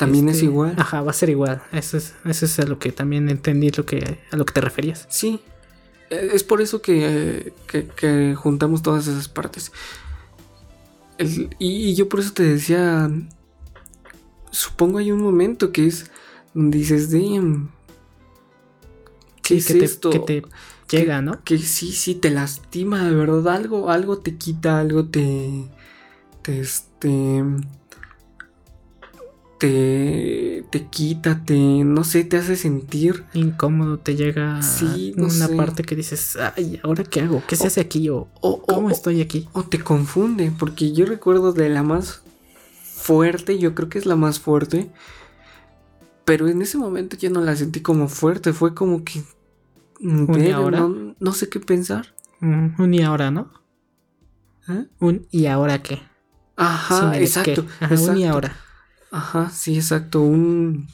También 0.00 0.28
es 0.28 0.36
este, 0.36 0.46
igual. 0.46 0.74
Ajá, 0.76 1.02
va 1.02 1.10
a 1.10 1.14
ser 1.14 1.30
igual. 1.30 1.62
Eso 1.72 1.96
es, 1.96 2.14
eso 2.24 2.44
es 2.46 2.58
a 2.58 2.64
lo 2.66 2.78
que 2.78 2.90
también 2.92 3.28
entendí 3.28 3.70
lo 3.70 3.86
que, 3.86 4.18
a 4.32 4.36
lo 4.36 4.44
que 4.44 4.52
te 4.52 4.60
referías. 4.60 5.06
Sí. 5.08 5.40
Eh, 6.10 6.30
Es 6.34 6.42
por 6.42 6.60
eso 6.60 6.82
que, 6.82 7.52
que- 7.68 7.86
que 7.86 8.34
juntamos 8.34 8.82
todas 8.82 9.06
esas 9.06 9.28
partes. 9.28 9.70
El- 11.18 11.54
y, 11.58 11.90
y 11.90 11.94
yo 11.94 12.08
por 12.08 12.20
eso 12.20 12.32
te 12.32 12.42
decía, 12.42 13.08
supongo 14.50 14.98
hay 14.98 15.12
un 15.12 15.22
momento 15.22 15.70
que 15.72 15.86
es 15.86 16.10
donde 16.54 16.78
dices, 16.78 17.10
damn, 17.12 17.70
¿qué 19.42 19.54
Sí, 19.54 19.56
es 19.60 19.66
que, 19.66 19.74
te, 19.74 19.84
esto? 19.84 20.10
que 20.10 20.18
te 20.20 20.42
llega, 20.96 21.22
¿no? 21.22 21.42
que 21.44 21.58
sí, 21.58 21.92
sí, 21.92 22.14
te 22.16 22.30
lastima, 22.30 23.04
de 23.04 23.14
verdad, 23.14 23.48
algo, 23.54 23.90
algo 23.90 24.18
te 24.18 24.36
quita, 24.36 24.80
algo 24.80 25.04
te, 25.06 25.66
te, 26.42 26.60
este, 26.60 27.44
te, 29.60 30.64
te 30.70 30.86
quita, 30.86 31.44
te, 31.44 31.54
no 31.84 32.02
sé, 32.04 32.24
te 32.24 32.38
hace 32.38 32.56
sentir, 32.56 33.24
Incómodo, 33.34 33.98
te 33.98 34.16
llega 34.16 34.60
Sí, 34.62 35.14
no 35.16 35.26
una 35.26 35.46
sé. 35.46 35.56
parte 35.56 35.82
que 35.84 35.94
dices, 35.96 36.36
ay, 36.56 36.80
¿ahora 36.82 37.04
qué 37.04 37.20
hago? 37.20 37.42
¿Qué 37.46 37.56
se 37.56 37.64
O- 37.64 37.66
hace 37.68 37.80
aquí? 37.80 38.08
¿O 38.08 38.28
o, 38.40 38.62
cómo 38.66 38.88
o- 38.88 38.90
estoy 38.90 39.20
aquí? 39.20 39.48
o 39.52 39.62
te 39.64 39.78
confunde, 39.80 40.52
porque 40.58 40.92
yo 40.92 41.06
recuerdo 41.06 41.52
de 41.52 41.68
la 41.68 41.82
más 41.82 42.22
fuerte, 42.82 43.58
yo 43.58 43.74
creo 43.74 43.88
que 43.88 43.98
es 43.98 44.06
la 44.06 44.16
más 44.16 44.40
fuerte, 44.40 44.90
pero 46.24 46.48
en 46.48 46.62
ese 46.62 46.78
momento 46.78 47.16
yo 47.16 47.30
no 47.30 47.40
la 47.40 47.56
sentí 47.56 47.80
como 47.80 48.08
fuerte, 48.08 48.52
fue 48.52 48.74
como 48.74 49.04
que, 49.04 49.22
mm, 50.00 50.26
¿Un 50.28 50.40
y 50.40 50.42
verga, 50.42 50.54
ahora? 50.56 50.80
no, 50.80 51.16
no 51.18 51.32
sé 51.32 51.48
qué 51.48 51.60
pensar. 51.60 52.14
Un 52.40 52.94
y 52.94 53.02
ahora, 53.02 53.30
¿no? 53.30 53.50
¿eh? 54.68 54.86
Un 55.00 55.26
y 55.30 55.46
ahora 55.46 55.82
qué. 55.82 56.00
Ajá, 56.56 57.18
exacto. 57.18 57.66
Ajá, 57.80 57.94
un 57.94 58.16
y 58.16 58.24
exacto. 58.24 58.28
ahora. 58.28 58.56
Ajá, 59.10 59.50
sí, 59.50 59.76
exacto. 59.76 60.20
Un. 60.22 60.88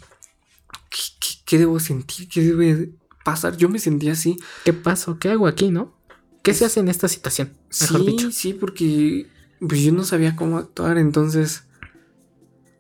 ¿Qué, 0.91 0.99
qué- 1.21 1.35
qué 1.45 1.59
debo 1.59 1.79
sentir? 1.81 2.29
¿Qué 2.29 2.43
debe 2.43 2.91
pasar? 3.25 3.57
Yo 3.57 3.69
me 3.69 3.79
sentía 3.79 4.12
así. 4.12 4.39
¿Qué 4.64 4.73
pasó? 4.73 5.19
¿Qué 5.19 5.31
hago 5.31 5.47
aquí, 5.47 5.71
no? 5.71 5.95
¿Qué 6.43 6.55
se 6.55 6.64
hace 6.64 6.81
en 6.81 6.89
esta 6.89 7.09
situación? 7.09 7.53
Mejor 7.81 8.01
sí, 8.01 8.07
dicho. 8.07 8.31
sí, 8.31 8.53
porque 8.55 9.27
pues 9.61 9.81
yo 9.83 9.93
no 9.93 10.05
sabía 10.05 10.37
cómo 10.37 10.59
actuar. 10.59 10.97
Entonces, 10.99 11.64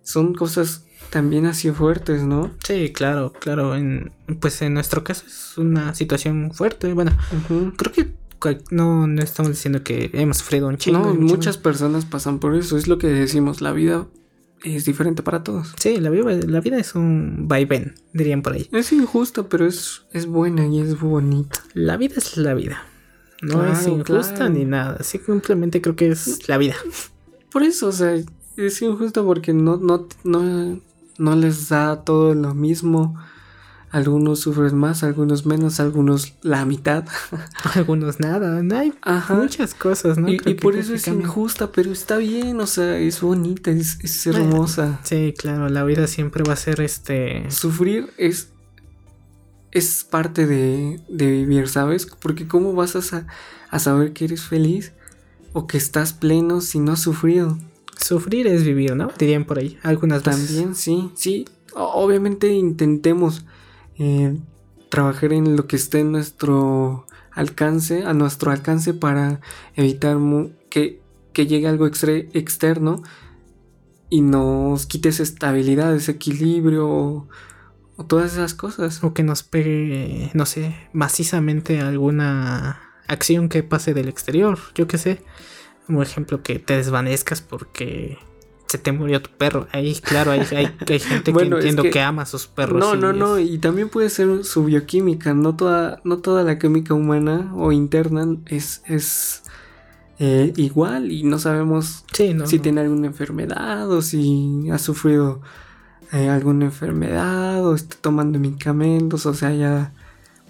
son 0.02 0.34
cosas 0.34 0.84
también 1.10 1.46
así 1.46 1.70
fuertes, 1.70 2.22
¿no? 2.22 2.54
Sí, 2.64 2.92
claro, 2.92 3.32
claro. 3.32 3.74
En, 3.74 4.12
pues 4.40 4.62
en 4.62 4.74
nuestro 4.74 5.02
caso 5.04 5.24
es 5.26 5.58
una 5.58 5.94
situación 5.94 6.52
fuerte. 6.54 6.92
Bueno, 6.92 7.16
creo 7.76 7.92
que 7.92 8.14
no, 8.70 9.06
no 9.06 9.22
estamos 9.22 9.50
diciendo 9.50 9.82
que 9.82 10.10
hemos 10.12 10.38
sufrido 10.38 10.68
un 10.68 10.76
chingo. 10.78 10.98
No, 11.00 11.14
muchas 11.14 11.58
personas 11.58 12.04
pasan 12.04 12.38
por 12.38 12.54
eso. 12.54 12.76
Es 12.76 12.86
lo 12.86 12.98
que 12.98 13.08
decimos. 13.08 13.60
La 13.60 13.72
vida 13.72 14.06
es 14.64 14.84
diferente 14.84 15.22
para 15.22 15.44
todos. 15.44 15.74
Sí, 15.78 15.98
la 15.98 16.10
vida, 16.10 16.24
la 16.46 16.60
vida 16.60 16.78
es 16.78 16.94
un 16.94 17.48
vaivén, 17.48 17.94
dirían 18.12 18.42
por 18.42 18.54
ahí. 18.54 18.68
Es 18.72 18.92
injusta, 18.92 19.48
pero 19.48 19.66
es, 19.66 20.02
es 20.12 20.26
buena 20.26 20.66
y 20.66 20.80
es 20.80 20.98
bonita. 20.98 21.62
La 21.74 21.96
vida 21.96 22.14
es 22.16 22.36
la 22.36 22.54
vida. 22.54 22.82
No 23.42 23.66
es 23.66 23.86
injusta 23.86 24.34
claro. 24.34 24.52
ni 24.52 24.64
nada. 24.64 25.02
Simplemente 25.02 25.80
creo 25.82 25.94
que 25.94 26.08
es 26.08 26.48
la 26.48 26.58
vida. 26.58 26.74
Por 27.52 27.62
eso, 27.62 27.88
o 27.88 27.92
sea, 27.92 28.14
es 28.56 28.82
injusto 28.82 29.24
porque 29.24 29.52
no, 29.52 29.76
no, 29.76 30.08
no, 30.24 30.80
no 31.18 31.36
les 31.36 31.68
da 31.68 32.02
todo 32.02 32.34
lo 32.34 32.54
mismo. 32.54 33.16
Algunos 33.90 34.40
sufren 34.40 34.76
más, 34.76 35.02
algunos 35.04 35.46
menos, 35.46 35.78
algunos 35.80 36.34
la 36.42 36.64
mitad. 36.64 37.04
Algunos 37.74 38.18
nada. 38.20 38.62
no 38.62 38.76
Hay 38.78 38.92
Ajá. 39.02 39.34
muchas 39.34 39.74
cosas, 39.74 40.18
¿no? 40.18 40.28
Y, 40.28 40.38
por 40.54 40.74
eso 40.76 40.92
es 40.92 41.06
injusta, 41.06 41.70
pero 41.70 41.92
está 41.92 42.16
bien, 42.18 42.60
o 42.60 42.66
sea, 42.66 42.98
es 42.98 43.20
bonita, 43.20 43.70
es, 43.70 43.98
es 44.02 44.26
hermosa. 44.26 45.00
Sí, 45.04 45.32
claro, 45.38 45.68
la 45.68 45.84
vida 45.84 46.08
siempre 46.08 46.42
va 46.46 46.54
a 46.54 46.56
ser 46.56 46.80
este. 46.80 47.48
Sufrir 47.50 48.10
es, 48.18 48.48
es 49.70 50.04
parte 50.04 50.46
de, 50.46 51.00
de 51.08 51.30
vivir, 51.30 51.68
¿sabes? 51.68 52.06
Porque 52.20 52.48
¿cómo 52.48 52.72
vas 52.72 52.96
a, 52.96 53.02
sa- 53.02 53.26
a 53.70 53.78
saber 53.78 54.12
que 54.12 54.24
eres 54.24 54.42
feliz 54.42 54.92
o 55.52 55.66
que 55.66 55.76
estás 55.78 56.12
pleno 56.12 56.60
si 56.60 56.80
no 56.80 56.92
has 56.92 57.00
sufrido? 57.00 57.56
Sufrir 57.98 58.46
es 58.46 58.64
vivir, 58.64 58.96
¿no? 58.96 59.10
Dirían 59.18 59.44
por 59.44 59.58
ahí. 59.58 59.78
Algunas 59.82 60.22
veces. 60.24 60.46
También, 60.48 60.74
sí, 60.74 61.10
sí. 61.14 61.44
O- 61.74 62.04
Obviamente 62.04 62.52
intentemos 62.52 63.44
eh, 63.98 64.36
trabajar 64.88 65.32
en 65.32 65.56
lo 65.56 65.66
que 65.66 65.76
esté 65.76 66.00
en 66.00 66.12
nuestro 66.12 67.06
alcance, 67.32 68.04
a 68.04 68.14
nuestro 68.14 68.50
alcance 68.50 68.94
para 68.94 69.40
evitar 69.74 70.16
que, 70.70 71.00
que 71.32 71.46
llegue 71.46 71.68
algo 71.68 71.86
externo 71.86 73.02
y 74.08 74.20
nos 74.20 74.86
quite 74.86 75.08
esa 75.08 75.22
estabilidad, 75.22 75.94
ese 75.94 76.12
equilibrio 76.12 76.88
o, 76.88 78.04
todas 78.06 78.32
esas 78.32 78.54
cosas. 78.54 79.02
O 79.02 79.14
que 79.14 79.22
nos 79.22 79.42
pegue, 79.42 80.30
no 80.34 80.46
sé, 80.46 80.76
macizamente 80.92 81.80
alguna 81.80 82.80
acción 83.08 83.48
que 83.48 83.62
pase 83.62 83.94
del 83.94 84.08
exterior. 84.08 84.58
Yo 84.74 84.86
qué 84.86 84.98
sé. 84.98 85.22
Como 85.86 86.02
ejemplo, 86.02 86.42
que 86.42 86.58
te 86.58 86.76
desvanezcas 86.76 87.40
porque 87.40 88.18
se 88.76 88.82
te 88.82 88.92
murió 88.92 89.22
tu 89.22 89.30
perro. 89.30 89.66
Ahí, 89.72 89.94
claro, 89.94 90.30
hay, 90.32 90.40
hay, 90.54 90.68
hay 90.88 90.98
gente 91.00 91.32
Bueno, 91.32 91.56
que 91.56 91.60
es 91.60 91.64
entiendo 91.64 91.82
que- 91.82 91.90
que, 91.90 92.00
ama 92.00 92.22
a 92.22 92.26
sus 92.26 92.46
perros. 92.46 92.78
No, 92.78 92.94
no, 92.96 93.12
no, 93.12 93.38
y 93.38 93.58
también 93.58 93.88
puede 93.88 94.10
ser 94.10 94.44
su 94.44 94.64
bioquímica, 94.64 95.34
no 95.34 95.56
toda, 95.56 96.00
no 96.04 96.18
toda 96.18 96.42
la 96.42 96.58
química 96.58 96.94
humana 96.94 97.52
o 97.54 97.72
interna 97.72 98.26
es, 98.46 98.82
es 98.86 99.42
eh, 100.18 100.52
igual 100.56 101.12
y 101.12 101.22
no 101.24 101.38
sabemos 101.38 102.04
Sí, 102.12 102.32
no. 102.34 102.46
si 102.46 102.56
no. 102.56 102.62
tiene 102.62 102.80
alguna 102.82 103.06
enfermedad 103.06 103.90
o 103.90 104.00
si 104.02 104.68
ha 104.70 104.78
sufrido 104.78 105.40
eh, 106.12 106.28
alguna 106.28 106.66
enfermedad 106.66 107.64
o 107.66 107.74
está 107.74 107.96
tomando 108.00 108.38
medicamentos 108.38 109.26
o 109.26 109.34
se 109.34 109.46
haya 109.46 109.92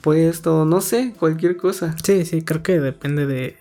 puesto, 0.03 0.65
no 0.65 0.81
sé, 0.81 1.15
cualquier 1.19 1.57
cosa. 1.57 1.97
Sí, 2.05 2.25
sí, 2.25 2.43
creo 2.43 2.63
que 2.63 2.79
depende 2.81 3.27
de. 3.27 3.57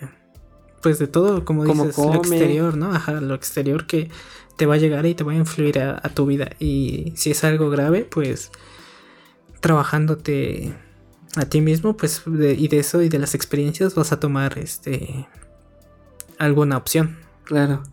Pues 0.84 1.00
de 1.00 1.08
todo, 1.08 1.44
como 1.46 1.64
Cómo 1.66 1.86
dices, 1.86 1.98
lo 1.98 2.14
exterior, 2.14 2.78
¿no? 2.78 2.94
Ajá, 2.94 3.20
lo 3.20 3.34
exterior 3.34 3.88
que 3.88 4.12
te 4.56 4.66
va 4.66 4.76
a 4.76 4.78
llegar 4.78 5.06
y 5.06 5.16
te 5.16 5.24
va 5.24 5.34
a 5.34 5.36
influir 5.36 5.80
a, 5.80 6.02
tu 6.10 6.26
vida. 6.26 6.52
Y 6.60 7.14
si 7.16 7.32
es 7.32 7.44
algo 7.44 7.70
grave, 7.70 8.06
pues 8.06 8.52
trabajándote 9.60 10.74
a 11.36 11.46
ti 11.46 11.62
mismo, 11.62 11.98
pues 11.98 12.24
y 12.26 12.68
de 12.68 12.80
eso 12.80 13.02
y 13.02 13.10
de 13.10 13.20
las 13.20 13.36
experiencias 13.36 13.96
vas 13.96 14.12
a 14.12 14.20
tomar 14.20 14.58
este 14.58 15.28
alguna 16.38 16.78
opción. 16.78 17.18
Claro, 17.44 17.84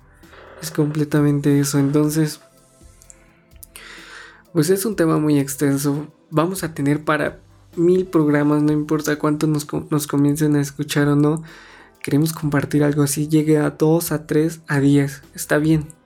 es 0.61 0.71
completamente 0.71 1.59
eso. 1.59 1.79
Entonces, 1.79 2.41
pues 4.53 4.71
es 4.71 4.85
un 4.87 4.97
tema 4.97 5.19
muy 5.19 5.39
extenso. 5.39 6.09
Vamos 6.31 6.63
a 6.63 6.75
tener 6.75 7.05
para 7.05 7.41
mil 7.77 8.07
programas, 8.07 8.63
no 8.63 8.73
importa 8.73 9.19
cuánto 9.19 9.47
nos, 9.47 9.67
nos 9.91 10.07
comiencen 10.07 10.57
a 10.57 10.61
escuchar 10.61 11.09
o 11.09 11.17
no. 11.17 11.43
Queremos 12.03 12.33
compartir 12.33 12.83
algo 12.83 13.03
así, 13.03 13.29
llegue 13.29 13.59
a 13.59 13.71
2, 13.71 14.13
a 14.13 14.27
3, 14.27 14.63
a 14.67 14.81
10. 14.81 15.23
Está 15.35 15.59
bien. 15.59 16.02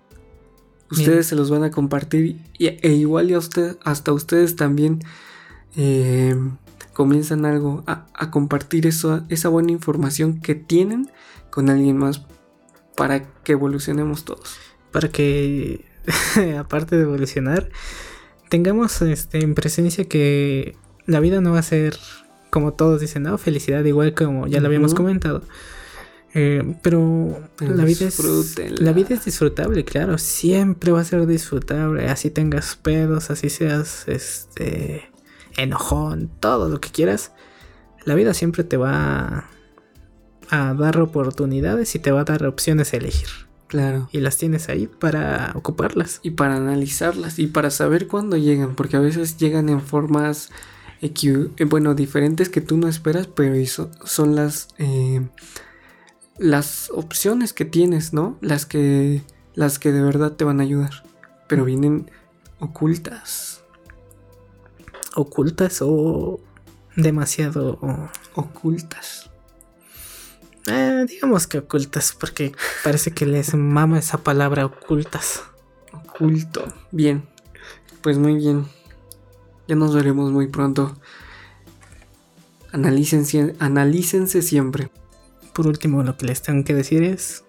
Ustedes 0.90 1.26
se 1.26 1.34
los 1.34 1.50
van 1.50 1.64
a 1.64 1.70
compartir 1.70 2.40
y, 2.58 2.66
e 2.66 2.92
igual 2.92 3.30
y 3.30 3.34
a 3.34 3.38
usted, 3.38 3.76
hasta 3.82 4.12
ustedes 4.12 4.54
también 4.54 5.00
eh, 5.76 6.36
comienzan 6.92 7.44
algo 7.44 7.82
a, 7.86 8.30
compartir 8.30 8.86
eso, 8.86 9.22
esa 9.28 9.48
buena 9.48 9.72
información 9.72 10.40
que 10.40 10.54
tienen 10.54 11.10
con 11.50 11.70
alguien 11.70 11.98
más 11.98 12.24
para 12.96 13.24
que 13.42 13.52
evolucionemos 13.52 14.24
todos. 14.24 14.56
Para 14.92 15.08
que, 15.08 15.84
aparte 16.58 16.96
de 16.96 17.02
evolucionar, 17.02 17.68
tengamos 18.48 19.02
este, 19.02 19.42
en 19.42 19.54
presencia 19.54 20.04
que 20.04 20.76
la 21.04 21.20
vida 21.20 21.40
no 21.40 21.52
va 21.52 21.58
a 21.58 21.62
ser 21.62 21.98
como 22.50 22.72
todos 22.72 23.00
dicen, 23.00 23.24
¿no? 23.24 23.36
Felicidad, 23.36 23.84
igual 23.84 24.14
como 24.14 24.46
ya 24.46 24.60
lo 24.60 24.68
habíamos 24.68 24.94
comentado. 24.94 25.42
Eh, 26.38 26.76
pero, 26.82 27.48
la 27.60 27.84
vida, 27.86 28.06
es, 28.06 28.58
la 28.78 28.92
vida 28.92 29.14
es 29.14 29.24
disfrutable, 29.24 29.86
claro. 29.86 30.18
Siempre 30.18 30.92
va 30.92 31.00
a 31.00 31.04
ser 31.04 31.26
disfrutable. 31.26 32.10
Así 32.10 32.28
tengas 32.28 32.76
pedos, 32.76 33.30
así 33.30 33.48
seas 33.48 34.04
este 34.06 35.10
enojón, 35.56 36.30
todo 36.38 36.68
lo 36.68 36.78
que 36.78 36.90
quieras. 36.90 37.32
La 38.04 38.14
vida 38.14 38.34
siempre 38.34 38.64
te 38.64 38.76
va 38.76 39.48
a 40.50 40.74
dar 40.74 41.00
oportunidades 41.00 41.94
y 41.94 42.00
te 42.00 42.12
va 42.12 42.20
a 42.20 42.24
dar 42.24 42.44
opciones 42.44 42.92
a 42.92 42.98
elegir. 42.98 43.28
Claro. 43.66 44.10
Y 44.12 44.20
las 44.20 44.36
tienes 44.36 44.68
ahí 44.68 44.88
para 44.88 45.52
ocuparlas. 45.54 46.20
Y 46.22 46.32
para 46.32 46.56
analizarlas 46.56 47.38
y 47.38 47.46
para 47.46 47.70
saber 47.70 48.08
cuándo 48.08 48.36
llegan, 48.36 48.74
porque 48.74 48.98
a 48.98 49.00
veces 49.00 49.38
llegan 49.38 49.70
en 49.70 49.80
formas, 49.80 50.50
eh, 51.00 51.14
bueno, 51.64 51.94
diferentes 51.94 52.50
que 52.50 52.60
tú 52.60 52.76
no 52.76 52.88
esperas, 52.88 53.26
pero 53.26 53.54
son 54.04 54.34
las, 54.34 54.68
eh, 54.76 55.26
las 56.38 56.90
opciones 56.90 57.52
que 57.52 57.64
tienes, 57.64 58.12
¿no? 58.12 58.38
Las 58.40 58.66
que, 58.66 59.22
las 59.54 59.78
que 59.78 59.92
de 59.92 60.02
verdad 60.02 60.32
te 60.32 60.44
van 60.44 60.60
a 60.60 60.64
ayudar, 60.64 61.04
pero 61.48 61.64
vienen 61.64 62.10
ocultas. 62.58 63.62
Ocultas 65.14 65.80
o 65.82 66.40
demasiado 66.94 67.78
ocultas. 68.34 69.30
Eh, 70.66 71.06
digamos 71.08 71.46
que 71.46 71.58
ocultas, 71.58 72.14
porque 72.18 72.52
parece 72.82 73.12
que 73.12 73.24
les 73.24 73.54
mama 73.54 73.98
esa 73.98 74.18
palabra 74.18 74.66
ocultas. 74.66 75.42
Oculto. 75.92 76.72
Bien. 76.90 77.24
Pues 78.02 78.18
muy 78.18 78.34
bien. 78.34 78.66
Ya 79.68 79.76
nos 79.76 79.94
veremos 79.94 80.32
muy 80.32 80.48
pronto. 80.48 80.96
Analícense, 82.72 83.54
analícense 83.58 84.42
siempre. 84.42 84.90
Por 85.56 85.66
último, 85.66 86.02
lo 86.02 86.18
que 86.18 86.26
les 86.26 86.42
tengo 86.42 86.64
que 86.64 86.74
decir 86.74 87.02
es, 87.02 87.42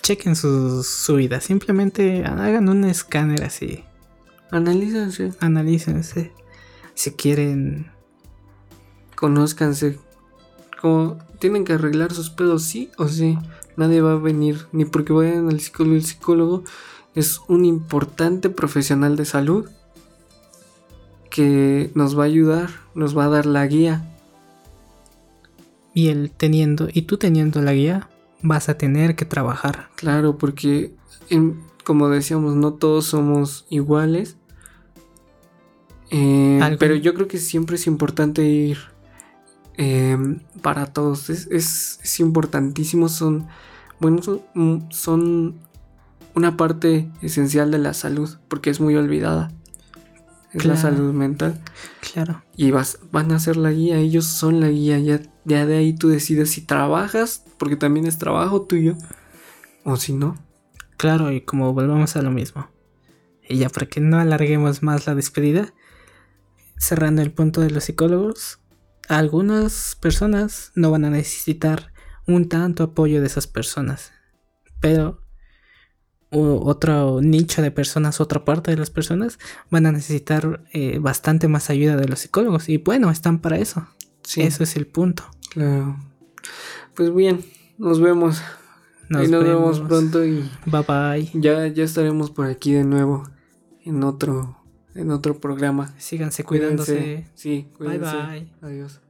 chequen 0.00 0.34
su, 0.34 0.82
su 0.82 1.16
vida. 1.16 1.42
Simplemente 1.42 2.24
hagan 2.24 2.70
un 2.70 2.84
escáner 2.84 3.44
así. 3.44 3.84
Analícense. 4.50 5.34
Analícense. 5.40 6.32
Si 6.94 7.10
quieren... 7.10 7.92
Conózcanse 9.14 9.98
como 10.80 11.18
tienen 11.38 11.66
que 11.66 11.74
arreglar 11.74 12.14
sus 12.14 12.30
pedos 12.30 12.62
sí 12.62 12.90
o 12.96 13.08
sí. 13.08 13.38
Nadie 13.76 14.00
va 14.00 14.12
a 14.12 14.16
venir 14.16 14.66
ni 14.72 14.86
porque 14.86 15.12
vayan 15.12 15.50
al 15.50 15.60
psicólogo. 15.60 15.96
El 15.96 16.04
psicólogo 16.04 16.64
es 17.14 17.42
un 17.46 17.66
importante 17.66 18.48
profesional 18.48 19.16
de 19.16 19.26
salud 19.26 19.68
que 21.28 21.90
nos 21.94 22.18
va 22.18 22.22
a 22.22 22.26
ayudar, 22.26 22.70
nos 22.94 23.14
va 23.14 23.26
a 23.26 23.28
dar 23.28 23.44
la 23.44 23.66
guía. 23.66 24.09
Y 25.94 26.08
él 26.08 26.32
teniendo, 26.36 26.88
y 26.92 27.02
tú 27.02 27.16
teniendo 27.16 27.60
la 27.62 27.72
guía, 27.72 28.08
vas 28.42 28.68
a 28.68 28.78
tener 28.78 29.16
que 29.16 29.24
trabajar. 29.24 29.88
Claro, 29.96 30.38
porque 30.38 30.94
como 31.84 32.08
decíamos, 32.08 32.54
no 32.54 32.74
todos 32.74 33.06
somos 33.06 33.66
iguales. 33.70 34.36
Eh, 36.10 36.60
pero 36.78 36.94
yo 36.96 37.14
creo 37.14 37.28
que 37.28 37.38
siempre 37.38 37.76
es 37.76 37.86
importante 37.86 38.42
ir 38.44 38.78
Em, 39.82 40.40
para 40.60 40.84
todos. 40.92 41.30
Es, 41.30 41.48
es, 42.02 42.20
importantísimo, 42.20 43.08
son, 43.08 43.46
bueno, 43.98 44.20
son, 44.90 45.58
una 46.34 46.58
parte 46.58 47.10
esencial 47.22 47.70
de 47.70 47.78
la 47.78 47.94
salud, 47.94 48.28
porque 48.48 48.68
es 48.68 48.78
muy 48.78 48.94
olvidada. 48.96 49.50
Es 50.52 50.64
la 50.64 50.76
salud 50.76 51.12
mental. 51.12 51.60
Claro. 52.12 52.42
Y 52.56 52.72
vas, 52.72 52.98
van 53.12 53.30
a 53.32 53.38
ser 53.38 53.56
la 53.56 53.70
guía, 53.70 53.98
ellos 53.98 54.26
son 54.26 54.60
la 54.60 54.68
guía, 54.68 54.98
ya, 54.98 55.20
ya 55.44 55.64
de 55.64 55.76
ahí 55.76 55.94
tú 55.94 56.08
decides 56.08 56.50
si 56.50 56.62
trabajas, 56.62 57.44
porque 57.58 57.76
también 57.76 58.06
es 58.06 58.18
trabajo 58.18 58.62
tuyo, 58.62 58.96
o 59.84 59.96
si 59.96 60.12
no. 60.12 60.36
Claro, 60.96 61.30
y 61.30 61.40
como 61.40 61.72
volvamos 61.72 62.16
a 62.16 62.22
lo 62.22 62.30
mismo. 62.30 62.68
Y 63.48 63.58
ya 63.58 63.68
para 63.68 63.86
que 63.86 64.00
no 64.00 64.18
alarguemos 64.18 64.82
más 64.82 65.06
la 65.06 65.14
despedida, 65.14 65.72
cerrando 66.78 67.22
el 67.22 67.32
punto 67.32 67.60
de 67.60 67.70
los 67.70 67.84
psicólogos, 67.84 68.60
algunas 69.08 69.96
personas 70.00 70.72
no 70.74 70.90
van 70.90 71.04
a 71.04 71.10
necesitar 71.10 71.92
un 72.26 72.48
tanto 72.48 72.84
apoyo 72.84 73.20
de 73.20 73.26
esas 73.26 73.46
personas, 73.46 74.12
pero 74.80 75.19
otro 76.30 77.20
nicho 77.20 77.60
de 77.60 77.70
personas, 77.70 78.20
otra 78.20 78.44
parte 78.44 78.70
de 78.70 78.76
las 78.76 78.90
personas 78.90 79.38
van 79.70 79.86
a 79.86 79.92
necesitar 79.92 80.62
eh, 80.72 80.98
bastante 81.00 81.48
más 81.48 81.70
ayuda 81.70 81.96
de 81.96 82.06
los 82.06 82.20
psicólogos 82.20 82.68
y 82.68 82.78
bueno, 82.78 83.10
están 83.10 83.40
para 83.40 83.58
eso. 83.58 83.86
Sí. 84.22 84.42
Eso 84.42 84.62
es 84.62 84.76
el 84.76 84.86
punto. 84.86 85.24
Claro. 85.50 85.96
Pues 86.94 87.12
bien, 87.14 87.44
nos 87.78 88.00
vemos. 88.00 88.42
Nos, 89.08 89.28
nos 89.28 89.42
vemos. 89.44 89.80
pronto 89.80 90.24
y 90.24 90.48
bye 90.66 90.84
bye. 90.86 91.30
Ya, 91.34 91.66
ya 91.66 91.82
estaremos 91.82 92.30
por 92.30 92.46
aquí 92.46 92.72
de 92.74 92.84
nuevo 92.84 93.28
en 93.84 94.04
otro 94.04 94.56
en 94.94 95.10
otro 95.10 95.40
programa. 95.40 95.94
Síganse 95.98 96.44
cuidándose. 96.44 97.26
Sí, 97.34 97.68
cuídense. 97.76 98.16
Bye 98.16 98.26
bye. 98.26 98.52
Adiós. 98.62 99.00